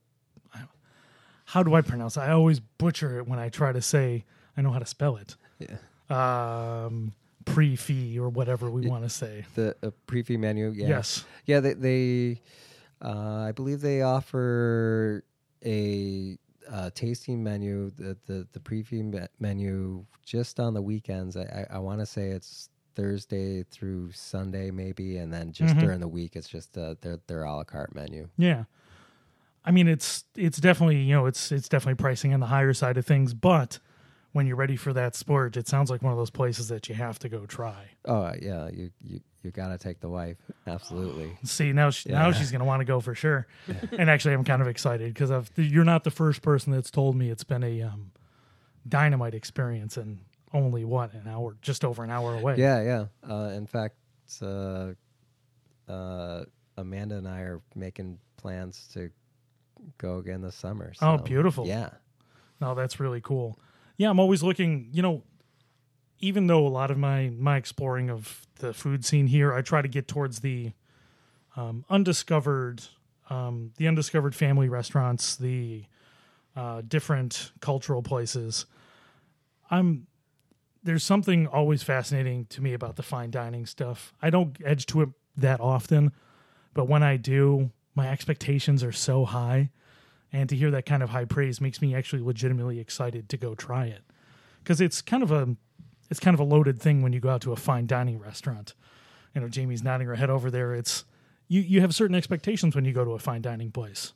how 1.45 1.63
do 1.63 1.75
I 1.75 1.81
pronounce? 1.83 2.17
it? 2.17 2.21
I 2.21 2.33
always 2.33 2.61
butcher 2.61 3.19
it 3.19 3.29
when 3.29 3.39
I 3.39 3.49
try 3.49 3.73
to 3.73 3.83
say 3.83 4.25
I 4.57 4.63
know 4.63 4.71
how 4.71 4.79
to 4.79 4.87
spell 4.87 5.17
it. 5.17 5.37
Yeah. 5.59 5.77
Um, 6.11 7.13
pre 7.45 7.77
fee 7.77 8.19
or 8.19 8.29
whatever 8.29 8.71
we 8.71 8.87
want 8.87 9.05
to 9.05 9.11
say. 9.11 9.45
the 9.55 9.77
uh, 9.83 9.91
prix 10.07 10.23
fixe 10.23 10.39
menu. 10.39 10.71
Yeah. 10.75 10.89
Yes. 10.89 11.25
Yeah. 11.47 11.61
They, 11.61 11.75
they 11.75 12.41
uh, 13.03 13.47
I 13.49 13.53
believe 13.53 13.81
they 13.81 14.03
offer 14.03 15.25
a 15.65 16.39
uh, 16.71 16.91
tasting 16.95 17.43
menu, 17.43 17.91
the 17.97 18.17
the 18.27 18.47
the 18.53 18.61
prix 18.61 18.83
fixe 18.83 19.03
me- 19.05 19.27
menu, 19.41 20.05
just 20.25 20.59
on 20.61 20.73
the 20.75 20.83
weekends. 20.83 21.37
I 21.37 21.67
I, 21.71 21.77
I 21.77 21.79
want 21.79 22.01
to 22.01 22.07
say 22.07 22.29
it's 22.31 22.69
Thursday 22.95 23.65
through 23.65 24.13
Sunday, 24.13 24.71
maybe, 24.71 25.17
and 25.19 25.33
then 25.33 25.53
just 25.53 25.75
Mhm. 25.75 25.81
during 25.81 26.01
the 26.01 26.09
week, 26.09 26.37
it's 26.37 26.49
just 26.49 26.79
uh, 26.79 26.95
their 27.01 27.19
their 27.27 27.43
a 27.43 27.53
la 27.55 27.65
carte 27.65 27.95
menu. 27.95 28.29
Yeah. 28.39 28.65
I 29.65 29.71
mean 29.71 29.89
it's 29.89 30.25
it's 30.37 30.59
definitely, 30.59 30.99
you 30.99 31.15
know, 31.15 31.27
it's 31.27 31.51
it's 31.53 31.69
definitely 31.69 32.03
pricing 32.03 32.35
on 32.35 32.41
the 32.41 32.47
higher 32.47 32.73
side 32.73 32.97
of 32.97 33.07
things, 33.07 33.35
but 33.35 33.79
when 34.33 34.47
you're 34.49 34.57
ready 34.57 34.77
for 34.77 34.93
that 34.93 35.15
splurge, 35.15 35.57
it 35.57 35.69
sounds 35.69 35.91
like 35.91 36.03
one 36.03 36.13
of 36.13 36.19
those 36.19 36.31
places 36.31 36.69
that 36.69 36.89
you 36.89 36.95
have 36.97 37.19
to 37.21 37.29
go 37.29 37.47
try. 37.47 37.91
Oh 38.05 38.33
yeah, 38.41 38.69
you 38.69 38.91
you 39.01 39.21
you 39.43 39.51
gotta 39.51 39.79
take 39.79 40.01
the 40.01 40.09
wife. 40.09 40.39
Absolutely. 40.67 41.39
See, 41.45 41.73
now 41.73 41.91
she, 41.91 42.09
now 42.11 42.33
she's 42.33 42.51
going 42.51 42.61
to 42.61 42.65
want 42.65 42.81
to 42.81 42.85
go 42.85 43.01
for 43.01 43.15
sure. 43.15 43.47
and 43.93 44.11
actually 44.11 44.35
I'm 44.35 44.45
kind 44.45 44.61
of 44.61 44.69
excited 44.69 45.15
because 45.15 45.31
I've 45.31 45.51
you're 45.57 45.85
not 45.85 46.05
the 46.05 46.11
first 46.11 46.43
person 46.43 46.73
that's 46.73 46.91
told 46.91 47.15
me 47.15 47.31
it's 47.31 47.45
been 47.45 47.63
a 47.63 47.83
um, 47.83 48.11
dynamite 48.89 49.35
experience 49.35 49.97
and 49.97 50.21
only 50.53 50.85
what 50.85 51.13
an 51.15 51.29
hour 51.29 51.57
just 51.63 51.85
over 51.85 52.03
an 52.03 52.11
hour 52.11 52.35
away. 52.35 52.57
Yeah, 52.57 52.83
yeah. 52.83 53.05
Uh, 53.29 53.51
in 53.51 53.67
fact, 53.67 53.97
uh, 54.43 54.93
uh, 55.89 56.45
Amanda 56.77 57.17
and 57.17 57.29
I 57.29 57.41
are 57.41 57.61
making 57.75 58.19
plans 58.37 58.89
to 58.95 59.11
go 59.99 60.19
again 60.19 60.43
this 60.43 60.57
summer. 60.57 60.93
Oh, 61.01 61.19
beautiful. 61.19 61.67
Yeah, 61.67 61.91
No, 62.61 62.75
that's 62.75 63.01
really 63.01 63.21
cool. 63.21 63.59
Yeah, 63.97 64.11
I'm 64.11 64.19
always 64.19 64.43
looking, 64.43 64.89
you 64.93 65.03
know, 65.03 65.23
even 66.19 66.47
though 66.47 66.67
a 66.67 66.69
lot 66.69 66.91
of 66.91 66.99
my 66.99 67.31
my 67.37 67.57
exploring 67.57 68.11
of 68.11 68.47
the 68.57 68.73
food 68.73 69.05
scene 69.05 69.27
here, 69.27 69.53
I 69.53 69.63
try 69.63 69.83
to 69.83 69.89
get 69.89 70.09
towards 70.09 70.41
the 70.41 70.73
um, 71.57 71.85
undiscovered 71.91 72.83
um, 73.31 73.73
the 73.77 73.89
undiscovered 73.89 74.35
family 74.35 74.69
restaurants, 74.69 75.37
the 75.37 75.85
uh, 76.57 76.83
different 76.87 77.53
cultural 77.61 78.03
places. 78.03 78.67
I'm 79.71 80.07
there's 80.83 81.03
something 81.03 81.47
always 81.47 81.83
fascinating 81.83 82.45
to 82.47 82.61
me 82.61 82.75
about 82.75 82.97
the 82.97 83.03
fine 83.03 83.31
dining 83.31 83.65
stuff. 83.67 84.13
I 84.21 84.31
don't 84.31 84.57
edge 84.65 84.87
to 84.87 85.03
it 85.03 85.09
that 85.37 85.61
often, 85.61 86.13
but 86.75 86.89
when 86.89 87.03
I 87.03 87.17
do, 87.17 87.71
my 87.95 88.09
expectations 88.09 88.83
are 88.83 88.93
so 88.93 89.25
high 89.25 89.71
and 90.33 90.49
to 90.49 90.57
hear 90.57 90.71
that 90.71 90.87
kind 90.87 91.03
of 91.03 91.11
high 91.11 91.25
praise 91.25 91.61
makes 91.61 91.81
me 91.81 91.95
actually 91.95 92.23
legitimately 92.23 92.81
excited 92.81 93.29
to 93.29 93.37
go 93.37 93.55
try 93.55 93.87
it 93.87 94.03
because 94.63 94.81
it's 94.81 95.01
kind 95.01 95.23
of 95.23 95.31
a 95.31 95.57
it's 96.11 96.21
kind 96.21 96.35
of 96.35 96.41
a 96.41 96.45
loaded 96.45 96.81
thing 96.81 97.03
when 97.03 97.13
you 97.13 97.21
go 97.21 97.31
out 97.31 97.41
to 97.41 97.53
a 97.53 97.57
fine 97.57 97.87
dining 97.87 98.19
restaurant 98.19 98.75
you 99.35 99.41
know 99.41 99.49
jamie's 99.49 99.83
nodding 99.83 100.07
her 100.07 100.17
head 100.17 100.31
over 100.31 100.51
there 100.51 100.75
it's 100.75 101.05
you 101.49 101.61
you 101.61 101.81
have 101.81 101.95
certain 101.95 102.17
expectations 102.17 102.75
when 102.75 102.85
you 102.85 102.93
go 102.93 103.05
to 103.05 103.13
a 103.13 103.19
fine 103.19 103.43
dining 103.43 103.71
place 103.71 104.13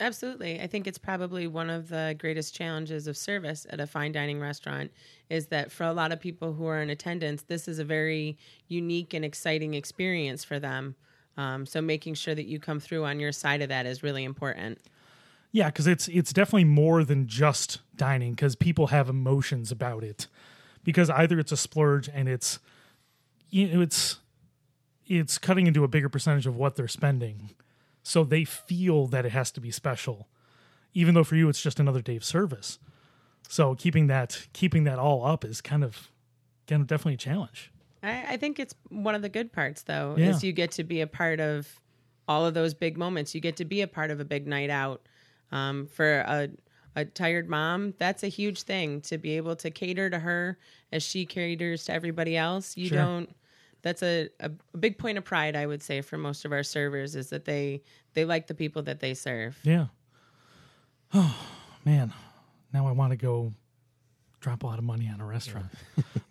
Absolutely. 0.00 0.60
I 0.60 0.66
think 0.66 0.86
it's 0.86 0.98
probably 0.98 1.46
one 1.46 1.70
of 1.70 1.88
the 1.88 2.14
greatest 2.18 2.54
challenges 2.54 3.06
of 3.06 3.16
service 3.16 3.66
at 3.70 3.80
a 3.80 3.86
fine 3.86 4.12
dining 4.12 4.40
restaurant 4.40 4.92
is 5.28 5.46
that 5.46 5.72
for 5.72 5.84
a 5.84 5.92
lot 5.92 6.12
of 6.12 6.20
people 6.20 6.52
who 6.52 6.66
are 6.66 6.80
in 6.80 6.90
attendance, 6.90 7.42
this 7.42 7.66
is 7.66 7.78
a 7.78 7.84
very 7.84 8.38
unique 8.68 9.12
and 9.12 9.24
exciting 9.24 9.74
experience 9.74 10.44
for 10.44 10.58
them. 10.58 10.94
Um, 11.38 11.64
so 11.64 11.80
making 11.80 12.14
sure 12.14 12.34
that 12.34 12.46
you 12.46 12.58
come 12.58 12.80
through 12.80 13.04
on 13.04 13.20
your 13.20 13.30
side 13.32 13.62
of 13.62 13.68
that 13.68 13.86
is 13.86 14.02
really 14.02 14.24
important. 14.24 14.78
yeah 15.52 15.66
because 15.70 15.86
it's 15.86 16.08
it's 16.08 16.32
definitely 16.32 16.64
more 16.64 17.04
than 17.04 17.26
just 17.26 17.78
dining 17.96 18.32
because 18.32 18.56
people 18.56 18.88
have 18.88 19.08
emotions 19.08 19.70
about 19.70 20.02
it. 20.04 20.26
Because 20.84 21.08
either 21.10 21.38
it's 21.38 21.52
a 21.52 21.56
splurge 21.56 22.08
and 22.12 22.28
it's 22.28 22.58
you 23.50 23.68
know 23.68 23.80
it's 23.80 24.18
it's 25.06 25.38
cutting 25.38 25.66
into 25.66 25.84
a 25.84 25.88
bigger 25.88 26.08
percentage 26.08 26.46
of 26.46 26.56
what 26.56 26.76
they're 26.76 26.88
spending. 26.88 27.50
So 28.02 28.24
they 28.24 28.44
feel 28.44 29.06
that 29.06 29.24
it 29.24 29.32
has 29.32 29.50
to 29.52 29.60
be 29.60 29.70
special. 29.70 30.28
Even 30.92 31.14
though 31.14 31.24
for 31.24 31.36
you 31.36 31.48
it's 31.48 31.62
just 31.62 31.78
another 31.78 32.02
day 32.02 32.16
of 32.16 32.24
service. 32.24 32.78
So 33.48 33.76
keeping 33.76 34.08
that 34.08 34.48
keeping 34.52 34.84
that 34.84 34.98
all 34.98 35.24
up 35.24 35.44
is 35.44 35.60
kind 35.60 35.84
of 35.84 36.10
kind 36.66 36.82
of 36.82 36.88
definitely 36.88 37.14
a 37.14 37.18
challenge 37.18 37.70
I, 38.02 38.24
I 38.34 38.36
think 38.36 38.58
it's 38.58 38.74
one 38.90 39.14
of 39.14 39.22
the 39.22 39.28
good 39.28 39.52
parts, 39.52 39.82
though, 39.82 40.14
Yeah. 40.18 40.30
is 40.30 40.44
you 40.44 40.52
get 40.52 40.70
to 40.72 40.84
be 40.84 41.00
a 41.00 41.06
part 41.06 41.40
of 41.40 41.80
all 42.28 42.44
of 42.46 42.54
those 42.54 42.74
big 42.74 42.96
moments. 42.98 43.34
You 43.34 43.40
get 43.40 43.56
to 43.56 43.64
be 43.64 43.80
a 43.80 43.88
part 43.88 44.10
of 44.10 44.20
a 44.20 44.24
big 44.24 44.46
night 44.46 44.70
out 44.70 45.06
um, 45.50 45.86
for 45.86 46.18
a, 46.20 46.48
a 46.94 47.04
tired 47.06 47.48
mom, 47.48 47.94
that's 47.98 48.22
a 48.22 48.28
huge 48.28 48.62
thing 48.62 49.00
to 49.02 49.16
be 49.18 49.36
able 49.36 49.56
to 49.56 49.70
cater 49.70 50.10
to 50.10 50.18
her 50.18 50.58
as 50.92 51.02
she 51.02 51.24
caters 51.24 51.84
to 51.84 51.92
everybody 51.92 52.36
else. 52.36 52.76
You 52.76 52.88
Sure. 52.88 52.98
don't. 52.98 53.34
That's 53.82 54.02
a, 54.02 54.28
a, 54.40 54.50
a 54.74 54.76
big 54.76 54.98
point 54.98 55.16
of 55.18 55.24
pride, 55.24 55.54
I 55.56 55.64
would 55.64 55.82
say, 55.82 56.00
for 56.00 56.18
most 56.18 56.44
of 56.44 56.52
our 56.52 56.62
servers 56.64 57.14
is 57.14 57.30
that 57.30 57.44
they 57.44 57.82
they 58.14 58.24
like 58.24 58.46
the 58.48 58.54
people 58.54 58.82
that 58.82 59.00
they 59.00 59.14
serve. 59.14 59.58
Yeah. 59.62 59.86
Oh 61.14 61.34
man, 61.86 62.12
now 62.74 62.86
I 62.86 62.92
want 62.92 63.12
to 63.12 63.16
go 63.16 63.54
drop 64.40 64.62
a 64.62 64.66
lot 64.66 64.78
of 64.78 64.84
money 64.84 65.08
on 65.10 65.22
a 65.22 65.24
restaurant. 65.24 65.66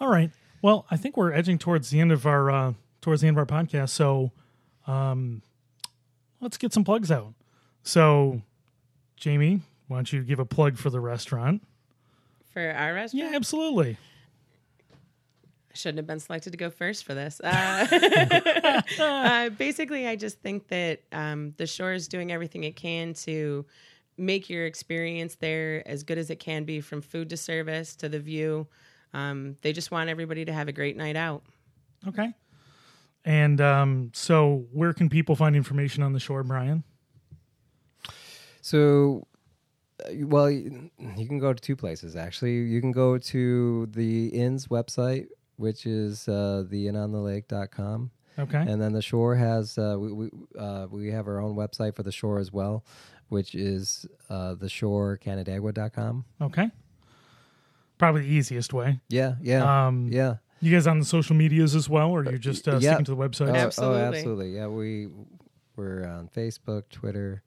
All 0.00 0.08
right. 0.08 0.30
Well, 0.62 0.86
I 0.90 0.96
think 0.96 1.16
we're 1.16 1.32
edging 1.32 1.58
towards 1.58 1.90
the 1.90 2.00
end 2.00 2.12
of 2.12 2.26
our 2.26 2.50
uh, 2.50 2.72
towards 3.00 3.20
the 3.20 3.28
end 3.28 3.38
of 3.38 3.50
our 3.50 3.62
podcast. 3.62 3.90
So, 3.90 4.32
um, 4.86 5.42
let's 6.40 6.56
get 6.56 6.72
some 6.72 6.84
plugs 6.84 7.10
out. 7.10 7.34
So, 7.82 8.42
Jamie, 9.16 9.60
why 9.88 9.98
don't 9.98 10.12
you 10.12 10.22
give 10.22 10.38
a 10.38 10.44
plug 10.44 10.76
for 10.76 10.90
the 10.90 11.00
restaurant? 11.00 11.62
For 12.52 12.70
our 12.70 12.94
restaurant, 12.94 13.30
Yeah, 13.30 13.36
absolutely. 13.36 13.96
I 15.70 15.74
shouldn't 15.76 15.98
have 15.98 16.06
been 16.06 16.18
selected 16.18 16.50
to 16.50 16.56
go 16.56 16.68
first 16.68 17.04
for 17.04 17.14
this. 17.14 17.40
Uh, 17.40 18.82
uh, 18.98 19.50
basically, 19.50 20.06
I 20.08 20.16
just 20.16 20.40
think 20.40 20.66
that 20.68 21.02
um, 21.12 21.54
the 21.58 21.66
shore 21.66 21.92
is 21.92 22.08
doing 22.08 22.32
everything 22.32 22.64
it 22.64 22.74
can 22.74 23.14
to 23.14 23.66
make 24.18 24.50
your 24.50 24.66
experience 24.66 25.36
there 25.36 25.86
as 25.86 26.02
good 26.02 26.18
as 26.18 26.28
it 26.28 26.40
can 26.40 26.64
be 26.64 26.80
from 26.80 27.00
food 27.00 27.30
to 27.30 27.36
service 27.36 27.94
to 27.96 28.08
the 28.08 28.18
view. 28.18 28.66
Um, 29.12 29.56
they 29.62 29.72
just 29.72 29.90
want 29.90 30.08
everybody 30.10 30.44
to 30.44 30.52
have 30.52 30.68
a 30.68 30.72
great 30.72 30.96
night 30.96 31.16
out. 31.16 31.42
Okay. 32.06 32.32
And 33.24 33.60
um, 33.60 34.10
so, 34.14 34.64
where 34.72 34.92
can 34.92 35.08
people 35.10 35.36
find 35.36 35.54
information 35.54 36.02
on 36.02 36.12
the 36.12 36.20
shore, 36.20 36.42
Brian? 36.42 36.84
So, 38.62 39.26
uh, 40.04 40.10
well, 40.26 40.44
y- 40.44 40.90
you 41.16 41.26
can 41.26 41.38
go 41.38 41.52
to 41.52 41.60
two 41.60 41.76
places 41.76 42.16
actually. 42.16 42.54
You 42.56 42.80
can 42.80 42.92
go 42.92 43.18
to 43.18 43.86
the 43.86 44.28
inn's 44.28 44.68
website, 44.68 45.26
which 45.56 45.86
is 45.86 46.28
uh, 46.28 46.64
theinnonthelake.com. 46.70 48.10
Okay. 48.38 48.58
And 48.58 48.80
then 48.80 48.92
the 48.92 49.02
shore 49.02 49.34
has 49.36 49.76
uh, 49.76 49.96
we 49.98 50.12
we, 50.12 50.30
uh, 50.58 50.86
we 50.90 51.10
have 51.10 51.26
our 51.26 51.40
own 51.40 51.54
website 51.56 51.94
for 51.94 52.02
the 52.02 52.12
shore 52.12 52.38
as 52.38 52.52
well, 52.52 52.84
which 53.28 53.54
is 53.54 54.06
uh, 54.30 54.54
theshorecanandaigua.com. 54.54 56.24
Okay. 56.40 56.70
Probably 58.00 58.22
the 58.22 58.28
easiest 58.28 58.72
way. 58.72 58.98
Yeah, 59.10 59.34
yeah, 59.42 59.86
Um, 59.86 60.08
yeah. 60.10 60.36
You 60.62 60.72
guys 60.72 60.86
on 60.86 60.98
the 60.98 61.04
social 61.04 61.36
medias 61.36 61.74
as 61.74 61.88
well, 61.88 62.10
or 62.10 62.24
you're 62.24 62.38
just 62.38 62.66
uh, 62.66 62.72
yeah. 62.80 62.90
sticking 62.94 63.04
to 63.04 63.10
the 63.14 63.16
website? 63.16 63.50
Oh, 63.50 63.54
Absolutely. 63.54 64.00
Oh, 64.00 64.04
absolutely. 64.08 64.54
Yeah, 64.56 64.66
we 64.68 65.08
we're 65.76 66.04
on 66.06 66.28
Facebook, 66.34 66.84
Twitter. 66.90 67.42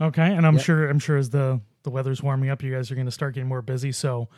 Okay, 0.00 0.32
and 0.34 0.46
I'm 0.46 0.56
Yeah. 0.56 0.62
sure 0.62 0.88
I'm 0.90 0.98
sure 0.98 1.16
as 1.16 1.30
the 1.30 1.60
the 1.84 1.90
weather's 1.90 2.22
warming 2.22 2.50
up, 2.50 2.62
you 2.62 2.72
guys 2.72 2.90
are 2.90 2.94
going 2.94 3.06
to 3.06 3.10
start 3.10 3.34
getting 3.34 3.48
more 3.48 3.62
busy. 3.62 3.92
So, 3.92 4.28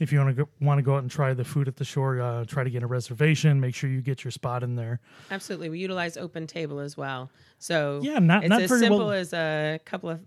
if 0.00 0.12
you 0.12 0.18
want 0.18 0.36
to 0.36 0.44
go, 0.44 0.50
want 0.60 0.78
to 0.78 0.82
go 0.82 0.96
out 0.96 1.02
and 1.02 1.10
try 1.10 1.32
the 1.34 1.44
food 1.44 1.66
at 1.68 1.76
the 1.76 1.84
shore, 1.84 2.20
uh, 2.20 2.44
try 2.44 2.62
to 2.64 2.70
get 2.70 2.82
a 2.82 2.86
reservation. 2.86 3.60
Make 3.60 3.74
sure 3.76 3.88
you 3.90 4.02
get 4.02 4.22
your 4.24 4.32
spot 4.32 4.62
in 4.62 4.74
there. 4.74 4.98
Absolutely, 5.30 5.70
we 5.70 5.78
utilize 5.78 6.16
Open 6.16 6.46
Table 6.46 6.78
as 6.80 6.96
well. 6.96 7.30
So 7.58 8.00
Yeah, 8.02 8.18
not- 8.18 8.42
it's 8.44 8.50
not 8.50 8.62
as 8.62 8.68
very 8.68 8.80
simple 8.80 8.98
well- 9.06 9.12
as 9.12 9.32
a 9.32 9.78
couple 9.84 10.10
of 10.10 10.20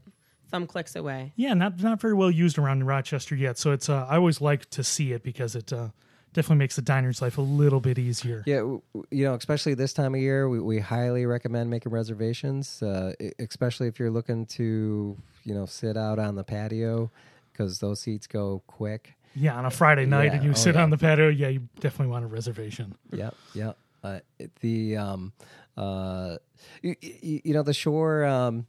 thumb 0.54 0.68
clicks 0.68 0.96
away. 0.96 1.34
Yeah, 1.36 1.54
not 1.56 1.82
not 1.82 2.00
very 2.00 2.14
well 2.14 2.30
used 2.30 2.58
around 2.60 2.86
Rochester 2.86 3.36
yet. 3.36 3.58
So 3.58 3.72
it's 3.72 3.90
uh, 3.90 4.06
I 4.08 4.16
always 4.18 4.40
like 4.40 4.70
to 4.70 4.84
see 4.84 5.12
it 5.12 5.24
because 5.24 5.56
it 5.56 5.74
uh, 5.74 5.90
definitely 6.34 6.58
makes 6.58 6.76
the 6.76 6.84
diner's 6.84 7.22
life 7.24 7.40
a 7.40 7.42
little 7.42 7.80
bit 7.80 7.98
easier. 7.98 8.44
Yeah, 8.46 8.58
w- 8.58 8.82
w- 8.94 9.08
you 9.10 9.26
know, 9.26 9.34
especially 9.34 9.74
this 9.74 9.94
time 9.94 10.14
of 10.14 10.22
year, 10.22 10.48
we, 10.48 10.60
we 10.60 10.80
highly 10.80 11.26
recommend 11.26 11.72
making 11.72 11.92
reservations, 11.92 12.84
uh, 12.84 13.14
especially 13.40 13.88
if 13.88 13.98
you're 14.00 14.12
looking 14.12 14.46
to, 14.58 15.18
you 15.44 15.54
know, 15.56 15.66
sit 15.66 15.98
out 15.98 16.20
on 16.20 16.36
the 16.36 16.44
patio 16.44 17.10
because 17.52 17.80
those 17.80 18.00
seats 18.02 18.28
go 18.28 18.62
quick. 18.68 19.16
Yeah, 19.36 19.56
on 19.56 19.66
a 19.66 19.72
Friday 19.72 20.06
night 20.06 20.26
Yeah, 20.26 20.34
and 20.36 20.44
you 20.44 20.52
oh, 20.52 20.54
sit 20.54 20.76
yeah. 20.76 20.84
on 20.84 20.92
the 20.92 20.98
patio, 21.00 21.30
yeah, 21.30 21.48
you 21.48 21.68
definitely 21.80 22.12
want 22.12 22.26
a 22.26 22.28
reservation. 22.28 22.96
Yep, 23.12 23.36
yep. 23.56 23.78
Uh, 24.04 24.20
the 24.60 24.98
um, 24.98 25.34
uh, 25.78 26.38
you, 26.84 26.96
you 27.02 27.54
know 27.54 27.64
the 27.64 27.74
shore. 27.74 28.26
Um, 28.26 28.68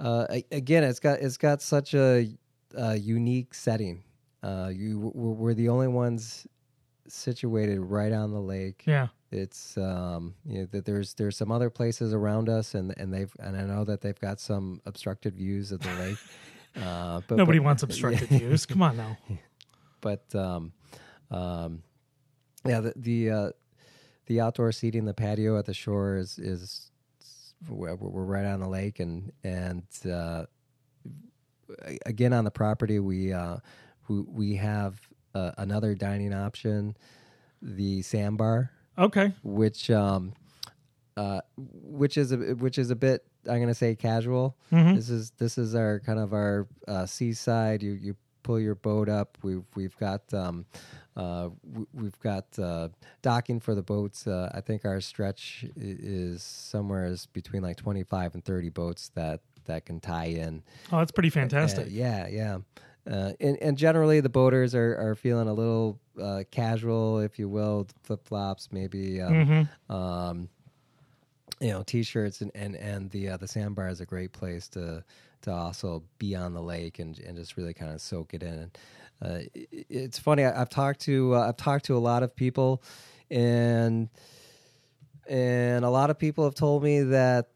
uh, 0.00 0.26
again, 0.50 0.82
it's 0.84 1.00
got 1.00 1.20
it's 1.20 1.36
got 1.36 1.62
such 1.62 1.94
a, 1.94 2.28
a 2.74 2.96
unique 2.96 3.54
setting. 3.54 4.02
Uh, 4.42 4.70
you 4.72 5.12
we're, 5.14 5.32
we're 5.32 5.54
the 5.54 5.68
only 5.68 5.88
ones 5.88 6.46
situated 7.08 7.80
right 7.80 8.12
on 8.12 8.32
the 8.32 8.40
lake. 8.40 8.82
Yeah, 8.86 9.08
It's 9.30 9.76
um, 9.76 10.34
you 10.46 10.60
know 10.60 10.66
that 10.72 10.84
there's 10.86 11.14
there's 11.14 11.36
some 11.36 11.52
other 11.52 11.70
places 11.70 12.14
around 12.14 12.48
us, 12.48 12.74
and 12.74 12.94
and 12.96 13.12
they've 13.12 13.34
and 13.40 13.56
I 13.56 13.62
know 13.62 13.84
that 13.84 14.00
they've 14.00 14.18
got 14.18 14.40
some 14.40 14.80
obstructed 14.86 15.34
views 15.36 15.72
of 15.72 15.80
the 15.80 15.92
lake. 15.94 16.18
Uh, 16.80 17.20
but 17.26 17.36
nobody 17.36 17.58
but- 17.58 17.64
wants 17.64 17.82
obstructed 17.82 18.28
views. 18.28 18.64
Come 18.64 18.80
on 18.80 18.96
now. 18.96 19.18
but 20.00 20.32
um, 20.36 20.72
um, 21.32 21.82
yeah, 22.64 22.78
the 22.78 22.92
the, 22.94 23.30
uh, 23.30 23.50
the 24.26 24.40
outdoor 24.40 24.70
seating, 24.70 25.04
the 25.04 25.12
patio 25.12 25.58
at 25.58 25.66
the 25.66 25.74
shore 25.74 26.16
is 26.16 26.38
is 26.38 26.89
we're, 27.68 27.94
we're 27.94 28.24
right 28.24 28.46
on 28.46 28.60
the 28.60 28.68
lake, 28.68 29.00
and 29.00 29.32
and 29.44 29.82
uh, 30.10 30.44
again 32.06 32.32
on 32.32 32.44
the 32.44 32.50
property 32.50 32.98
we 32.98 33.32
uh, 33.32 33.56
we 34.08 34.20
we 34.20 34.56
have 34.56 35.00
uh, 35.34 35.52
another 35.58 35.94
dining 35.94 36.32
option, 36.34 36.96
the 37.62 38.02
sandbar, 38.02 38.70
Okay. 38.98 39.32
which 39.42 39.90
um, 39.90 40.32
uh, 41.16 41.40
which 41.56 42.16
is 42.16 42.32
a 42.32 42.36
which 42.36 42.78
is 42.78 42.90
a 42.90 42.96
bit 42.96 43.24
I'm 43.46 43.56
going 43.56 43.68
to 43.68 43.74
say 43.74 43.94
casual. 43.94 44.56
Mhm. 44.72 44.94
This 44.96 45.08
is 45.10 45.30
this 45.38 45.58
is 45.58 45.74
our 45.74 46.00
kind 46.00 46.18
of 46.18 46.32
our 46.32 46.66
uh, 46.88 47.06
seaside. 47.06 47.82
You 47.82 47.92
you 47.92 48.16
pull 48.42 48.58
your 48.60 48.74
boat 48.74 49.08
up. 49.08 49.38
We've 49.42 49.64
we've 49.74 49.96
got 49.96 50.32
um, 50.34 50.66
uh, 51.16 51.50
we've 51.92 52.18
got 52.20 52.46
uh, 52.58 52.88
docking 53.22 53.60
for 53.60 53.74
the 53.74 53.82
boats. 53.82 54.26
Uh, 54.26 54.50
I 54.54 54.60
think 54.60 54.84
our 54.84 55.00
stretch 55.00 55.64
is 55.76 56.42
somewhere 56.42 57.06
is 57.06 57.26
between 57.26 57.62
like 57.62 57.76
25 57.76 58.34
and 58.34 58.44
30 58.44 58.68
boats 58.70 59.10
that 59.14 59.40
that 59.66 59.84
can 59.86 60.00
tie 60.00 60.26
in. 60.26 60.62
Oh, 60.92 60.98
that's 60.98 61.12
pretty 61.12 61.30
fantastic. 61.30 61.88
Yeah, 61.90 62.26
yeah. 62.28 62.58
Uh, 63.10 63.32
and, 63.40 63.56
and 63.62 63.78
generally, 63.78 64.20
the 64.20 64.28
boaters 64.28 64.74
are, 64.74 64.94
are 65.00 65.14
feeling 65.14 65.48
a 65.48 65.54
little 65.54 65.98
uh, 66.20 66.44
casual, 66.50 67.18
if 67.20 67.38
you 67.38 67.48
will, 67.48 67.86
flip 68.02 68.24
flops, 68.26 68.68
maybe 68.72 69.20
um, 69.22 69.32
Mm-hmm. 69.34 69.92
um, 69.92 70.48
you 71.60 71.68
know, 71.70 71.82
t-shirts, 71.82 72.40
and 72.40 72.50
and 72.54 72.74
and 72.76 73.10
the 73.10 73.30
uh, 73.30 73.36
the 73.36 73.48
sandbar 73.48 73.88
is 73.88 74.00
a 74.00 74.06
great 74.06 74.32
place 74.32 74.68
to 74.68 75.04
to 75.42 75.52
also 75.52 76.02
be 76.18 76.34
on 76.36 76.52
the 76.54 76.62
lake 76.62 76.98
and 76.98 77.18
and 77.20 77.36
just 77.36 77.56
really 77.56 77.74
kind 77.74 77.92
of 77.92 78.00
soak 78.00 78.34
it 78.34 78.42
in. 78.42 78.54
And 78.54 78.78
uh, 79.22 79.26
i- 79.28 79.50
i- 79.72 79.84
it's 79.88 80.18
funny, 80.18 80.44
I, 80.44 80.60
I've 80.60 80.70
talked 80.70 81.00
to 81.02 81.34
uh, 81.34 81.48
I've 81.48 81.56
talked 81.56 81.84
to 81.86 81.96
a 81.96 81.98
lot 81.98 82.22
of 82.22 82.34
people, 82.34 82.82
and 83.30 84.08
and 85.28 85.84
a 85.84 85.90
lot 85.90 86.10
of 86.10 86.18
people 86.18 86.44
have 86.44 86.54
told 86.54 86.82
me 86.82 87.02
that 87.02 87.48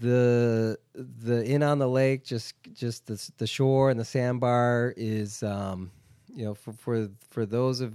the 0.00 0.78
the 0.94 1.44
inn 1.46 1.62
on 1.62 1.78
the 1.78 1.88
lake 1.88 2.24
just 2.24 2.54
just 2.74 3.06
the 3.06 3.30
the 3.38 3.46
shore 3.46 3.88
and 3.90 3.98
the 3.98 4.04
sandbar 4.04 4.92
is 4.98 5.42
um 5.42 5.90
you 6.34 6.44
know 6.44 6.54
for 6.54 6.72
for 6.74 7.08
for 7.30 7.46
those 7.46 7.80
of 7.80 7.94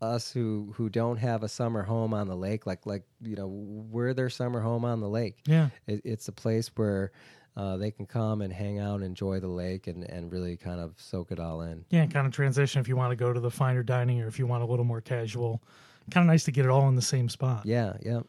us 0.00 0.30
who 0.32 0.72
who 0.76 0.88
don't 0.88 1.18
have 1.18 1.42
a 1.42 1.48
summer 1.48 1.82
home 1.82 2.14
on 2.14 2.26
the 2.26 2.34
lake 2.36 2.66
like 2.66 2.86
like 2.86 3.02
you 3.20 3.36
know 3.36 3.46
we're 3.48 4.14
their 4.14 4.30
summer 4.30 4.60
home 4.60 4.84
on 4.84 5.00
the 5.00 5.08
lake 5.08 5.36
Yeah. 5.46 5.68
it, 5.86 6.00
it's 6.04 6.28
a 6.28 6.32
place 6.32 6.70
where 6.76 7.12
uh, 7.56 7.76
they 7.76 7.90
can 7.90 8.06
come 8.06 8.42
and 8.42 8.52
hang 8.52 8.78
out 8.78 8.96
and 8.96 9.04
enjoy 9.04 9.40
the 9.40 9.48
lake 9.48 9.86
and 9.86 10.04
and 10.04 10.30
really 10.30 10.56
kind 10.56 10.80
of 10.80 10.94
soak 10.98 11.30
it 11.30 11.38
all 11.40 11.62
in 11.62 11.84
Yeah, 11.90 12.06
kind 12.06 12.26
of 12.26 12.32
transition 12.32 12.80
if 12.80 12.88
you 12.88 12.96
want 12.96 13.12
to 13.12 13.16
go 13.16 13.32
to 13.32 13.40
the 13.40 13.50
finer 13.50 13.82
dining 13.82 14.20
or 14.20 14.26
if 14.28 14.38
you 14.38 14.46
want 14.46 14.62
a 14.62 14.66
little 14.66 14.84
more 14.84 15.00
casual. 15.00 15.62
Kind 16.10 16.24
of 16.24 16.28
nice 16.28 16.44
to 16.44 16.52
get 16.52 16.64
it 16.64 16.70
all 16.70 16.88
in 16.88 16.94
the 16.94 17.02
same 17.02 17.28
spot. 17.28 17.66
yeah 17.66 17.94
yeah 18.02 18.20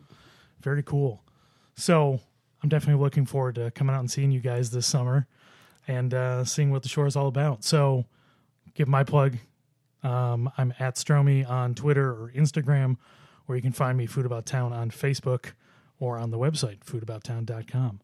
Very 0.61 0.81
cool. 0.83 1.23
So 1.75 2.19
I'm 2.63 2.69
definitely 2.69 3.03
looking 3.03 3.25
forward 3.25 3.55
to 3.55 3.69
coming 3.71 3.95
out 3.95 3.99
and 3.99 4.09
seeing 4.09 4.31
you 4.31 4.39
guys 4.39 4.71
this 4.71 4.87
summer 4.87 5.27
and 5.87 6.13
uh, 6.13 6.43
seeing 6.43 6.71
what 6.71 6.81
the 6.83 6.89
shore 6.89 7.05
is 7.05 7.15
all 7.15 7.27
about. 7.27 7.63
So 7.63 8.05
give 8.73 8.87
my 8.87 9.03
plug. 9.03 9.37
Um, 10.03 10.51
I'm 10.57 10.73
at 10.79 10.95
Stromy 10.95 11.47
on 11.47 11.75
Twitter 11.75 12.09
or 12.09 12.31
Instagram, 12.35 12.97
or 13.47 13.55
you 13.55 13.61
can 13.61 13.71
find 13.73 13.97
me 13.97 14.05
Food 14.05 14.25
About 14.25 14.45
Town 14.45 14.73
on 14.73 14.89
Facebook 14.89 15.51
or 15.99 16.17
on 16.17 16.31
the 16.31 16.37
website 16.37 16.79
foodabouttown.com. 16.85 17.99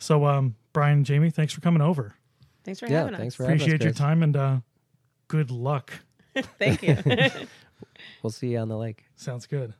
So 0.00 0.26
um, 0.26 0.56
Brian 0.72 0.98
and 0.98 1.06
Jamie, 1.06 1.30
thanks 1.30 1.52
for 1.52 1.60
coming 1.60 1.82
over. 1.82 2.14
Thanks 2.64 2.80
for 2.80 2.86
yeah 2.86 3.00
having 3.00 3.16
thanks 3.16 3.34
us. 3.34 3.36
for 3.36 3.42
having 3.44 3.56
us, 3.56 3.62
Appreciate 3.62 3.84
your 3.84 3.92
time 3.92 4.22
and 4.22 4.36
uh, 4.36 4.60
good 5.28 5.50
luck. 5.50 5.92
Thank 6.58 6.82
you. 6.82 6.96
we'll 8.22 8.30
see 8.30 8.48
you 8.48 8.58
on 8.58 8.68
the 8.68 8.76
lake 8.76 9.04
Sounds 9.16 9.46
good. 9.46 9.74